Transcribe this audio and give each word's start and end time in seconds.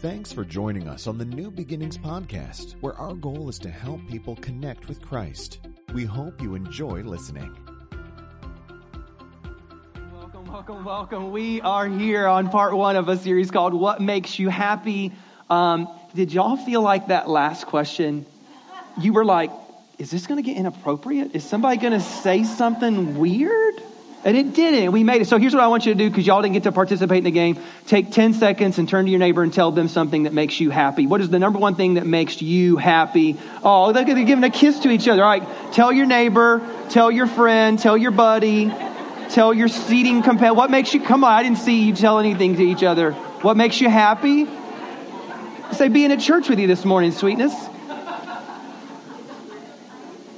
Thanks 0.00 0.32
for 0.32 0.44
joining 0.44 0.88
us 0.88 1.08
on 1.08 1.18
the 1.18 1.24
New 1.24 1.50
Beginnings 1.50 1.98
podcast, 1.98 2.74
where 2.80 2.94
our 2.94 3.14
goal 3.14 3.48
is 3.48 3.58
to 3.58 3.68
help 3.68 4.00
people 4.06 4.36
connect 4.36 4.86
with 4.86 5.02
Christ. 5.02 5.58
We 5.92 6.04
hope 6.04 6.40
you 6.40 6.54
enjoy 6.54 7.02
listening. 7.02 7.52
Welcome, 10.14 10.46
welcome, 10.46 10.84
welcome. 10.84 11.32
We 11.32 11.60
are 11.62 11.88
here 11.88 12.28
on 12.28 12.48
part 12.48 12.76
one 12.76 12.94
of 12.94 13.08
a 13.08 13.16
series 13.16 13.50
called 13.50 13.74
What 13.74 14.00
Makes 14.00 14.38
You 14.38 14.48
Happy. 14.50 15.10
Um, 15.50 15.88
did 16.14 16.32
y'all 16.32 16.56
feel 16.56 16.80
like 16.80 17.08
that 17.08 17.28
last 17.28 17.66
question? 17.66 18.24
You 19.00 19.12
were 19.12 19.24
like, 19.24 19.50
is 19.98 20.12
this 20.12 20.28
going 20.28 20.40
to 20.40 20.48
get 20.48 20.56
inappropriate? 20.56 21.34
Is 21.34 21.42
somebody 21.42 21.76
going 21.76 21.94
to 21.94 22.00
say 22.00 22.44
something 22.44 23.18
weird? 23.18 23.82
And 24.24 24.36
it 24.36 24.52
didn't. 24.52 24.90
We 24.92 25.04
made 25.04 25.22
it. 25.22 25.28
So 25.28 25.38
here's 25.38 25.54
what 25.54 25.62
I 25.62 25.68
want 25.68 25.86
you 25.86 25.94
to 25.94 25.98
do 25.98 26.10
because 26.10 26.26
y'all 26.26 26.42
didn't 26.42 26.54
get 26.54 26.64
to 26.64 26.72
participate 26.72 27.18
in 27.18 27.24
the 27.24 27.30
game. 27.30 27.58
Take 27.86 28.10
10 28.10 28.34
seconds 28.34 28.78
and 28.78 28.88
turn 28.88 29.04
to 29.04 29.10
your 29.10 29.20
neighbor 29.20 29.44
and 29.44 29.52
tell 29.52 29.70
them 29.70 29.86
something 29.86 30.24
that 30.24 30.32
makes 30.32 30.58
you 30.58 30.70
happy. 30.70 31.06
What 31.06 31.20
is 31.20 31.30
the 31.30 31.38
number 31.38 31.60
one 31.60 31.76
thing 31.76 31.94
that 31.94 32.06
makes 32.06 32.42
you 32.42 32.76
happy? 32.76 33.36
Oh, 33.62 33.92
they're 33.92 34.04
giving 34.04 34.42
a 34.42 34.50
kiss 34.50 34.80
to 34.80 34.90
each 34.90 35.06
other. 35.06 35.22
All 35.22 35.30
right. 35.30 35.72
Tell 35.72 35.92
your 35.92 36.06
neighbor, 36.06 36.60
tell 36.90 37.12
your 37.12 37.28
friend, 37.28 37.78
tell 37.78 37.96
your 37.96 38.10
buddy, 38.10 38.72
tell 39.30 39.54
your 39.54 39.68
seating 39.68 40.22
companion. 40.22 40.56
What 40.56 40.70
makes 40.70 40.92
you, 40.92 41.00
come 41.00 41.22
on, 41.22 41.32
I 41.32 41.44
didn't 41.44 41.58
see 41.58 41.84
you 41.84 41.94
tell 41.94 42.18
anything 42.18 42.56
to 42.56 42.62
each 42.62 42.82
other. 42.82 43.12
What 43.12 43.56
makes 43.56 43.80
you 43.80 43.88
happy? 43.88 44.48
Say 45.72 45.88
being 45.88 46.10
at 46.10 46.18
church 46.18 46.48
with 46.48 46.58
you 46.58 46.66
this 46.66 46.84
morning, 46.84 47.12
sweetness. 47.12 47.54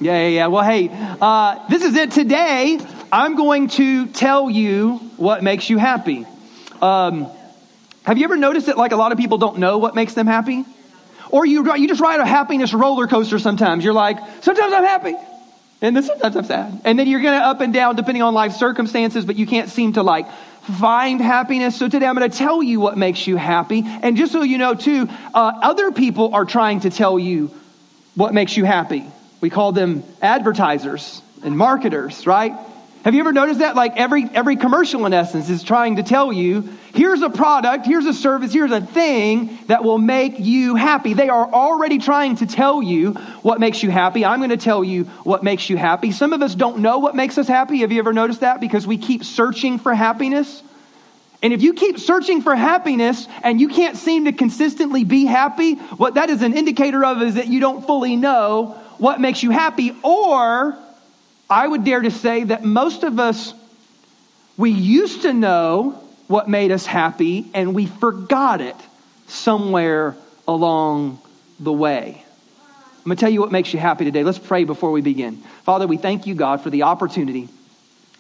Yeah, 0.02 0.22
yeah, 0.22 0.28
yeah. 0.28 0.46
Well, 0.48 0.64
hey, 0.64 0.90
uh, 1.20 1.66
this 1.68 1.82
is 1.82 1.94
it 1.94 2.10
today. 2.10 2.78
I'm 3.12 3.34
going 3.34 3.68
to 3.68 4.06
tell 4.06 4.48
you 4.48 4.98
what 5.16 5.42
makes 5.42 5.68
you 5.68 5.78
happy. 5.78 6.26
Um, 6.80 7.26
have 8.04 8.18
you 8.18 8.24
ever 8.24 8.36
noticed 8.36 8.66
that 8.66 8.78
like 8.78 8.92
a 8.92 8.96
lot 8.96 9.10
of 9.10 9.18
people 9.18 9.38
don't 9.38 9.58
know 9.58 9.78
what 9.78 9.94
makes 9.94 10.14
them 10.14 10.26
happy? 10.26 10.64
Or 11.30 11.44
you, 11.44 11.74
you 11.76 11.88
just 11.88 12.00
ride 12.00 12.20
a 12.20 12.26
happiness 12.26 12.72
roller 12.72 13.06
coaster 13.08 13.38
sometimes. 13.38 13.84
You're 13.84 13.94
like, 13.94 14.18
sometimes 14.42 14.72
I'm 14.72 14.84
happy. 14.84 15.14
And 15.82 15.96
then 15.96 16.02
sometimes 16.02 16.36
I'm 16.36 16.44
sad. 16.44 16.82
And 16.84 16.98
then 16.98 17.08
you're 17.08 17.20
going 17.20 17.38
to 17.38 17.44
up 17.44 17.60
and 17.60 17.72
down 17.72 17.96
depending 17.96 18.22
on 18.22 18.32
life 18.34 18.52
circumstances, 18.52 19.24
but 19.24 19.36
you 19.36 19.46
can't 19.46 19.68
seem 19.68 19.94
to 19.94 20.02
like 20.02 20.30
find 20.78 21.20
happiness. 21.20 21.76
So 21.76 21.88
today 21.88 22.06
I'm 22.06 22.14
going 22.14 22.30
to 22.30 22.36
tell 22.36 22.62
you 22.62 22.78
what 22.78 22.96
makes 22.96 23.26
you 23.26 23.36
happy. 23.36 23.82
And 23.84 24.16
just 24.16 24.30
so 24.30 24.42
you 24.42 24.58
know 24.58 24.74
too, 24.74 25.08
uh, 25.34 25.52
other 25.62 25.90
people 25.90 26.34
are 26.34 26.44
trying 26.44 26.80
to 26.80 26.90
tell 26.90 27.18
you 27.18 27.50
what 28.14 28.34
makes 28.34 28.56
you 28.56 28.64
happy. 28.64 29.04
We 29.40 29.50
call 29.50 29.72
them 29.72 30.04
advertisers 30.22 31.22
and 31.42 31.56
marketers, 31.56 32.26
right? 32.26 32.54
Have 33.04 33.14
you 33.14 33.20
ever 33.20 33.32
noticed 33.32 33.60
that? 33.60 33.76
Like 33.76 33.96
every, 33.96 34.24
every 34.34 34.56
commercial, 34.56 35.06
in 35.06 35.14
essence, 35.14 35.48
is 35.48 35.62
trying 35.62 35.96
to 35.96 36.02
tell 36.02 36.30
you 36.32 36.68
here's 36.92 37.22
a 37.22 37.30
product, 37.30 37.86
here's 37.86 38.04
a 38.04 38.12
service, 38.12 38.52
here's 38.52 38.72
a 38.72 38.80
thing 38.82 39.58
that 39.68 39.82
will 39.82 39.96
make 39.96 40.38
you 40.38 40.74
happy. 40.74 41.14
They 41.14 41.30
are 41.30 41.50
already 41.50 41.96
trying 41.96 42.36
to 42.36 42.46
tell 42.46 42.82
you 42.82 43.12
what 43.42 43.58
makes 43.58 43.82
you 43.82 43.90
happy. 43.90 44.26
I'm 44.26 44.40
going 44.40 44.50
to 44.50 44.58
tell 44.58 44.84
you 44.84 45.04
what 45.24 45.42
makes 45.42 45.70
you 45.70 45.78
happy. 45.78 46.12
Some 46.12 46.34
of 46.34 46.42
us 46.42 46.54
don't 46.54 46.80
know 46.80 46.98
what 46.98 47.16
makes 47.16 47.38
us 47.38 47.48
happy. 47.48 47.78
Have 47.78 47.90
you 47.90 48.00
ever 48.00 48.12
noticed 48.12 48.40
that? 48.40 48.60
Because 48.60 48.86
we 48.86 48.98
keep 48.98 49.24
searching 49.24 49.78
for 49.78 49.94
happiness. 49.94 50.62
And 51.42 51.54
if 51.54 51.62
you 51.62 51.72
keep 51.72 51.98
searching 51.98 52.42
for 52.42 52.54
happiness 52.54 53.26
and 53.42 53.58
you 53.58 53.68
can't 53.68 53.96
seem 53.96 54.26
to 54.26 54.32
consistently 54.32 55.04
be 55.04 55.24
happy, 55.24 55.76
what 55.76 56.14
that 56.14 56.28
is 56.28 56.42
an 56.42 56.52
indicator 56.52 57.02
of 57.02 57.22
is 57.22 57.36
that 57.36 57.46
you 57.46 57.60
don't 57.60 57.86
fully 57.86 58.14
know 58.16 58.78
what 58.98 59.22
makes 59.22 59.42
you 59.42 59.48
happy, 59.48 59.96
or 60.02 60.76
I 61.50 61.66
would 61.66 61.84
dare 61.84 62.00
to 62.00 62.12
say 62.12 62.44
that 62.44 62.64
most 62.64 63.02
of 63.02 63.18
us, 63.18 63.52
we 64.56 64.70
used 64.70 65.22
to 65.22 65.32
know 65.32 66.00
what 66.28 66.48
made 66.48 66.70
us 66.70 66.86
happy 66.86 67.50
and 67.54 67.74
we 67.74 67.86
forgot 67.86 68.60
it 68.60 68.76
somewhere 69.26 70.14
along 70.46 71.18
the 71.58 71.72
way. 71.72 72.24
I'm 72.98 73.04
going 73.04 73.16
to 73.16 73.20
tell 73.20 73.30
you 73.30 73.40
what 73.40 73.50
makes 73.50 73.74
you 73.74 73.80
happy 73.80 74.04
today. 74.04 74.22
Let's 74.22 74.38
pray 74.38 74.64
before 74.64 74.92
we 74.92 75.00
begin. 75.00 75.38
Father, 75.64 75.88
we 75.88 75.96
thank 75.96 76.26
you, 76.26 76.36
God, 76.36 76.60
for 76.60 76.70
the 76.70 76.84
opportunity, 76.84 77.48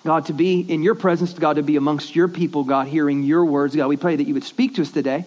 God, 0.04 0.26
to 0.26 0.32
be 0.32 0.60
in 0.60 0.82
your 0.82 0.94
presence, 0.96 1.32
God, 1.34 1.56
to 1.56 1.62
be 1.62 1.76
amongst 1.76 2.16
your 2.16 2.28
people, 2.28 2.64
God, 2.64 2.88
hearing 2.88 3.22
your 3.22 3.44
words. 3.44 3.76
God, 3.76 3.88
we 3.88 3.96
pray 3.96 4.16
that 4.16 4.24
you 4.24 4.34
would 4.34 4.44
speak 4.44 4.74
to 4.76 4.82
us 4.82 4.90
today 4.90 5.24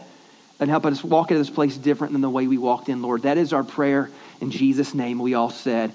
and 0.60 0.70
help 0.70 0.86
us 0.86 1.04
walk 1.04 1.32
into 1.32 1.40
this 1.40 1.50
place 1.50 1.78
different 1.78 2.14
than 2.14 2.22
the 2.22 2.30
way 2.30 2.48
we 2.48 2.58
walked 2.58 2.90
in, 2.90 3.02
Lord. 3.02 3.22
That 3.22 3.38
is 3.38 3.54
our 3.54 3.64
prayer. 3.64 4.10
In 4.42 4.52
Jesus' 4.52 4.94
name, 4.94 5.20
we 5.20 5.36
all 5.36 5.52
said, 5.52 5.94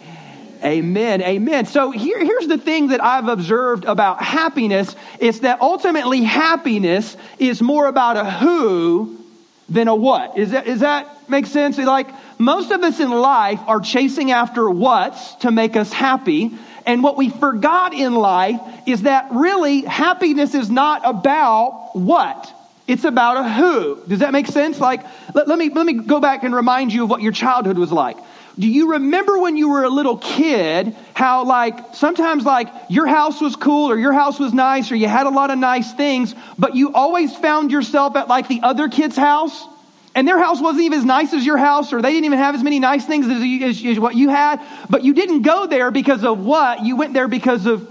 Amen. 0.63 1.23
Amen. 1.23 1.67
So 1.67 1.91
here, 1.91 2.19
here's 2.19 2.47
the 2.47 2.59
thing 2.59 2.89
that 2.89 3.03
I've 3.03 3.29
observed 3.29 3.85
about 3.85 4.23
happiness 4.23 4.95
is 5.21 5.41
that 5.41 5.61
ultimately 5.61 6.23
happiness 6.23 7.17
is 7.39 7.63
more 7.63 7.87
about 7.87 8.17
a 8.17 8.29
who 8.29 9.19
than 9.69 9.89
a 9.89 9.95
what. 9.95 10.39
Is 10.39 10.51
that, 10.51 10.67
is 10.67 10.81
that 10.81 11.29
make 11.29 11.47
sense? 11.47 11.79
Like 11.79 12.09
most 12.39 12.71
of 12.71 12.83
us 12.83 13.01
in 13.01 13.11
life 13.11 13.61
are 13.67 13.81
chasing 13.81 14.31
after 14.31 14.69
what's 14.69 15.35
to 15.37 15.51
make 15.51 15.77
us 15.77 15.93
happy. 15.93 16.53
And 16.87 17.03
what 17.03 17.17
we 17.17 17.29
forgot 17.29 17.93
in 17.93 18.15
life 18.15 18.61
is 18.87 19.03
that 19.03 19.29
really 19.33 19.83
happiness 19.83 20.55
is 20.55 20.71
not 20.71 21.03
about 21.05 21.91
what. 21.93 22.55
It's 22.87 23.05
about 23.05 23.37
a 23.37 23.49
who. 23.49 24.03
Does 24.09 24.21
that 24.21 24.33
make 24.33 24.47
sense? 24.47 24.81
Like, 24.81 25.05
let, 25.35 25.47
let, 25.47 25.59
me, 25.59 25.69
let 25.69 25.85
me 25.85 25.93
go 25.93 26.21
back 26.21 26.43
and 26.43 26.55
remind 26.55 26.91
you 26.91 27.05
of 27.05 27.11
what 27.11 27.21
your 27.21 27.33
childhood 27.33 27.77
was 27.77 27.93
like. 27.93 28.17
Do 28.59 28.67
you 28.67 28.93
remember 28.93 29.39
when 29.39 29.57
you 29.57 29.69
were 29.69 29.85
a 29.85 29.89
little 29.89 30.17
kid 30.17 30.97
how 31.15 31.45
like 31.45 31.95
sometimes 31.95 32.45
like 32.45 32.69
your 32.89 33.07
house 33.07 33.41
was 33.41 33.55
cool 33.55 33.91
or 33.91 33.97
your 33.97 34.13
house 34.13 34.41
was 34.41 34.53
nice 34.53 34.91
or 34.91 34.97
you 34.97 35.07
had 35.07 35.27
a 35.27 35.31
lot 35.31 35.51
of 35.51 35.59
nice 35.59 35.93
things, 35.93 36.35
but 36.59 36.75
you 36.75 36.93
always 36.93 37.35
found 37.37 37.71
yourself 37.71 38.17
at 38.17 38.27
like 38.27 38.49
the 38.49 38.61
other 38.63 38.89
kid's 38.89 39.17
house? 39.17 39.65
And 40.17 40.27
their 40.27 40.39
house 40.39 40.61
wasn't 40.61 40.83
even 40.85 40.99
as 40.99 41.05
nice 41.05 41.33
as 41.33 41.47
your 41.47 41.59
house, 41.59 41.93
or 41.93 42.03
they 42.03 42.11
didn't 42.11 42.25
even 42.25 42.39
have 42.39 42.57
as 42.57 42.63
many 42.65 42.81
nice 42.81 43.05
things 43.05 43.27
as, 43.27 43.41
as, 43.63 43.85
as 43.85 44.01
what 44.01 44.17
you 44.17 44.31
had. 44.31 44.61
But 44.91 45.05
you 45.05 45.15
didn't 45.15 45.43
go 45.43 45.69
there 45.69 45.93
because 45.93 46.25
of 46.25 46.41
what? 46.41 46.85
You 46.85 46.97
went 46.97 47.13
there 47.13 47.29
because 47.29 47.67
of 47.67 47.89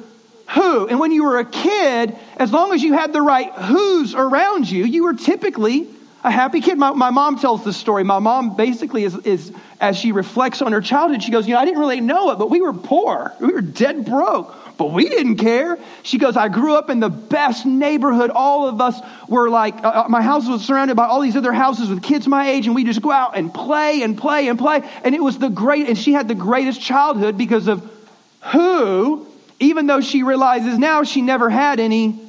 who. 0.49 0.87
And 0.87 0.99
when 0.99 1.13
you 1.13 1.23
were 1.23 1.39
a 1.39 1.45
kid, 1.45 2.17
as 2.35 2.51
long 2.51 2.73
as 2.73 2.83
you 2.83 2.91
had 2.93 3.13
the 3.13 3.21
right 3.21 3.53
who's 3.53 4.13
around 4.13 4.69
you, 4.69 4.83
you 4.83 5.05
were 5.05 5.13
typically 5.13 5.87
a 6.27 6.31
happy 6.31 6.61
kid. 6.61 6.77
My, 6.77 6.91
my 6.91 7.09
mom 7.09 7.39
tells 7.39 7.63
this 7.63 7.77
story. 7.77 8.03
My 8.03 8.19
mom 8.19 8.55
basically 8.55 9.03
is, 9.03 9.15
is, 9.17 9.51
as 9.79 9.97
she 9.97 10.11
reflects 10.11 10.61
on 10.61 10.71
her 10.73 10.81
childhood, 10.81 11.23
she 11.23 11.31
goes, 11.31 11.47
You 11.47 11.55
know, 11.55 11.59
I 11.59 11.65
didn't 11.65 11.79
really 11.79 12.01
know 12.01 12.31
it, 12.31 12.37
but 12.37 12.49
we 12.49 12.61
were 12.61 12.73
poor. 12.73 13.33
We 13.39 13.47
were 13.47 13.61
dead 13.61 14.05
broke. 14.05 14.53
But 14.77 14.91
we 14.91 15.09
didn't 15.09 15.37
care. 15.37 15.79
She 16.03 16.19
goes, 16.19 16.37
I 16.37 16.49
grew 16.49 16.75
up 16.75 16.91
in 16.91 16.99
the 16.99 17.09
best 17.09 17.65
neighborhood. 17.65 18.29
All 18.29 18.67
of 18.67 18.79
us 18.79 18.99
were 19.27 19.49
like, 19.49 19.83
uh, 19.83 20.03
uh 20.05 20.07
my 20.07 20.21
house 20.21 20.47
was 20.47 20.63
surrounded 20.63 20.95
by 20.95 21.07
all 21.07 21.21
these 21.21 21.35
other 21.35 21.51
houses 21.51 21.89
with 21.89 22.03
kids 22.03 22.27
my 22.27 22.51
age, 22.51 22.67
and 22.67 22.75
we 22.75 22.83
just 22.83 23.01
go 23.01 23.09
out 23.09 23.35
and 23.35 23.51
play 23.51 24.03
and 24.03 24.15
play 24.15 24.49
and 24.49 24.59
play. 24.59 24.87
And 25.03 25.15
it 25.15 25.23
was 25.23 25.39
the 25.39 25.49
great, 25.49 25.87
and 25.87 25.97
she 25.97 26.13
had 26.13 26.27
the 26.27 26.35
greatest 26.35 26.79
childhood 26.79 27.39
because 27.39 27.67
of 27.67 27.91
who 28.51 29.25
even 29.59 29.87
though 29.87 30.01
she 30.01 30.23
realizes 30.23 30.77
now 30.77 31.03
she 31.03 31.21
never 31.21 31.49
had 31.49 31.79
any 31.79 32.26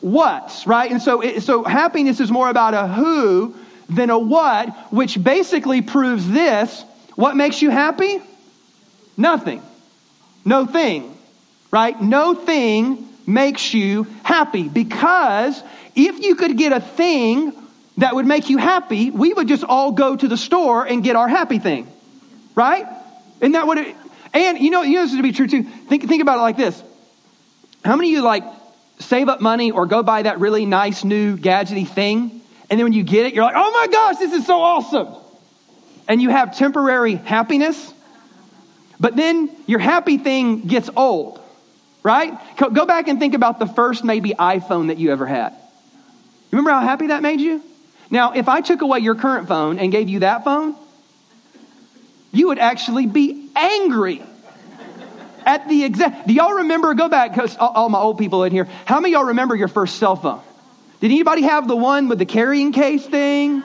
what's, 0.00 0.66
right? 0.66 0.90
And 0.90 1.02
so, 1.02 1.20
it, 1.20 1.42
so 1.42 1.64
happiness 1.64 2.20
is 2.20 2.30
more 2.30 2.48
about 2.48 2.74
a 2.74 2.86
who 2.86 3.54
than 3.88 4.10
a 4.10 4.18
what, 4.18 4.92
which 4.92 5.22
basically 5.22 5.82
proves 5.82 6.28
this. 6.28 6.84
What 7.16 7.36
makes 7.36 7.60
you 7.60 7.70
happy? 7.70 8.20
Nothing. 9.16 9.62
No 10.44 10.66
thing, 10.66 11.16
right? 11.70 12.00
No 12.00 12.34
thing 12.34 13.08
makes 13.26 13.74
you 13.74 14.06
happy 14.22 14.68
because 14.68 15.62
if 15.94 16.20
you 16.20 16.34
could 16.34 16.56
get 16.56 16.72
a 16.72 16.80
thing 16.80 17.52
that 17.98 18.14
would 18.14 18.26
make 18.26 18.48
you 18.48 18.56
happy, 18.56 19.10
we 19.10 19.32
would 19.32 19.48
just 19.48 19.64
all 19.64 19.92
go 19.92 20.16
to 20.16 20.28
the 20.28 20.36
store 20.36 20.84
and 20.86 21.04
get 21.04 21.16
our 21.16 21.28
happy 21.28 21.58
thing, 21.58 21.86
right? 22.54 22.86
Isn't 23.40 23.52
that 23.52 23.66
would, 23.66 23.78
and 24.32 24.58
you 24.58 24.70
know, 24.70 24.82
you 24.82 24.94
know 24.94 25.02
this 25.02 25.10
is 25.10 25.16
to 25.18 25.22
be 25.22 25.32
true 25.32 25.46
too. 25.46 25.62
Think, 25.62 26.08
think 26.08 26.22
about 26.22 26.38
it 26.38 26.42
like 26.42 26.56
this. 26.56 26.82
How 27.84 27.96
many 27.96 28.10
of 28.10 28.12
you 28.14 28.22
like 28.22 28.44
save 29.00 29.28
up 29.28 29.40
money 29.40 29.70
or 29.70 29.86
go 29.86 30.02
buy 30.02 30.22
that 30.22 30.40
really 30.40 30.66
nice 30.66 31.04
new 31.04 31.36
gadgety 31.36 31.86
thing? 31.86 32.40
And 32.68 32.78
then 32.78 32.84
when 32.84 32.92
you 32.92 33.02
get 33.02 33.26
it, 33.26 33.34
you're 33.34 33.44
like, 33.44 33.56
oh 33.56 33.70
my 33.72 33.86
gosh, 33.88 34.18
this 34.18 34.32
is 34.32 34.46
so 34.46 34.60
awesome. 34.60 35.08
And 36.06 36.22
you 36.22 36.30
have 36.30 36.56
temporary 36.56 37.16
happiness. 37.16 37.92
But 39.00 39.16
then 39.16 39.50
your 39.66 39.78
happy 39.78 40.18
thing 40.18 40.66
gets 40.66 40.90
old, 40.94 41.40
right? 42.02 42.38
Go 42.56 42.86
back 42.86 43.08
and 43.08 43.18
think 43.18 43.34
about 43.34 43.58
the 43.58 43.66
first 43.66 44.04
maybe 44.04 44.30
iPhone 44.30 44.88
that 44.88 44.98
you 44.98 45.10
ever 45.10 45.26
had. 45.26 45.54
Remember 46.50 46.70
how 46.70 46.80
happy 46.80 47.08
that 47.08 47.22
made 47.22 47.40
you? 47.40 47.62
Now, 48.10 48.32
if 48.32 48.48
I 48.48 48.60
took 48.60 48.82
away 48.82 48.98
your 48.98 49.14
current 49.14 49.48
phone 49.48 49.78
and 49.78 49.90
gave 49.90 50.08
you 50.08 50.20
that 50.20 50.44
phone, 50.44 50.74
you 52.32 52.48
would 52.48 52.58
actually 52.58 53.06
be 53.06 53.48
angry 53.56 54.22
at 55.46 55.68
the 55.68 55.84
exact. 55.84 56.26
Do 56.26 56.34
y'all 56.34 56.54
remember? 56.54 56.94
Go 56.94 57.08
back, 57.08 57.32
because 57.32 57.56
all, 57.56 57.70
all, 57.70 57.88
my 57.88 57.98
old 57.98 58.18
people 58.18 58.44
in 58.44 58.52
here. 58.52 58.68
How 58.84 59.00
many 59.00 59.12
y'all 59.12 59.24
remember 59.24 59.54
your 59.54 59.68
first 59.68 59.96
cell 59.96 60.16
phone? 60.16 60.40
Did 61.00 61.10
anybody 61.10 61.42
have 61.42 61.66
the 61.66 61.76
one 61.76 62.08
with 62.08 62.18
the 62.18 62.26
carrying 62.26 62.72
case 62.72 63.06
thing? 63.06 63.62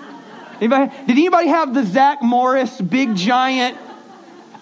Anybody, 0.58 0.92
did 1.06 1.12
anybody 1.18 1.48
have 1.50 1.74
the 1.74 1.86
Zach 1.86 2.22
Morris 2.22 2.80
big 2.80 3.16
giant? 3.16 3.78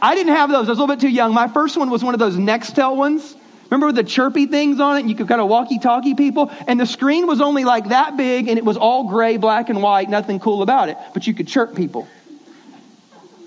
I 0.01 0.15
didn't 0.15 0.35
have 0.35 0.49
those. 0.49 0.67
I 0.67 0.71
was 0.71 0.79
a 0.79 0.81
little 0.81 0.95
bit 0.95 1.01
too 1.01 1.09
young. 1.09 1.33
My 1.33 1.47
first 1.47 1.77
one 1.77 1.89
was 1.89 2.03
one 2.03 2.13
of 2.13 2.19
those 2.19 2.35
Nextel 2.35 2.95
ones. 2.95 3.35
Remember 3.69 3.91
the 3.91 4.03
chirpy 4.03 4.47
things 4.47 4.79
on 4.79 4.97
it? 4.97 5.05
You 5.05 5.15
could 5.15 5.27
kind 5.27 5.39
of 5.39 5.47
walkie 5.47 5.79
talkie 5.79 6.13
people. 6.13 6.51
And 6.67 6.79
the 6.79 6.85
screen 6.85 7.25
was 7.25 7.41
only 7.41 7.63
like 7.63 7.89
that 7.89 8.17
big 8.17 8.47
and 8.47 8.57
it 8.57 8.65
was 8.65 8.77
all 8.77 9.07
gray, 9.07 9.37
black, 9.37 9.69
and 9.69 9.81
white, 9.81 10.09
nothing 10.09 10.39
cool 10.39 10.61
about 10.61 10.89
it. 10.89 10.97
But 11.13 11.25
you 11.25 11.33
could 11.33 11.47
chirp 11.47 11.75
people. 11.75 12.07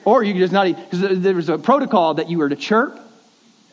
Or 0.04 0.22
you 0.22 0.32
could 0.32 0.40
just 0.40 0.52
not, 0.52 0.66
because 0.66 1.20
there 1.20 1.34
was 1.34 1.48
a 1.48 1.58
protocol 1.58 2.14
that 2.14 2.30
you 2.30 2.38
were 2.38 2.48
to 2.48 2.56
chirp 2.56 2.98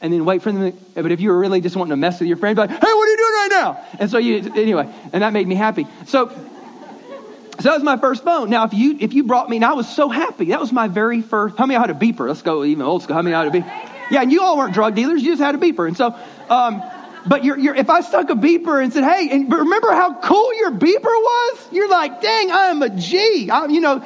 and 0.04 0.14
then 0.14 0.26
wait 0.26 0.44
for 0.44 0.52
them. 0.52 0.74
To, 0.74 1.02
but 1.02 1.12
if 1.12 1.22
you 1.22 1.30
were 1.30 1.40
really 1.40 1.62
just 1.62 1.76
wanting 1.76 1.92
to 1.92 1.98
mess 1.98 2.20
with 2.20 2.28
your 2.28 2.38
friend, 2.38 2.56
be 2.56 2.62
like, 2.62 2.70
hey, 2.70 2.76
what 2.78 3.08
are 3.08 3.12
you 3.12 3.18
doing 3.18 3.34
right 3.34 3.48
now? 3.52 3.84
And 4.00 4.12
so 4.12 4.18
you, 4.20 4.52
anyway, 4.54 4.94
and 5.14 5.24
that 5.24 5.34
made 5.34 5.48
me 5.48 5.56
happy. 5.56 5.88
So, 6.06 6.28
so 6.28 7.70
that 7.70 7.76
was 7.76 7.84
my 7.84 7.98
first 7.98 8.24
phone. 8.24 8.50
Now, 8.50 8.66
if 8.66 8.74
you 8.74 8.98
if 9.00 9.14
you 9.14 9.24
brought 9.24 9.50
me, 9.50 9.56
and 9.56 9.66
I 9.66 9.74
was 9.74 9.88
so 9.88 10.10
happy. 10.10 10.46
That 10.46 10.60
was 10.60 10.72
my 10.72 10.90
very 10.90 11.22
first. 11.22 11.58
How 11.58 11.66
many 11.66 11.80
had 11.80 11.90
a 11.90 11.94
beeper? 11.94 12.28
Let's 12.28 12.42
go 12.42 12.64
even 12.66 12.84
old 12.86 13.04
school. 13.04 13.16
How 13.16 13.22
many 13.22 13.34
had 13.34 13.48
a 13.48 13.52
beeper? 13.52 14.12
Yeah, 14.12 14.22
and 14.22 14.32
you 14.32 14.44
all 14.44 14.58
weren't 14.58 14.74
drug 14.74 14.94
dealers. 14.96 15.24
You 15.24 15.32
just 15.32 15.42
had 15.42 15.56
a 15.56 15.58
beeper. 15.58 15.88
And 15.88 15.96
so, 15.96 16.14
um, 16.50 16.84
but 17.26 17.46
you're, 17.46 17.58
you're, 17.58 17.76
if 17.76 17.90
I 17.90 18.02
stuck 18.02 18.30
a 18.30 18.36
beeper 18.36 18.84
and 18.84 18.92
said, 18.92 19.06
hey, 19.06 19.30
and 19.32 19.52
remember 19.52 19.92
how 19.92 20.20
cool 20.20 20.54
your 20.56 20.72
beeper 20.72 21.04
was? 21.04 21.68
You're 21.72 21.90
like, 21.90 22.22
dang, 22.22 22.52
I'm 22.52 22.82
a 22.82 22.90
G. 22.90 23.50
I'm, 23.50 23.70
you 23.70 23.80
know. 23.80 24.04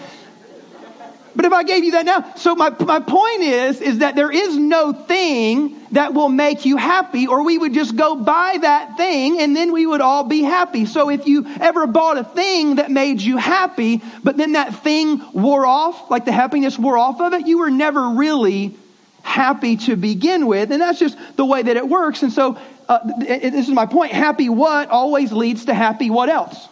But 1.37 1.45
if 1.45 1.53
I 1.53 1.61
gave 1.61 1.83
you 1.83 1.91
that 1.91 2.03
now, 2.03 2.33
so 2.35 2.55
my, 2.55 2.71
my 2.71 2.99
point 2.99 3.43
is, 3.43 3.79
is 3.79 3.99
that 3.99 4.15
there 4.15 4.31
is 4.31 4.57
no 4.57 4.91
thing 4.91 5.79
that 5.91 6.15
will 6.15 6.29
make 6.29 6.65
you 6.65 6.77
happy, 6.77 7.27
or 7.27 7.43
we 7.43 7.59
would 7.59 7.75
just 7.75 7.95
go 7.95 8.15
buy 8.15 8.57
that 8.59 8.97
thing 8.97 9.39
and 9.39 9.55
then 9.55 9.71
we 9.71 9.85
would 9.85 10.01
all 10.01 10.23
be 10.23 10.41
happy. 10.41 10.87
So 10.87 11.11
if 11.11 11.27
you 11.27 11.45
ever 11.61 11.85
bought 11.85 12.17
a 12.17 12.23
thing 12.23 12.77
that 12.77 12.89
made 12.89 13.21
you 13.21 13.37
happy, 13.37 14.01
but 14.23 14.35
then 14.35 14.53
that 14.53 14.77
thing 14.83 15.21
wore 15.31 15.63
off, 15.63 16.09
like 16.09 16.25
the 16.25 16.31
happiness 16.31 16.75
wore 16.79 16.97
off 16.97 17.21
of 17.21 17.33
it, 17.33 17.45
you 17.45 17.59
were 17.59 17.69
never 17.69 18.09
really 18.09 18.75
happy 19.21 19.77
to 19.77 19.95
begin 19.95 20.47
with. 20.47 20.71
And 20.71 20.81
that's 20.81 20.97
just 20.97 21.19
the 21.35 21.45
way 21.45 21.61
that 21.61 21.77
it 21.77 21.87
works. 21.87 22.23
And 22.23 22.33
so, 22.33 22.57
uh, 22.89 22.97
this 23.19 23.67
is 23.67 23.73
my 23.75 23.85
point. 23.85 24.11
Happy 24.11 24.49
what 24.49 24.89
always 24.89 25.31
leads 25.31 25.65
to 25.65 25.75
happy 25.75 26.09
what 26.09 26.29
else? 26.29 26.67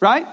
Right? 0.00 0.26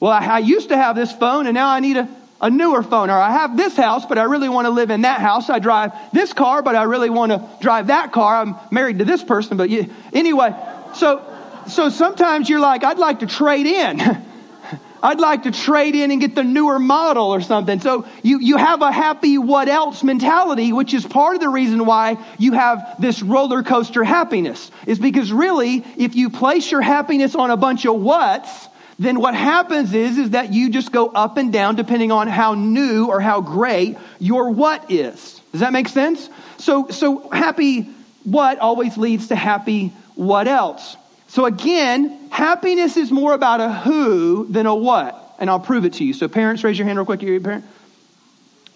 Well, 0.00 0.10
I, 0.10 0.26
I 0.26 0.38
used 0.40 0.70
to 0.70 0.76
have 0.76 0.96
this 0.96 1.12
phone 1.12 1.46
and 1.46 1.54
now 1.54 1.68
I 1.68 1.78
need 1.78 1.98
a, 1.98 2.08
a 2.44 2.50
newer 2.50 2.82
phone. 2.82 3.08
Or 3.08 3.14
I 3.14 3.32
have 3.32 3.56
this 3.56 3.74
house, 3.74 4.04
but 4.04 4.18
I 4.18 4.24
really 4.24 4.50
want 4.50 4.66
to 4.66 4.70
live 4.70 4.90
in 4.90 5.00
that 5.00 5.20
house. 5.20 5.48
I 5.48 5.58
drive 5.60 5.92
this 6.12 6.34
car, 6.34 6.62
but 6.62 6.76
I 6.76 6.82
really 6.82 7.08
want 7.08 7.32
to 7.32 7.48
drive 7.60 7.86
that 7.86 8.12
car. 8.12 8.42
I'm 8.42 8.56
married 8.70 8.98
to 8.98 9.06
this 9.06 9.24
person, 9.24 9.56
but 9.56 9.70
yeah. 9.70 9.84
anyway. 10.12 10.54
So, 10.94 11.24
so 11.68 11.88
sometimes 11.88 12.48
you're 12.50 12.60
like, 12.60 12.84
I'd 12.84 12.98
like 12.98 13.20
to 13.20 13.26
trade 13.26 13.66
in. 13.66 13.98
I'd 15.02 15.20
like 15.20 15.42
to 15.44 15.52
trade 15.52 15.94
in 15.94 16.10
and 16.10 16.20
get 16.20 16.34
the 16.34 16.44
newer 16.44 16.78
model 16.78 17.34
or 17.34 17.40
something. 17.40 17.80
So 17.80 18.06
you, 18.22 18.40
you 18.40 18.58
have 18.58 18.82
a 18.82 18.92
happy 18.92 19.38
what 19.38 19.68
else 19.68 20.02
mentality, 20.02 20.72
which 20.72 20.92
is 20.92 21.06
part 21.06 21.36
of 21.36 21.40
the 21.40 21.48
reason 21.48 21.86
why 21.86 22.22
you 22.38 22.52
have 22.52 22.96
this 22.98 23.22
roller 23.22 23.62
coaster 23.62 24.04
happiness. 24.04 24.70
Is 24.86 24.98
because 24.98 25.32
really, 25.32 25.84
if 25.96 26.14
you 26.14 26.28
place 26.28 26.70
your 26.70 26.82
happiness 26.82 27.34
on 27.34 27.50
a 27.50 27.56
bunch 27.56 27.86
of 27.86 27.96
what's, 27.96 28.68
then 28.98 29.20
what 29.20 29.34
happens 29.34 29.92
is, 29.92 30.18
is 30.18 30.30
that 30.30 30.52
you 30.52 30.70
just 30.70 30.92
go 30.92 31.08
up 31.08 31.36
and 31.36 31.52
down 31.52 31.74
depending 31.74 32.12
on 32.12 32.28
how 32.28 32.54
new 32.54 33.06
or 33.06 33.20
how 33.20 33.40
great 33.40 33.96
your 34.18 34.50
what 34.50 34.90
is. 34.90 35.40
Does 35.52 35.60
that 35.60 35.72
make 35.72 35.88
sense? 35.88 36.28
So, 36.58 36.88
so 36.88 37.28
happy 37.28 37.82
what 38.24 38.58
always 38.58 38.96
leads 38.96 39.28
to 39.28 39.36
happy 39.36 39.88
what 40.14 40.48
else. 40.48 40.96
So 41.28 41.46
again, 41.46 42.28
happiness 42.30 42.96
is 42.96 43.10
more 43.10 43.32
about 43.32 43.60
a 43.60 43.72
who 43.72 44.46
than 44.46 44.66
a 44.66 44.74
what. 44.74 45.20
And 45.38 45.50
I'll 45.50 45.60
prove 45.60 45.84
it 45.84 45.94
to 45.94 46.04
you. 46.04 46.14
So 46.14 46.28
parents, 46.28 46.62
raise 46.62 46.78
your 46.78 46.86
hand 46.86 46.98
real 46.98 47.06
quick. 47.06 47.22
You're 47.22 47.36
a 47.36 47.40
parent. 47.40 47.64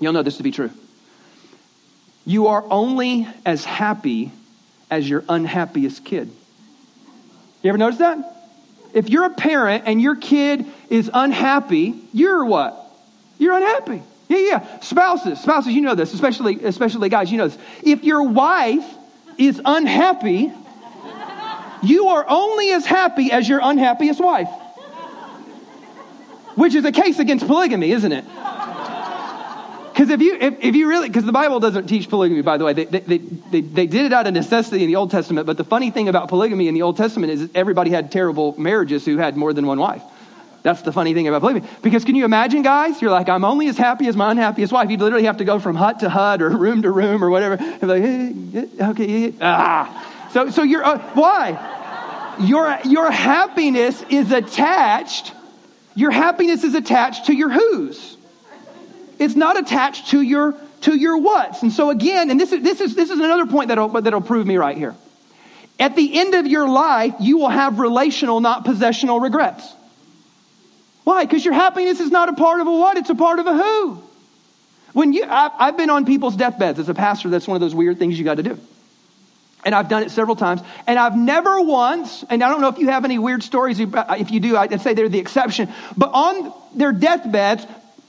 You'll 0.00 0.12
know 0.12 0.22
this 0.22 0.38
to 0.38 0.42
be 0.42 0.50
true. 0.50 0.70
You 2.26 2.48
are 2.48 2.64
only 2.68 3.28
as 3.46 3.64
happy 3.64 4.32
as 4.90 5.08
your 5.08 5.24
unhappiest 5.28 6.04
kid. 6.04 6.30
You 7.62 7.68
ever 7.68 7.78
notice 7.78 7.98
that? 8.00 8.37
If 8.98 9.08
you're 9.08 9.26
a 9.26 9.30
parent 9.30 9.84
and 9.86 10.02
your 10.02 10.16
kid 10.16 10.66
is 10.90 11.08
unhappy, 11.14 11.94
you're 12.12 12.44
what? 12.44 12.84
You're 13.38 13.56
unhappy. 13.56 14.02
Yeah, 14.28 14.38
yeah. 14.38 14.80
Spouses, 14.80 15.40
spouses, 15.40 15.72
you 15.72 15.82
know 15.82 15.94
this, 15.94 16.12
especially 16.14 16.64
especially 16.64 17.08
guys, 17.08 17.30
you 17.30 17.38
know 17.38 17.46
this. 17.46 17.58
If 17.84 18.02
your 18.02 18.24
wife 18.24 18.84
is 19.38 19.62
unhappy, 19.64 20.52
you 21.80 22.08
are 22.08 22.26
only 22.28 22.72
as 22.72 22.86
happy 22.86 23.30
as 23.30 23.48
your 23.48 23.60
unhappiest 23.62 24.18
wife. 24.18 24.50
Which 26.56 26.74
is 26.74 26.84
a 26.84 26.90
case 26.90 27.20
against 27.20 27.46
polygamy, 27.46 27.92
isn't 27.92 28.10
it? 28.10 28.24
Because 29.98 30.10
if 30.10 30.22
you, 30.22 30.36
if, 30.40 30.54
if 30.60 30.76
you 30.76 30.88
really, 30.88 31.08
because 31.08 31.24
the 31.24 31.32
Bible 31.32 31.58
doesn't 31.58 31.88
teach 31.88 32.08
polygamy, 32.08 32.42
by 32.42 32.56
the 32.56 32.64
way, 32.64 32.72
they, 32.72 32.84
they, 32.84 33.18
they, 33.18 33.60
they 33.62 33.86
did 33.88 34.04
it 34.04 34.12
out 34.12 34.28
of 34.28 34.32
necessity 34.32 34.84
in 34.84 34.86
the 34.86 34.94
Old 34.94 35.10
Testament. 35.10 35.44
But 35.44 35.56
the 35.56 35.64
funny 35.64 35.90
thing 35.90 36.08
about 36.08 36.28
polygamy 36.28 36.68
in 36.68 36.74
the 36.74 36.82
Old 36.82 36.96
Testament 36.96 37.32
is 37.32 37.50
everybody 37.52 37.90
had 37.90 38.12
terrible 38.12 38.54
marriages 38.56 39.04
who 39.04 39.16
had 39.16 39.36
more 39.36 39.52
than 39.52 39.66
one 39.66 39.80
wife. 39.80 40.04
That's 40.62 40.82
the 40.82 40.92
funny 40.92 41.14
thing 41.14 41.26
about 41.26 41.40
polygamy. 41.40 41.66
Because 41.82 42.04
can 42.04 42.14
you 42.14 42.24
imagine, 42.24 42.62
guys? 42.62 43.02
You're 43.02 43.10
like, 43.10 43.28
I'm 43.28 43.44
only 43.44 43.66
as 43.66 43.76
happy 43.76 44.06
as 44.06 44.16
my 44.16 44.30
unhappiest 44.30 44.72
wife. 44.72 44.88
You'd 44.88 45.00
literally 45.00 45.24
have 45.24 45.38
to 45.38 45.44
go 45.44 45.58
from 45.58 45.74
hut 45.74 45.98
to 45.98 46.08
hut 46.08 46.42
or 46.42 46.50
room 46.50 46.82
to 46.82 46.92
room 46.92 47.24
or 47.24 47.28
whatever. 47.28 47.60
You're 47.60 47.90
like, 47.90 48.02
hey, 48.02 48.68
okay, 48.80 49.34
ah. 49.40 50.28
So, 50.32 50.50
so 50.50 50.62
you're, 50.62 50.84
uh, 50.84 51.00
why? 51.14 52.36
Your, 52.38 52.78
your 52.84 53.10
happiness 53.10 54.00
is 54.10 54.30
attached, 54.30 55.32
your 55.96 56.12
happiness 56.12 56.62
is 56.62 56.76
attached 56.76 57.26
to 57.26 57.34
your 57.34 57.50
who's. 57.50 58.16
It's 59.18 59.34
not 59.34 59.58
attached 59.58 60.08
to 60.08 60.20
your, 60.20 60.54
to 60.82 60.94
your 60.94 61.18
what's. 61.18 61.62
And 61.62 61.72
so 61.72 61.90
again, 61.90 62.30
and 62.30 62.40
this 62.40 62.52
is, 62.52 62.62
this 62.62 62.80
is, 62.80 62.94
this 62.94 63.10
is 63.10 63.18
another 63.18 63.46
point 63.46 63.68
that'll, 63.68 63.88
that'll 63.88 64.20
prove 64.20 64.46
me 64.46 64.56
right 64.56 64.76
here. 64.76 64.94
At 65.80 65.94
the 65.94 66.18
end 66.18 66.34
of 66.34 66.46
your 66.46 66.68
life, 66.68 67.14
you 67.20 67.38
will 67.38 67.48
have 67.48 67.78
relational, 67.78 68.40
not 68.40 68.64
possessional 68.64 69.20
regrets. 69.20 69.74
Why? 71.04 71.24
Because 71.24 71.44
your 71.44 71.54
happiness 71.54 72.00
is 72.00 72.10
not 72.10 72.28
a 72.28 72.32
part 72.34 72.60
of 72.60 72.66
a 72.66 72.72
what, 72.72 72.96
it's 72.96 73.10
a 73.10 73.14
part 73.14 73.38
of 73.38 73.46
a 73.46 73.56
who. 73.56 74.02
When 74.92 75.12
you, 75.12 75.24
I, 75.24 75.50
I've 75.58 75.76
been 75.76 75.90
on 75.90 76.04
people's 76.04 76.36
deathbeds 76.36 76.78
as 76.78 76.88
a 76.88 76.94
pastor, 76.94 77.28
that's 77.28 77.46
one 77.46 77.54
of 77.54 77.60
those 77.60 77.74
weird 77.74 77.98
things 77.98 78.18
you 78.18 78.24
got 78.24 78.38
to 78.38 78.42
do. 78.42 78.58
And 79.64 79.74
I've 79.74 79.88
done 79.88 80.02
it 80.02 80.10
several 80.10 80.36
times. 80.36 80.60
And 80.86 80.98
I've 80.98 81.16
never 81.16 81.60
once, 81.60 82.24
and 82.28 82.42
I 82.42 82.48
don't 82.48 82.60
know 82.60 82.68
if 82.68 82.78
you 82.78 82.88
have 82.88 83.04
any 83.04 83.18
weird 83.18 83.42
stories. 83.42 83.78
If 83.80 84.30
you 84.30 84.40
do, 84.40 84.56
I'd 84.56 84.80
say 84.80 84.94
they're 84.94 85.08
the 85.08 85.18
exception. 85.18 85.68
But 85.96 86.10
on 86.12 86.52
their 86.74 86.92
deathbeds, 86.92 87.66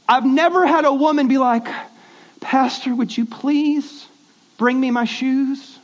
I've 0.09 0.25
never 0.25 0.65
had 0.65 0.85
a 0.85 0.94
woman 0.94 1.27
be 1.27 1.38
like, 1.38 1.67
Pastor, 2.41 2.95
would 2.95 3.15
you 3.15 3.27
please 3.27 4.07
bring 4.57 4.79
me 4.79 4.89
my 4.89 5.06
shoes? 5.06 5.77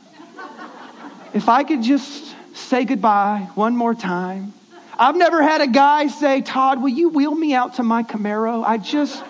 If 1.32 1.48
I 1.48 1.62
could 1.62 1.80
just 1.84 2.34
say 2.52 2.84
goodbye 2.84 3.48
one 3.54 3.76
more 3.76 3.94
time. 3.94 4.52
I've 4.98 5.14
never 5.14 5.42
had 5.42 5.60
a 5.60 5.68
guy 5.68 6.08
say, 6.08 6.40
Todd, 6.40 6.82
will 6.82 6.88
you 6.88 7.08
wheel 7.10 7.34
me 7.34 7.54
out 7.54 7.74
to 7.74 7.84
my 7.84 8.02
Camaro? 8.02 8.64
I 8.66 8.78
just. 8.78 9.22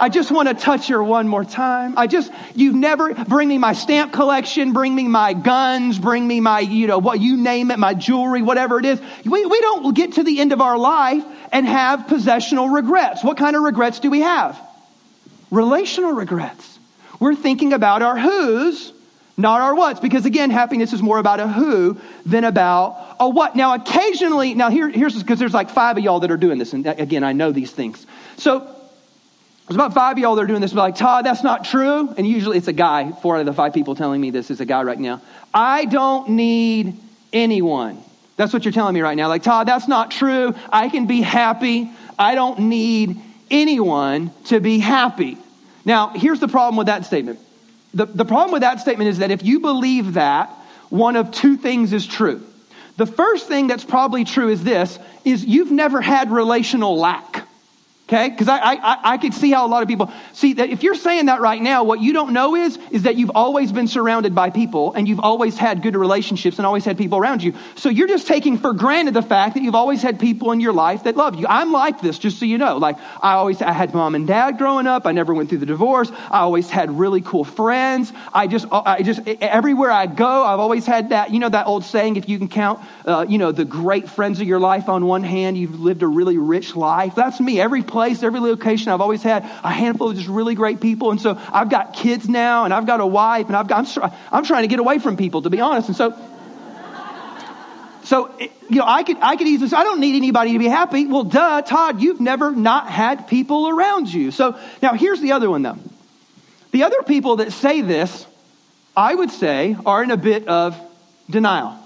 I 0.00 0.08
just 0.08 0.30
want 0.30 0.48
to 0.48 0.54
touch 0.54 0.88
her 0.88 1.04
one 1.04 1.28
more 1.28 1.44
time. 1.44 1.98
I 1.98 2.06
just, 2.06 2.32
you've 2.54 2.74
never, 2.74 3.12
bring 3.12 3.48
me 3.48 3.58
my 3.58 3.74
stamp 3.74 4.14
collection, 4.14 4.72
bring 4.72 4.94
me 4.94 5.06
my 5.06 5.34
guns, 5.34 5.98
bring 5.98 6.26
me 6.26 6.40
my, 6.40 6.60
you 6.60 6.86
know, 6.86 6.98
what 6.98 7.20
you 7.20 7.36
name 7.36 7.70
it, 7.70 7.78
my 7.78 7.92
jewelry, 7.92 8.40
whatever 8.40 8.78
it 8.78 8.86
is. 8.86 8.98
We, 9.26 9.44
we 9.44 9.60
don't 9.60 9.94
get 9.94 10.14
to 10.14 10.22
the 10.22 10.40
end 10.40 10.52
of 10.52 10.62
our 10.62 10.78
life 10.78 11.22
and 11.52 11.66
have 11.66 12.08
possessional 12.08 12.70
regrets. 12.70 13.22
What 13.22 13.36
kind 13.36 13.54
of 13.56 13.62
regrets 13.62 14.00
do 14.00 14.10
we 14.10 14.20
have? 14.20 14.58
Relational 15.50 16.12
regrets. 16.12 16.78
We're 17.18 17.34
thinking 17.34 17.74
about 17.74 18.00
our 18.00 18.18
who's, 18.18 18.94
not 19.36 19.60
our 19.60 19.74
what's. 19.74 20.00
Because 20.00 20.24
again, 20.24 20.48
happiness 20.48 20.94
is 20.94 21.02
more 21.02 21.18
about 21.18 21.40
a 21.40 21.48
who 21.48 21.98
than 22.24 22.44
about 22.44 23.16
a 23.20 23.28
what. 23.28 23.54
Now, 23.54 23.74
occasionally, 23.74 24.54
now 24.54 24.70
here, 24.70 24.88
here's 24.88 25.18
because 25.18 25.38
there's 25.38 25.52
like 25.52 25.68
five 25.68 25.98
of 25.98 26.04
y'all 26.04 26.20
that 26.20 26.30
are 26.30 26.38
doing 26.38 26.58
this. 26.58 26.72
And 26.72 26.86
again, 26.86 27.22
I 27.22 27.34
know 27.34 27.52
these 27.52 27.70
things. 27.70 28.06
So 28.38 28.74
there's 29.70 29.76
about 29.76 29.94
five 29.94 30.16
of 30.16 30.18
y'all 30.18 30.34
that 30.34 30.42
are 30.42 30.46
doing 30.48 30.60
this, 30.60 30.74
like, 30.74 30.96
Todd, 30.96 31.24
that's 31.24 31.44
not 31.44 31.64
true. 31.64 32.12
And 32.18 32.26
usually 32.26 32.58
it's 32.58 32.66
a 32.66 32.72
guy. 32.72 33.12
Four 33.12 33.36
out 33.36 33.40
of 33.40 33.46
the 33.46 33.52
five 33.52 33.72
people 33.72 33.94
telling 33.94 34.20
me 34.20 34.30
this 34.30 34.50
is 34.50 34.60
a 34.60 34.64
guy 34.64 34.82
right 34.82 34.98
now. 34.98 35.22
I 35.54 35.84
don't 35.84 36.30
need 36.30 36.96
anyone. 37.32 38.02
That's 38.36 38.52
what 38.52 38.64
you're 38.64 38.72
telling 38.72 38.94
me 38.94 39.00
right 39.00 39.16
now. 39.16 39.28
Like, 39.28 39.44
Todd, 39.44 39.68
that's 39.68 39.86
not 39.86 40.10
true. 40.10 40.56
I 40.72 40.88
can 40.88 41.06
be 41.06 41.20
happy. 41.20 41.88
I 42.18 42.34
don't 42.34 42.62
need 42.68 43.20
anyone 43.48 44.32
to 44.46 44.58
be 44.58 44.80
happy. 44.80 45.38
Now, 45.84 46.08
here's 46.08 46.40
the 46.40 46.48
problem 46.48 46.76
with 46.76 46.88
that 46.88 47.06
statement. 47.06 47.38
The, 47.94 48.06
the 48.06 48.24
problem 48.24 48.50
with 48.50 48.62
that 48.62 48.80
statement 48.80 49.10
is 49.10 49.18
that 49.18 49.30
if 49.30 49.44
you 49.44 49.60
believe 49.60 50.14
that, 50.14 50.48
one 50.88 51.14
of 51.14 51.30
two 51.30 51.56
things 51.56 51.92
is 51.92 52.04
true. 52.08 52.44
The 52.96 53.06
first 53.06 53.46
thing 53.46 53.68
that's 53.68 53.84
probably 53.84 54.24
true 54.24 54.48
is 54.48 54.64
this, 54.64 54.98
is 55.24 55.44
you've 55.44 55.70
never 55.70 56.00
had 56.00 56.32
relational 56.32 56.98
lack. 56.98 57.29
Okay? 58.10 58.28
Because 58.28 58.48
I, 58.48 58.58
I, 58.58 58.98
I 59.12 59.18
could 59.18 59.32
see 59.32 59.52
how 59.52 59.64
a 59.64 59.68
lot 59.68 59.84
of 59.84 59.88
people 59.88 60.12
see 60.32 60.54
that 60.54 60.68
if 60.68 60.82
you're 60.82 60.96
saying 60.96 61.26
that 61.26 61.40
right 61.40 61.62
now, 61.62 61.84
what 61.84 62.00
you 62.00 62.12
don't 62.12 62.32
know 62.32 62.56
is, 62.56 62.76
is 62.90 63.04
that 63.04 63.14
you've 63.14 63.30
always 63.36 63.70
been 63.70 63.86
surrounded 63.86 64.34
by 64.34 64.50
people 64.50 64.94
and 64.94 65.06
you've 65.06 65.20
always 65.20 65.56
had 65.56 65.80
good 65.80 65.94
relationships 65.94 66.58
and 66.58 66.66
always 66.66 66.84
had 66.84 66.98
people 66.98 67.18
around 67.18 67.40
you. 67.40 67.54
So 67.76 67.88
you're 67.88 68.08
just 68.08 68.26
taking 68.26 68.58
for 68.58 68.72
granted 68.72 69.14
the 69.14 69.22
fact 69.22 69.54
that 69.54 69.62
you've 69.62 69.76
always 69.76 70.02
had 70.02 70.18
people 70.18 70.50
in 70.50 70.58
your 70.58 70.72
life 70.72 71.04
that 71.04 71.16
love 71.16 71.36
you. 71.36 71.46
I'm 71.48 71.70
like 71.70 72.00
this, 72.00 72.18
just 72.18 72.40
so 72.40 72.46
you 72.46 72.58
know. 72.58 72.78
Like 72.78 72.96
I 73.22 73.34
always, 73.34 73.62
I 73.62 73.70
had 73.70 73.94
mom 73.94 74.16
and 74.16 74.26
dad 74.26 74.58
growing 74.58 74.88
up. 74.88 75.06
I 75.06 75.12
never 75.12 75.32
went 75.32 75.48
through 75.48 75.58
the 75.58 75.66
divorce. 75.66 76.10
I 76.32 76.40
always 76.40 76.68
had 76.68 76.90
really 76.90 77.20
cool 77.20 77.44
friends. 77.44 78.12
I 78.34 78.48
just, 78.48 78.66
I 78.72 79.02
just, 79.02 79.20
everywhere 79.40 79.92
I 79.92 80.06
go, 80.06 80.44
I've 80.44 80.58
always 80.58 80.84
had 80.84 81.10
that, 81.10 81.30
you 81.30 81.38
know, 81.38 81.48
that 81.48 81.68
old 81.68 81.84
saying, 81.84 82.16
if 82.16 82.28
you 82.28 82.38
can 82.38 82.48
count, 82.48 82.80
uh, 83.06 83.24
you 83.28 83.38
know, 83.38 83.52
the 83.52 83.64
great 83.64 84.10
friends 84.10 84.40
of 84.40 84.48
your 84.48 84.58
life 84.58 84.88
on 84.88 85.06
one 85.06 85.22
hand, 85.22 85.56
you've 85.56 85.78
lived 85.78 86.02
a 86.02 86.08
really 86.08 86.38
rich 86.38 86.74
life. 86.74 87.14
That's 87.14 87.38
me. 87.38 87.60
Every 87.60 87.84
place 87.84 87.99
place, 88.00 88.22
every 88.22 88.40
location, 88.40 88.90
I've 88.90 89.02
always 89.02 89.22
had 89.22 89.42
a 89.42 89.70
handful 89.70 90.08
of 90.08 90.16
just 90.16 90.26
really 90.26 90.54
great 90.54 90.80
people. 90.80 91.10
And 91.10 91.20
so 91.20 91.38
I've 91.52 91.68
got 91.68 91.92
kids 91.92 92.26
now 92.26 92.64
and 92.64 92.72
I've 92.72 92.86
got 92.86 93.00
a 93.00 93.06
wife 93.06 93.48
and 93.48 93.54
I've 93.54 93.68
got, 93.68 93.98
I'm, 93.98 94.10
I'm 94.32 94.44
trying 94.44 94.62
to 94.62 94.68
get 94.68 94.78
away 94.78 94.98
from 95.00 95.18
people, 95.18 95.42
to 95.42 95.50
be 95.50 95.60
honest. 95.60 95.88
And 95.88 95.96
so, 95.98 96.18
so, 98.04 98.34
you 98.38 98.76
know, 98.76 98.86
I 98.86 99.02
could, 99.02 99.18
I 99.20 99.36
could 99.36 99.46
easily 99.46 99.68
say, 99.68 99.76
I 99.76 99.84
don't 99.84 100.00
need 100.00 100.16
anybody 100.16 100.54
to 100.54 100.58
be 100.58 100.66
happy. 100.66 101.04
Well, 101.04 101.24
duh, 101.24 101.60
Todd, 101.60 102.00
you've 102.00 102.22
never 102.22 102.50
not 102.52 102.88
had 102.88 103.28
people 103.28 103.68
around 103.68 104.10
you. 104.10 104.30
So 104.30 104.58
now 104.80 104.94
here's 104.94 105.20
the 105.20 105.32
other 105.32 105.50
one 105.50 105.60
though. 105.60 105.76
The 106.70 106.84
other 106.84 107.02
people 107.02 107.36
that 107.36 107.52
say 107.52 107.82
this, 107.82 108.26
I 108.96 109.14
would 109.14 109.30
say, 109.30 109.76
are 109.84 110.02
in 110.02 110.10
a 110.10 110.16
bit 110.16 110.48
of 110.48 110.74
denial. 111.28 111.76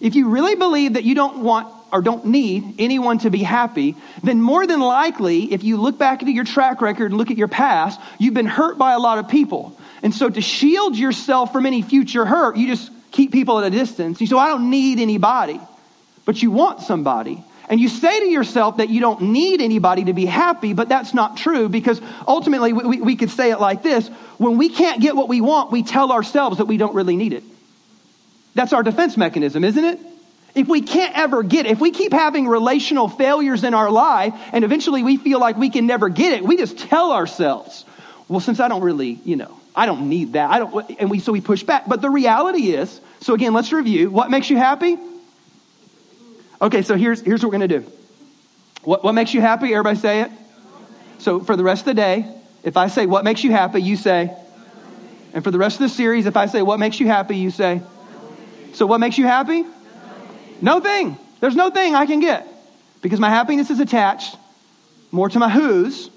If 0.00 0.16
you 0.16 0.30
really 0.30 0.56
believe 0.56 0.94
that 0.94 1.04
you 1.04 1.14
don't 1.14 1.44
want 1.44 1.72
or 1.92 2.00
don't 2.00 2.24
need 2.24 2.76
anyone 2.78 3.18
to 3.18 3.30
be 3.30 3.42
happy, 3.42 3.94
then 4.22 4.40
more 4.40 4.66
than 4.66 4.80
likely, 4.80 5.52
if 5.52 5.62
you 5.62 5.76
look 5.76 5.98
back 5.98 6.22
into 6.22 6.32
your 6.32 6.44
track 6.44 6.80
record 6.80 7.12
and 7.12 7.18
look 7.18 7.30
at 7.30 7.36
your 7.36 7.48
past, 7.48 8.00
you've 8.18 8.34
been 8.34 8.46
hurt 8.46 8.78
by 8.78 8.92
a 8.92 8.98
lot 8.98 9.18
of 9.18 9.28
people. 9.28 9.78
And 10.02 10.14
so 10.14 10.28
to 10.28 10.40
shield 10.40 10.96
yourself 10.96 11.52
from 11.52 11.66
any 11.66 11.82
future 11.82 12.24
hurt, 12.24 12.56
you 12.56 12.66
just 12.66 12.90
keep 13.12 13.30
people 13.30 13.58
at 13.58 13.66
a 13.66 13.70
distance. 13.70 14.20
You 14.20 14.26
say, 14.26 14.36
I 14.36 14.48
don't 14.48 14.70
need 14.70 14.98
anybody. 14.98 15.60
But 16.24 16.42
you 16.42 16.50
want 16.50 16.80
somebody. 16.80 17.44
And 17.68 17.80
you 17.80 17.88
say 17.88 18.20
to 18.20 18.26
yourself 18.26 18.78
that 18.78 18.88
you 18.88 19.00
don't 19.00 19.20
need 19.22 19.60
anybody 19.60 20.04
to 20.04 20.12
be 20.12 20.26
happy, 20.26 20.72
but 20.72 20.88
that's 20.88 21.14
not 21.14 21.36
true 21.36 21.68
because 21.68 22.00
ultimately 22.26 22.72
we, 22.72 23.00
we, 23.00 23.16
could 23.16 23.30
say 23.30 23.50
it 23.50 23.60
like 23.60 23.82
this 23.82 24.08
when 24.38 24.56
we 24.58 24.68
can't 24.68 25.00
get 25.00 25.14
what 25.14 25.28
we 25.28 25.40
want, 25.40 25.70
we 25.70 25.82
tell 25.82 26.12
ourselves 26.12 26.58
that 26.58 26.66
we 26.66 26.76
don't 26.76 26.94
really 26.94 27.16
need 27.16 27.32
it. 27.32 27.44
That's 28.54 28.72
our 28.72 28.82
defense 28.82 29.16
mechanism, 29.16 29.64
isn't 29.64 29.84
it? 29.84 29.98
If 30.54 30.68
we 30.68 30.82
can't 30.82 31.16
ever 31.16 31.42
get 31.42 31.66
it, 31.66 31.72
if 31.72 31.80
we 31.80 31.92
keep 31.92 32.12
having 32.12 32.46
relational 32.46 33.08
failures 33.08 33.64
in 33.64 33.72
our 33.72 33.90
life 33.90 34.34
and 34.52 34.64
eventually 34.64 35.02
we 35.02 35.16
feel 35.16 35.40
like 35.40 35.56
we 35.56 35.70
can 35.70 35.86
never 35.86 36.10
get 36.10 36.34
it, 36.34 36.44
we 36.44 36.58
just 36.58 36.78
tell 36.78 37.12
ourselves, 37.12 37.86
well, 38.28 38.40
since 38.40 38.60
I 38.60 38.68
don't 38.68 38.82
really, 38.82 39.18
you 39.24 39.36
know, 39.36 39.56
I 39.74 39.86
don't 39.86 40.10
need 40.10 40.34
that. 40.34 40.50
I 40.50 40.58
don't, 40.58 40.90
and 41.00 41.10
we, 41.10 41.20
so 41.20 41.32
we 41.32 41.40
push 41.40 41.62
back. 41.62 41.88
But 41.88 42.02
the 42.02 42.10
reality 42.10 42.72
is, 42.72 43.00
so 43.20 43.32
again, 43.32 43.54
let's 43.54 43.72
review. 43.72 44.10
What 44.10 44.30
makes 44.30 44.50
you 44.50 44.58
happy? 44.58 44.98
Okay, 46.60 46.82
so 46.82 46.96
here's, 46.96 47.22
here's 47.22 47.42
what 47.42 47.50
we're 47.50 47.58
going 47.58 47.68
to 47.68 47.80
do. 47.80 47.92
What, 48.84 49.02
what 49.04 49.12
makes 49.12 49.32
you 49.32 49.40
happy? 49.40 49.72
Everybody 49.72 49.98
say 49.98 50.20
it. 50.22 50.30
So 51.18 51.40
for 51.40 51.56
the 51.56 51.64
rest 51.64 51.82
of 51.82 51.86
the 51.86 51.94
day, 51.94 52.26
if 52.62 52.76
I 52.76 52.88
say 52.88 53.06
what 53.06 53.24
makes 53.24 53.42
you 53.42 53.52
happy, 53.52 53.80
you 53.80 53.96
say. 53.96 54.36
And 55.32 55.42
for 55.42 55.50
the 55.50 55.58
rest 55.58 55.76
of 55.76 55.80
the 55.80 55.88
series, 55.88 56.26
if 56.26 56.36
I 56.36 56.46
say 56.46 56.60
what 56.60 56.78
makes 56.78 57.00
you 57.00 57.06
happy, 57.06 57.38
you 57.38 57.50
say. 57.50 57.80
So 58.74 58.86
what 58.86 59.00
makes 59.00 59.16
you 59.16 59.26
happy? 59.26 59.64
No 60.62 60.80
thing. 60.80 61.18
There's 61.40 61.56
no 61.56 61.70
thing 61.70 61.94
I 61.94 62.06
can 62.06 62.20
get 62.20 62.46
because 63.02 63.20
my 63.20 63.28
happiness 63.28 63.68
is 63.68 63.80
attached 63.80 64.36
more 65.10 65.28
to 65.28 65.38
my 65.38 65.50
who's, 65.50 66.08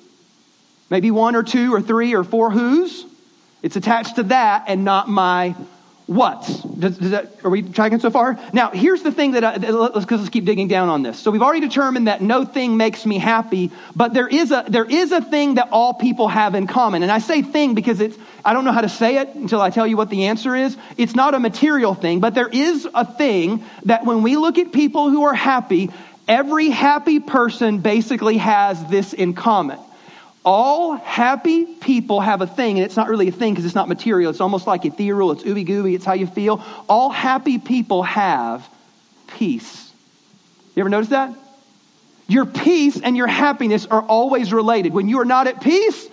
maybe 0.90 1.12
one 1.12 1.36
or 1.36 1.44
two 1.44 1.74
or 1.74 1.82
three 1.82 2.16
or 2.16 2.24
four 2.24 2.52
who's. 2.52 3.06
It's 3.64 3.76
attached 3.76 4.18
to 4.18 4.24
that 4.24 4.66
and 4.68 4.86
not 4.86 5.10
my 5.10 5.56
what's. 6.06 6.62
Does, 6.62 6.98
does 7.00 7.12
that, 7.12 7.44
are 7.44 7.50
we 7.50 7.64
tracking 7.64 8.00
so 8.00 8.12
far? 8.12 8.40
Now, 8.54 8.70
here's 8.70 9.02
the 9.02 9.12
thing 9.12 9.32
that, 9.32 9.44
I, 9.44 9.56
let's, 9.56 10.10
let's 10.10 10.30
keep 10.30 10.46
digging 10.46 10.68
down 10.68 10.90
on 10.90 11.02
this. 11.02 11.18
So 11.18 11.32
we've 11.32 11.42
already 11.42 11.62
determined 11.62 12.08
that 12.08 12.22
no 12.22 12.46
thing 12.46 12.78
makes 12.78 13.06
me 13.06 13.18
happy, 13.18 13.72
but 13.96 14.14
there 14.14 14.28
is 14.28 14.52
a, 14.52 14.66
there 14.68 14.86
is 14.86 15.12
a 15.12 15.22
thing 15.22 15.56
that 15.56 15.70
all 15.72 15.96
people 15.96 16.28
have 16.28 16.54
in 16.54 16.68
common. 16.68 17.02
And 17.02 17.12
I 17.12 17.18
say 17.18 17.42
thing 17.42 17.74
because 17.74 18.00
it's, 18.00 18.16
I 18.46 18.54
don't 18.54 18.64
know 18.64 18.72
how 18.72 18.82
to 18.82 18.90
say 18.90 19.18
it 19.18 19.30
until 19.30 19.60
I 19.60 19.72
tell 19.72 19.88
you 19.88 19.98
what 19.98 20.12
the 20.12 20.26
answer 20.26 20.56
is. 20.56 20.78
It's 20.98 21.16
not 21.16 21.34
a 21.34 21.40
material 21.40 21.96
thing, 21.96 22.20
but 22.20 22.36
there 22.36 22.48
is 22.48 22.88
a 22.94 23.04
thing 23.04 23.64
that 23.86 24.06
when 24.06 24.22
we 24.22 24.38
look 24.38 24.60
at 24.60 24.72
people 24.72 25.10
who 25.10 25.24
are 25.24 25.34
happy, 25.34 25.90
every 26.28 26.70
happy 26.70 27.20
person 27.20 27.80
basically 27.80 28.38
has 28.38 28.86
this 28.86 29.14
in 29.14 29.34
common. 29.34 29.80
All 30.46 30.96
happy 30.96 31.66
people 31.66 32.22
have 32.22 32.42
a 32.42 32.48
thing, 32.48 32.78
and 32.78 32.86
it's 32.86 32.96
not 32.96 33.10
really 33.10 33.30
a 33.30 33.32
thing 33.32 33.54
because 33.54 33.66
it's 33.66 33.74
not 33.74 33.90
material. 33.90 34.30
It's 34.30 34.42
almost 34.42 34.68
like 34.68 34.86
ethereal, 34.86 35.32
it's 35.32 35.42
ooby 35.42 35.66
gooby, 35.66 35.96
it's 35.96 36.06
how 36.06 36.14
you 36.14 36.28
feel. 36.28 36.64
All 36.88 37.10
happy 37.10 37.58
people 37.58 38.04
have 38.04 38.70
peace. 39.26 39.92
You 40.76 40.82
ever 40.82 40.90
notice 40.90 41.10
that? 41.10 41.34
Your 42.28 42.46
peace 42.46 43.02
and 43.02 43.18
your 43.18 43.28
happiness 43.28 43.88
are 43.88 44.04
always 44.04 44.54
related. 44.54 44.94
When 44.94 45.10
you 45.10 45.20
are 45.20 45.26
not 45.26 45.48
at 45.48 45.62
peace, 45.62 46.08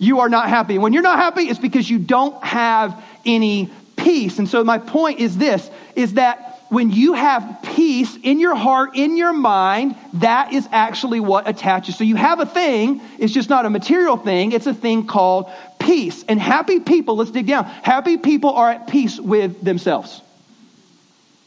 you 0.00 0.20
are 0.20 0.30
not 0.30 0.48
happy. 0.48 0.78
When 0.78 0.94
you're 0.94 1.02
not 1.02 1.18
happy, 1.18 1.42
it's 1.42 1.60
because 1.60 1.88
you 1.88 1.98
don't 1.98 2.42
have 2.42 3.04
any 3.26 3.70
peace. 3.96 4.38
And 4.38 4.48
so 4.48 4.64
my 4.64 4.78
point 4.78 5.20
is 5.20 5.36
this, 5.36 5.70
is 5.94 6.14
that 6.14 6.62
when 6.70 6.90
you 6.90 7.12
have 7.12 7.58
peace 7.62 8.16
in 8.22 8.40
your 8.40 8.54
heart, 8.54 8.96
in 8.96 9.18
your 9.18 9.34
mind, 9.34 9.96
that 10.14 10.54
is 10.54 10.66
actually 10.72 11.20
what 11.20 11.46
attaches. 11.46 11.98
So 11.98 12.04
you 12.04 12.16
have 12.16 12.40
a 12.40 12.46
thing, 12.46 13.02
it's 13.18 13.32
just 13.32 13.50
not 13.50 13.66
a 13.66 13.70
material 13.70 14.16
thing, 14.16 14.52
it's 14.52 14.66
a 14.66 14.72
thing 14.72 15.06
called 15.06 15.50
peace. 15.78 16.24
And 16.26 16.40
happy 16.40 16.80
people, 16.80 17.16
let's 17.16 17.30
dig 17.30 17.46
down. 17.46 17.64
Happy 17.64 18.16
people 18.16 18.50
are 18.54 18.70
at 18.70 18.86
peace 18.86 19.20
with 19.20 19.62
themselves. 19.62 20.22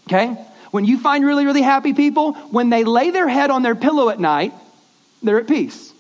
Okay? 0.08 0.38
When 0.70 0.86
you 0.86 1.00
find 1.00 1.26
really, 1.26 1.46
really 1.46 1.62
happy 1.64 1.94
people, 1.94 2.34
when 2.34 2.70
they 2.70 2.84
lay 2.84 3.10
their 3.10 3.28
head 3.28 3.50
on 3.50 3.64
their 3.64 3.76
pillow 3.76 4.10
at 4.10 4.20
night, 4.20 4.54
they're 5.24 5.40
at 5.40 5.48
peace. 5.48 5.93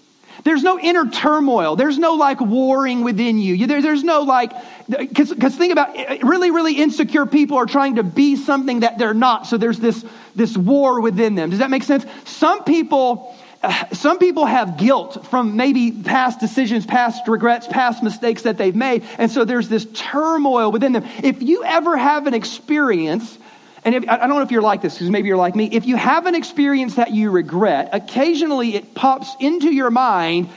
There's 0.43 0.63
no 0.63 0.77
inner 0.79 1.09
turmoil. 1.09 1.75
There's 1.75 1.97
no 1.97 2.15
like 2.15 2.41
warring 2.41 3.03
within 3.03 3.38
you. 3.38 3.65
There, 3.65 3.81
there's 3.81 4.03
no 4.03 4.21
like, 4.21 4.51
because 4.89 5.55
think 5.55 5.71
about 5.71 5.95
it, 5.95 6.23
really, 6.23 6.51
really 6.51 6.73
insecure 6.73 7.25
people 7.25 7.57
are 7.57 7.65
trying 7.65 7.95
to 7.95 8.03
be 8.03 8.35
something 8.35 8.81
that 8.81 8.97
they're 8.97 9.13
not. 9.13 9.47
So 9.47 9.57
there's 9.57 9.79
this, 9.79 10.03
this 10.35 10.57
war 10.57 11.00
within 11.00 11.35
them. 11.35 11.50
Does 11.50 11.59
that 11.59 11.69
make 11.69 11.83
sense? 11.83 12.05
Some 12.25 12.65
people, 12.65 13.33
eh, 13.62 13.85
some 13.93 14.19
people 14.19 14.45
have 14.45 14.77
guilt 14.77 15.25
from 15.27 15.55
maybe 15.55 15.91
past 15.91 16.41
decisions, 16.41 16.85
past 16.85 17.25
regrets, 17.27 17.65
past 17.67 18.03
mistakes 18.03 18.41
that 18.41 18.57
they've 18.57 18.75
made. 18.75 19.03
And 19.17 19.31
so 19.31 19.45
there's 19.45 19.69
this 19.69 19.88
turmoil 19.93 20.73
within 20.73 20.91
them. 20.91 21.05
If 21.23 21.41
you 21.41 21.63
ever 21.63 21.95
have 21.95 22.27
an 22.27 22.33
experience 22.33 23.38
and 23.85 23.95
if, 23.95 24.09
I 24.09 24.17
don't 24.17 24.29
know 24.29 24.41
if 24.41 24.51
you're 24.51 24.61
like 24.61 24.81
this, 24.81 24.95
because 24.95 25.09
maybe 25.09 25.27
you're 25.27 25.37
like 25.37 25.55
me. 25.55 25.65
If 25.65 25.85
you 25.85 25.95
have 25.95 26.25
an 26.25 26.35
experience 26.35 26.95
that 26.95 27.11
you 27.11 27.31
regret, 27.31 27.89
occasionally 27.91 28.75
it 28.75 28.93
pops 28.95 29.35
into 29.39 29.73
your 29.73 29.91
mind, 29.91 30.49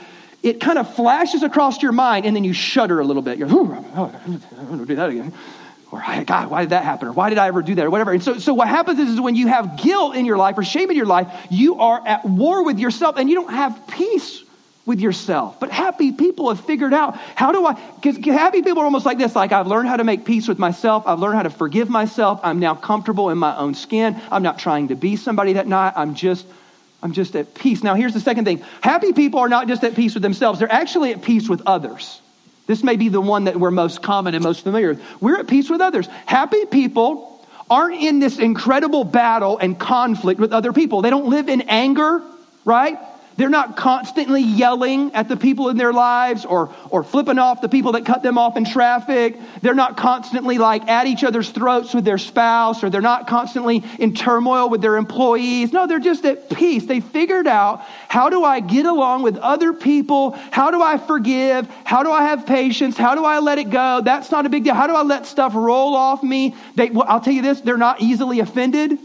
it 0.43 0.61
kind 0.61 0.77
of 0.77 0.95
flashes 0.95 1.43
across 1.43 1.81
your 1.81 1.91
mind, 1.91 2.25
and 2.25 2.35
then 2.35 2.43
you 2.43 2.53
shudder 2.53 2.99
a 2.99 3.03
little 3.03 3.21
bit. 3.21 3.37
You're, 3.37 3.49
oh, 3.51 4.11
I'm 4.25 4.67
going 4.67 4.79
to 4.79 4.85
do 4.85 4.95
that 4.95 5.09
again. 5.09 5.33
Or, 5.91 6.03
God, 6.25 6.49
why 6.49 6.61
did 6.61 6.71
that 6.71 6.83
happen? 6.83 7.07
Or 7.07 7.13
why 7.13 7.29
did 7.29 7.37
I 7.37 7.47
ever 7.47 7.61
do 7.61 7.75
that? 7.75 7.85
Or 7.85 7.89
whatever. 7.89 8.11
And 8.11 8.21
so, 8.21 8.39
so 8.39 8.53
what 8.53 8.67
happens 8.67 8.99
is, 8.99 9.09
is 9.11 9.21
when 9.21 9.35
you 9.35 9.47
have 9.47 9.81
guilt 9.81 10.15
in 10.15 10.25
your 10.25 10.37
life 10.37 10.57
or 10.57 10.63
shame 10.63 10.89
in 10.89 10.97
your 10.97 11.05
life, 11.05 11.27
you 11.49 11.79
are 11.79 12.05
at 12.05 12.25
war 12.25 12.63
with 12.63 12.77
yourself 12.77 13.15
and 13.17 13.29
you 13.29 13.35
don't 13.35 13.53
have 13.53 13.87
peace 13.87 14.43
with 14.87 15.01
yourself. 15.01 15.59
But 15.59 15.69
happy 15.69 16.13
people 16.13 16.47
have 16.47 16.65
figured 16.65 16.93
out 16.93 17.17
how 17.35 17.51
do 17.51 17.65
I, 17.67 17.73
because 18.01 18.17
happy 18.25 18.61
people 18.61 18.81
are 18.81 18.85
almost 18.85 19.05
like 19.05 19.17
this 19.17 19.35
like, 19.35 19.51
I've 19.51 19.67
learned 19.67 19.89
how 19.89 19.97
to 19.97 20.05
make 20.05 20.23
peace 20.23 20.47
with 20.47 20.57
myself. 20.57 21.03
I've 21.05 21.19
learned 21.19 21.35
how 21.35 21.43
to 21.43 21.49
forgive 21.49 21.89
myself. 21.89 22.39
I'm 22.41 22.59
now 22.59 22.73
comfortable 22.73 23.29
in 23.29 23.37
my 23.37 23.55
own 23.57 23.75
skin. 23.75 24.19
I'm 24.31 24.43
not 24.43 24.57
trying 24.57 24.87
to 24.87 24.95
be 24.95 25.17
somebody 25.17 25.53
that 25.53 25.67
not. 25.67 25.97
I'm 25.97 26.15
just, 26.15 26.47
I'm 27.03 27.11
just 27.11 27.35
at 27.35 27.53
peace. 27.53 27.83
Now, 27.83 27.95
here's 27.95 28.13
the 28.13 28.21
second 28.21 28.45
thing 28.45 28.63
happy 28.81 29.11
people 29.11 29.41
are 29.41 29.49
not 29.49 29.67
just 29.67 29.83
at 29.83 29.93
peace 29.93 30.13
with 30.13 30.23
themselves, 30.23 30.59
they're 30.59 30.71
actually 30.71 31.11
at 31.11 31.21
peace 31.21 31.49
with 31.49 31.61
others. 31.65 32.21
This 32.65 32.81
may 32.81 32.95
be 32.95 33.09
the 33.09 33.21
one 33.21 33.45
that 33.45 33.57
we're 33.57 33.71
most 33.71 34.01
common 34.01 34.35
and 34.35 34.43
most 34.43 34.63
familiar 34.63 34.89
with. 34.89 35.21
We're 35.21 35.39
at 35.39 35.47
peace 35.47 35.69
with 35.69 35.81
others. 35.81 36.07
Happy 36.25 36.65
people 36.65 37.45
aren't 37.69 38.01
in 38.01 38.19
this 38.19 38.39
incredible 38.39 39.03
battle 39.03 39.57
and 39.57 39.77
conflict 39.77 40.39
with 40.39 40.53
other 40.53 40.71
people. 40.71 41.01
They 41.01 41.09
don't 41.09 41.27
live 41.29 41.49
in 41.49 41.61
anger, 41.63 42.21
right? 42.63 42.97
They're 43.37 43.49
not 43.49 43.77
constantly 43.77 44.41
yelling 44.41 45.13
at 45.13 45.29
the 45.29 45.37
people 45.37 45.69
in 45.69 45.77
their 45.77 45.93
lives 45.93 46.43
or, 46.43 46.73
or 46.89 47.03
flipping 47.03 47.37
off 47.37 47.61
the 47.61 47.69
people 47.69 47.91
that 47.91 48.03
cut 48.03 48.23
them 48.23 48.39
off 48.39 48.57
in 48.57 48.65
traffic. 48.65 49.37
They're 49.61 49.75
not 49.75 49.95
constantly 49.95 50.57
like 50.57 50.87
at 50.87 51.05
each 51.05 51.23
other's 51.23 51.51
throats 51.51 51.93
with 51.93 52.03
their 52.03 52.17
spouse 52.17 52.83
or 52.83 52.89
they're 52.89 52.99
not 52.99 53.27
constantly 53.27 53.83
in 53.99 54.15
turmoil 54.15 54.69
with 54.69 54.81
their 54.81 54.97
employees. 54.97 55.71
No, 55.71 55.85
they're 55.85 55.99
just 55.99 56.25
at 56.25 56.49
peace. 56.49 56.87
They 56.87 56.99
figured 56.99 57.45
out 57.45 57.81
how 58.07 58.29
do 58.29 58.43
I 58.43 58.59
get 58.59 58.87
along 58.87 59.21
with 59.21 59.37
other 59.37 59.71
people? 59.71 60.31
How 60.51 60.71
do 60.71 60.81
I 60.81 60.97
forgive? 60.97 61.67
How 61.85 62.01
do 62.01 62.11
I 62.11 62.23
have 62.23 62.47
patience? 62.47 62.97
How 62.97 63.13
do 63.13 63.23
I 63.23 63.37
let 63.37 63.59
it 63.59 63.69
go? 63.69 64.01
That's 64.03 64.31
not 64.31 64.47
a 64.47 64.49
big 64.49 64.63
deal. 64.63 64.73
How 64.73 64.87
do 64.87 64.95
I 64.95 65.03
let 65.03 65.27
stuff 65.27 65.53
roll 65.53 65.95
off 65.95 66.23
me? 66.23 66.55
They, 66.73 66.89
well, 66.89 67.05
I'll 67.07 67.21
tell 67.21 67.33
you 67.33 67.43
this, 67.43 67.61
they're 67.61 67.77
not 67.77 68.01
easily 68.01 68.39
offended. 68.39 68.97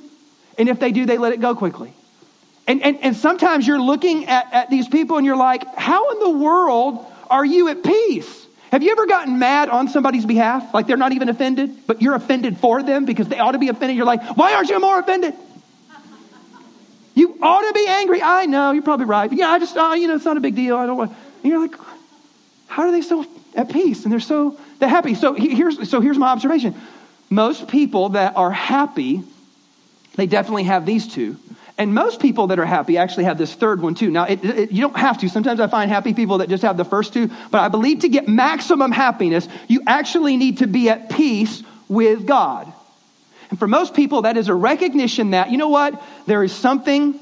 And 0.56 0.70
if 0.70 0.80
they 0.80 0.90
do, 0.92 1.04
they 1.04 1.18
let 1.18 1.34
it 1.34 1.40
go 1.40 1.54
quickly. 1.54 1.92
And, 2.66 2.82
and, 2.82 2.98
and 3.02 3.16
sometimes 3.16 3.66
you're 3.66 3.80
looking 3.80 4.26
at, 4.26 4.52
at 4.52 4.70
these 4.70 4.88
people 4.88 5.16
and 5.16 5.26
you're 5.26 5.36
like, 5.36 5.64
how 5.76 6.10
in 6.12 6.20
the 6.20 6.30
world 6.30 7.04
are 7.28 7.44
you 7.44 7.68
at 7.68 7.82
peace? 7.82 8.46
Have 8.70 8.82
you 8.82 8.92
ever 8.92 9.06
gotten 9.06 9.38
mad 9.38 9.68
on 9.68 9.88
somebody's 9.88 10.24
behalf? 10.24 10.72
Like 10.72 10.86
they're 10.86 10.96
not 10.96 11.12
even 11.12 11.28
offended, 11.28 11.86
but 11.86 12.00
you're 12.00 12.14
offended 12.14 12.58
for 12.58 12.82
them 12.82 13.04
because 13.04 13.28
they 13.28 13.38
ought 13.38 13.52
to 13.52 13.58
be 13.58 13.68
offended. 13.68 13.96
You're 13.96 14.06
like, 14.06 14.36
why 14.36 14.54
aren't 14.54 14.70
you 14.70 14.80
more 14.80 14.98
offended? 14.98 15.34
You 17.14 17.36
ought 17.42 17.68
to 17.68 17.72
be 17.74 17.84
angry. 17.86 18.22
I 18.22 18.46
know, 18.46 18.70
you're 18.70 18.82
probably 18.82 19.04
right. 19.06 19.30
Yeah, 19.30 19.50
I 19.50 19.58
just, 19.58 19.76
oh, 19.76 19.92
you 19.92 20.08
know, 20.08 20.14
it's 20.14 20.24
not 20.24 20.36
a 20.38 20.40
big 20.40 20.54
deal. 20.54 20.76
I 20.76 20.86
don't 20.86 20.96
want. 20.96 21.10
And 21.42 21.52
you're 21.52 21.60
like, 21.60 21.74
how 22.68 22.84
are 22.84 22.92
they 22.92 23.02
so 23.02 23.26
at 23.54 23.70
peace 23.70 24.04
and 24.04 24.12
they're 24.12 24.20
so 24.20 24.58
they're 24.78 24.88
happy? 24.88 25.14
So 25.14 25.34
here's 25.34 25.90
so 25.90 26.00
here's 26.00 26.16
my 26.16 26.28
observation. 26.28 26.74
Most 27.28 27.68
people 27.68 28.10
that 28.10 28.36
are 28.36 28.50
happy, 28.50 29.22
they 30.16 30.26
definitely 30.26 30.64
have 30.64 30.86
these 30.86 31.06
two. 31.06 31.36
And 31.78 31.94
most 31.94 32.20
people 32.20 32.48
that 32.48 32.58
are 32.58 32.66
happy 32.66 32.98
actually 32.98 33.24
have 33.24 33.38
this 33.38 33.54
third 33.54 33.80
one 33.80 33.94
too. 33.94 34.10
Now, 34.10 34.24
it, 34.24 34.44
it, 34.44 34.72
you 34.72 34.82
don't 34.82 34.96
have 34.96 35.18
to. 35.18 35.28
Sometimes 35.28 35.58
I 35.58 35.66
find 35.68 35.90
happy 35.90 36.12
people 36.12 36.38
that 36.38 36.48
just 36.48 36.62
have 36.62 36.76
the 36.76 36.84
first 36.84 37.14
two. 37.14 37.30
But 37.50 37.60
I 37.60 37.68
believe 37.68 38.00
to 38.00 38.08
get 38.08 38.28
maximum 38.28 38.92
happiness, 38.92 39.48
you 39.68 39.82
actually 39.86 40.36
need 40.36 40.58
to 40.58 40.66
be 40.66 40.90
at 40.90 41.10
peace 41.10 41.62
with 41.88 42.26
God. 42.26 42.72
And 43.50 43.58
for 43.58 43.66
most 43.66 43.94
people, 43.94 44.22
that 44.22 44.36
is 44.36 44.48
a 44.48 44.54
recognition 44.54 45.30
that, 45.30 45.50
you 45.50 45.58
know 45.58 45.68
what? 45.68 46.02
There 46.26 46.42
is 46.44 46.52
something 46.52 47.18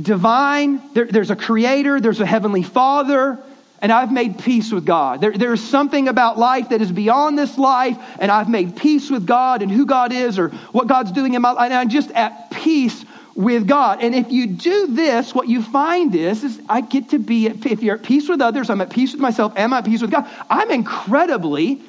divine. 0.00 0.80
There, 0.94 1.06
there's 1.06 1.30
a 1.30 1.36
creator. 1.36 2.00
There's 2.00 2.20
a 2.20 2.26
heavenly 2.26 2.62
father 2.62 3.38
and 3.80 3.92
I've 3.92 4.12
made 4.12 4.38
peace 4.38 4.72
with 4.72 4.84
God. 4.84 5.20
There, 5.20 5.32
there's 5.32 5.62
something 5.62 6.08
about 6.08 6.38
life 6.38 6.70
that 6.70 6.80
is 6.82 6.90
beyond 6.90 7.38
this 7.38 7.56
life, 7.56 7.96
and 8.18 8.30
I've 8.30 8.48
made 8.48 8.76
peace 8.76 9.10
with 9.10 9.26
God 9.26 9.62
and 9.62 9.70
who 9.70 9.86
God 9.86 10.12
is 10.12 10.38
or 10.38 10.48
what 10.72 10.88
God's 10.88 11.12
doing 11.12 11.34
in 11.34 11.42
my 11.42 11.52
life. 11.52 11.66
And 11.66 11.74
I'm 11.74 11.88
just 11.88 12.10
at 12.10 12.50
peace 12.50 13.04
with 13.38 13.68
God. 13.68 14.02
And 14.02 14.16
if 14.16 14.32
you 14.32 14.48
do 14.48 14.88
this, 14.88 15.32
what 15.32 15.46
you 15.46 15.62
find 15.62 16.12
is, 16.12 16.42
is 16.42 16.60
I 16.68 16.80
get 16.80 17.10
to 17.10 17.20
be, 17.20 17.46
at, 17.46 17.64
if 17.64 17.84
you're 17.84 17.94
at 17.94 18.02
peace 18.02 18.28
with 18.28 18.40
others, 18.40 18.68
I'm 18.68 18.80
at 18.80 18.90
peace 18.90 19.12
with 19.12 19.20
myself, 19.20 19.56
am 19.56 19.72
I 19.72 19.78
at 19.78 19.84
peace 19.84 20.02
with 20.02 20.10
God? 20.10 20.28
I'm 20.50 20.72
incredibly 20.72 21.80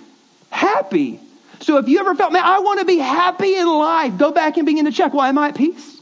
happy. 0.51 1.19
So 1.61 1.77
if 1.77 1.87
you 1.87 1.99
ever 1.99 2.13
felt, 2.13 2.33
man, 2.33 2.43
I 2.45 2.59
want 2.59 2.81
to 2.81 2.85
be 2.85 2.99
happy 2.99 3.55
in 3.55 3.67
life, 3.67 4.15
go 4.19 4.31
back 4.31 4.57
and 4.57 4.65
begin 4.67 4.85
to 4.85 4.91
check, 4.91 5.11
why 5.11 5.29
am 5.29 5.39
I 5.39 5.47
at 5.47 5.55
peace? 5.55 5.99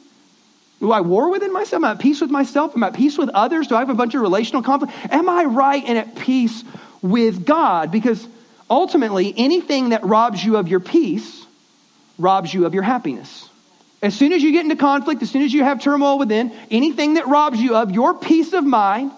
Do 0.82 0.92
I 0.92 1.00
war 1.00 1.32
within 1.32 1.54
myself? 1.54 1.82
Am 1.82 1.86
I 1.86 1.92
at 1.92 2.00
peace 2.00 2.20
with 2.20 2.30
myself? 2.30 2.76
Am 2.76 2.84
I 2.84 2.88
at 2.88 2.96
peace 2.96 3.18
with 3.18 3.30
others? 3.30 3.68
Do 3.68 3.78
I 3.78 3.80
have 3.80 3.90
a 3.90 3.96
bunch 3.96 4.16
of 4.16 4.22
relational 4.22 4.64
conflict? 4.64 4.94
Am 5.10 5.30
I 5.30 5.46
right 5.46 5.82
and 5.88 5.98
at 5.98 6.18
peace 6.18 6.62
with 7.02 7.46
God? 7.46 7.90
Because 7.90 8.28
ultimately, 8.70 9.34
anything 9.38 9.90
that 9.90 10.04
robs 10.04 10.44
you 10.44 10.58
of 10.58 10.68
your 10.68 10.82
peace 10.82 11.46
robs 12.20 12.54
you 12.54 12.66
of 12.66 12.74
your 12.74 12.84
happiness. 12.84 13.47
As 14.02 14.16
soon 14.16 14.32
as 14.32 14.44
you 14.44 14.52
get 14.52 14.64
into 14.64 14.76
conflict, 14.76 15.22
as 15.24 15.32
soon 15.32 15.42
as 15.42 15.54
you 15.54 15.64
have 15.64 15.82
turmoil 15.82 16.20
within, 16.20 16.52
anything 16.70 17.16
that 17.16 17.28
robs 17.28 17.60
you 17.60 17.76
of 17.76 17.92
your 17.92 18.14
peace 18.14 18.54
of 18.54 18.64
mind, 18.64 19.12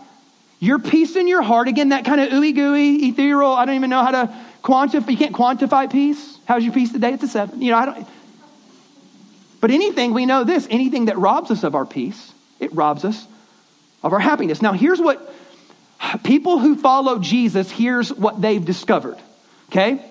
your 0.59 0.79
peace 0.79 1.15
in 1.15 1.27
your 1.27 1.41
heart, 1.41 1.67
again, 1.67 1.89
that 1.89 2.05
kind 2.05 2.21
of 2.21 2.29
ooey 2.29 2.55
gooey, 2.55 3.07
ethereal, 3.07 3.51
I 3.51 3.65
don't 3.65 3.75
even 3.75 3.89
know 3.89 4.03
how 4.03 4.11
to 4.11 4.35
quantify, 4.63 5.11
you 5.11 5.17
can't 5.17 5.35
quantify 5.35 5.91
peace. 5.91 6.37
How's 6.45 6.63
your 6.63 6.73
peace 6.73 6.91
today? 6.91 7.13
It's 7.13 7.23
a 7.23 7.27
seven. 7.27 7.61
You 7.61 7.71
know, 7.71 7.77
I 7.77 7.85
don't, 7.85 8.07
but 9.61 9.71
anything, 9.71 10.13
we 10.13 10.25
know 10.25 10.43
this, 10.45 10.67
anything 10.69 11.05
that 11.05 11.17
robs 11.17 11.51
us 11.51 11.63
of 11.63 11.75
our 11.75 11.85
peace, 11.85 12.33
it 12.59 12.73
robs 12.73 13.03
us 13.03 13.27
of 14.01 14.13
our 14.13 14.19
happiness. 14.19 14.61
Now, 14.61 14.71
here's 14.71 15.01
what 15.01 15.33
people 16.23 16.59
who 16.59 16.77
follow 16.77 17.19
Jesus, 17.19 17.69
here's 17.69 18.13
what 18.13 18.41
they've 18.41 18.63
discovered. 18.63 19.17
Okay? 19.69 20.03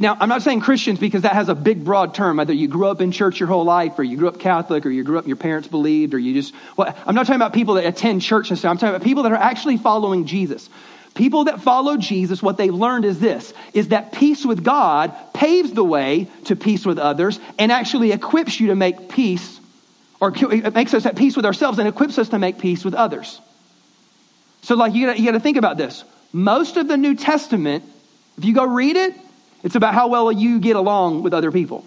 Now, 0.00 0.16
I'm 0.18 0.30
not 0.30 0.40
saying 0.40 0.60
Christians 0.60 0.98
because 0.98 1.22
that 1.22 1.34
has 1.34 1.50
a 1.50 1.54
big, 1.54 1.84
broad 1.84 2.14
term. 2.14 2.38
Whether 2.38 2.54
you 2.54 2.68
grew 2.68 2.88
up 2.88 3.02
in 3.02 3.12
church 3.12 3.38
your 3.38 3.48
whole 3.50 3.64
life, 3.64 3.98
or 3.98 4.02
you 4.02 4.16
grew 4.16 4.28
up 4.28 4.40
Catholic, 4.40 4.86
or 4.86 4.90
you 4.90 5.04
grew 5.04 5.18
up 5.18 5.26
your 5.26 5.36
parents 5.36 5.68
believed, 5.68 6.14
or 6.14 6.18
you 6.18 6.32
just, 6.32 6.54
well, 6.78 6.96
I'm 7.06 7.14
not 7.14 7.26
talking 7.26 7.36
about 7.36 7.52
people 7.52 7.74
that 7.74 7.84
attend 7.84 8.22
church 8.22 8.48
and 8.48 8.58
stuff. 8.58 8.70
I'm 8.70 8.78
talking 8.78 8.96
about 8.96 9.04
people 9.04 9.24
that 9.24 9.32
are 9.32 9.36
actually 9.36 9.76
following 9.76 10.24
Jesus. 10.24 10.70
People 11.14 11.44
that 11.44 11.60
follow 11.60 11.98
Jesus, 11.98 12.42
what 12.42 12.56
they've 12.56 12.72
learned 12.72 13.04
is 13.04 13.20
this, 13.20 13.52
is 13.74 13.88
that 13.88 14.12
peace 14.12 14.46
with 14.46 14.64
God 14.64 15.14
paves 15.34 15.72
the 15.72 15.84
way 15.84 16.28
to 16.44 16.56
peace 16.56 16.86
with 16.86 16.98
others 16.98 17.38
and 17.58 17.70
actually 17.70 18.12
equips 18.12 18.58
you 18.58 18.68
to 18.68 18.76
make 18.76 19.10
peace, 19.10 19.60
or 20.18 20.32
it 20.34 20.72
makes 20.72 20.94
us 20.94 21.04
at 21.04 21.14
peace 21.16 21.36
with 21.36 21.44
ourselves 21.44 21.78
and 21.78 21.86
equips 21.86 22.16
us 22.16 22.30
to 22.30 22.38
make 22.38 22.58
peace 22.58 22.86
with 22.86 22.94
others. 22.94 23.38
So 24.62 24.76
like 24.76 24.94
you 24.94 25.12
you 25.12 25.26
gotta 25.26 25.40
think 25.40 25.58
about 25.58 25.76
this. 25.76 26.04
Most 26.32 26.78
of 26.78 26.88
the 26.88 26.96
New 26.96 27.16
Testament, 27.16 27.84
if 28.38 28.44
you 28.46 28.54
go 28.54 28.64
read 28.64 28.96
it, 28.96 29.14
it's 29.62 29.74
about 29.74 29.94
how 29.94 30.08
well 30.08 30.30
you 30.32 30.60
get 30.60 30.76
along 30.76 31.22
with 31.22 31.34
other 31.34 31.50
people. 31.50 31.84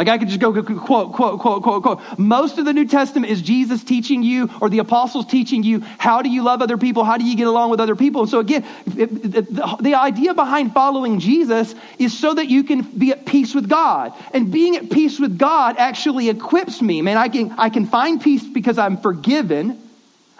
Like 0.00 0.08
I 0.08 0.16
could 0.16 0.28
just 0.28 0.40
go 0.40 0.50
quote, 0.50 1.12
quote, 1.12 1.40
quote, 1.40 1.62
quote, 1.62 1.82
quote. 1.82 2.18
Most 2.18 2.56
of 2.56 2.64
the 2.64 2.72
New 2.72 2.86
Testament 2.86 3.30
is 3.30 3.42
Jesus 3.42 3.84
teaching 3.84 4.22
you 4.22 4.48
or 4.60 4.70
the 4.70 4.78
apostles 4.78 5.26
teaching 5.26 5.62
you 5.62 5.80
how 5.98 6.22
do 6.22 6.30
you 6.30 6.42
love 6.42 6.62
other 6.62 6.78
people? 6.78 7.04
How 7.04 7.18
do 7.18 7.24
you 7.26 7.36
get 7.36 7.46
along 7.46 7.70
with 7.70 7.80
other 7.80 7.94
people? 7.94 8.22
And 8.22 8.30
so 8.30 8.38
again, 8.38 8.64
the 8.86 9.94
idea 10.00 10.32
behind 10.32 10.72
following 10.72 11.20
Jesus 11.20 11.74
is 11.98 12.18
so 12.18 12.32
that 12.32 12.46
you 12.48 12.64
can 12.64 12.80
be 12.80 13.10
at 13.10 13.26
peace 13.26 13.54
with 13.54 13.68
God. 13.68 14.14
And 14.32 14.50
being 14.50 14.76
at 14.76 14.88
peace 14.88 15.20
with 15.20 15.36
God 15.36 15.76
actually 15.76 16.30
equips 16.30 16.80
me. 16.80 17.02
Man, 17.02 17.18
I 17.18 17.28
can, 17.28 17.52
I 17.58 17.68
can 17.68 17.84
find 17.84 18.22
peace 18.22 18.42
because 18.42 18.78
I'm 18.78 18.96
forgiven. 18.96 19.89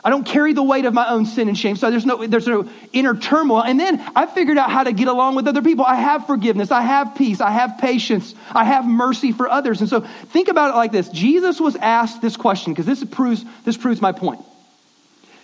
I 0.03 0.09
don't 0.09 0.25
carry 0.25 0.55
the 0.55 0.63
weight 0.63 0.87
of 0.87 0.95
my 0.95 1.11
own 1.11 1.27
sin 1.27 1.49
and 1.49 1.59
shame. 1.59 1.77
So 1.77 1.91
there's 1.91 2.07
no, 2.07 2.27
there's 2.27 2.47
no 2.47 2.69
inner 2.93 3.15
turmoil. 3.15 3.63
And 3.63 3.79
then 3.79 4.01
I 4.17 4.27
figured 4.27 4.57
out 4.57 4.71
how 4.71 4.83
to 4.85 4.93
get 4.93 5.09
along 5.09 5.35
with 5.35 5.47
other 5.47 5.61
people. 5.61 5.85
I 5.85 5.97
have 5.97 6.27
forgiveness. 6.27 6.71
I 6.71 6.81
have 6.81 7.15
peace. 7.15 7.41
I 7.41 7.51
have 7.51 7.77
patience. 7.79 8.35
I 8.51 8.65
have 8.65 8.87
mercy 8.87 9.33
for 9.33 9.49
others. 9.49 9.81
And 9.81 9.91
so 9.91 10.01
think 10.01 10.49
about 10.49 10.71
it 10.71 10.77
like 10.77 10.91
this. 10.91 11.11
Jesus 11.11 11.61
was 11.61 11.77
asked 11.77 12.23
this 12.23 12.37
question 12.37 12.73
because 12.73 12.87
this 12.87 13.05
proves, 13.05 13.45
this 13.65 13.77
proves 13.77 14.01
my 14.01 14.13
point. 14.13 14.41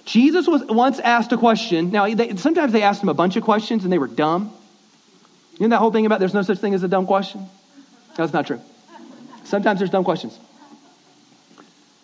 Jesus 0.07 0.47
was 0.47 0.64
once 0.64 1.01
asked 1.01 1.33
a 1.33 1.37
question. 1.37 1.90
Now, 1.90 2.09
they, 2.09 2.37
sometimes 2.37 2.73
they 2.73 2.83
asked 2.83 3.03
him 3.03 3.09
a 3.11 3.14
bunch 3.14 3.37
of 3.37 3.42
questions 3.42 3.85
and 3.85 3.92
they 3.92 3.99
were 3.99 4.07
dumb. 4.07 4.53
You 5.59 5.69
know 5.69 5.75
that 5.75 5.81
whole 5.81 5.90
thing 5.90 6.07
about 6.07 6.21
there's 6.21 6.35
no 6.35 6.42
such 6.42 6.59
thing 6.59 6.75
as 6.75 6.83
a 6.83 6.88
dumb 6.88 7.07
question? 7.07 7.47
That's 8.16 8.33
not 8.33 8.47
true. 8.47 8.61
Sometimes 9.45 9.81
there's 9.81 9.90
dumb 9.90 10.05
questions. 10.05 10.38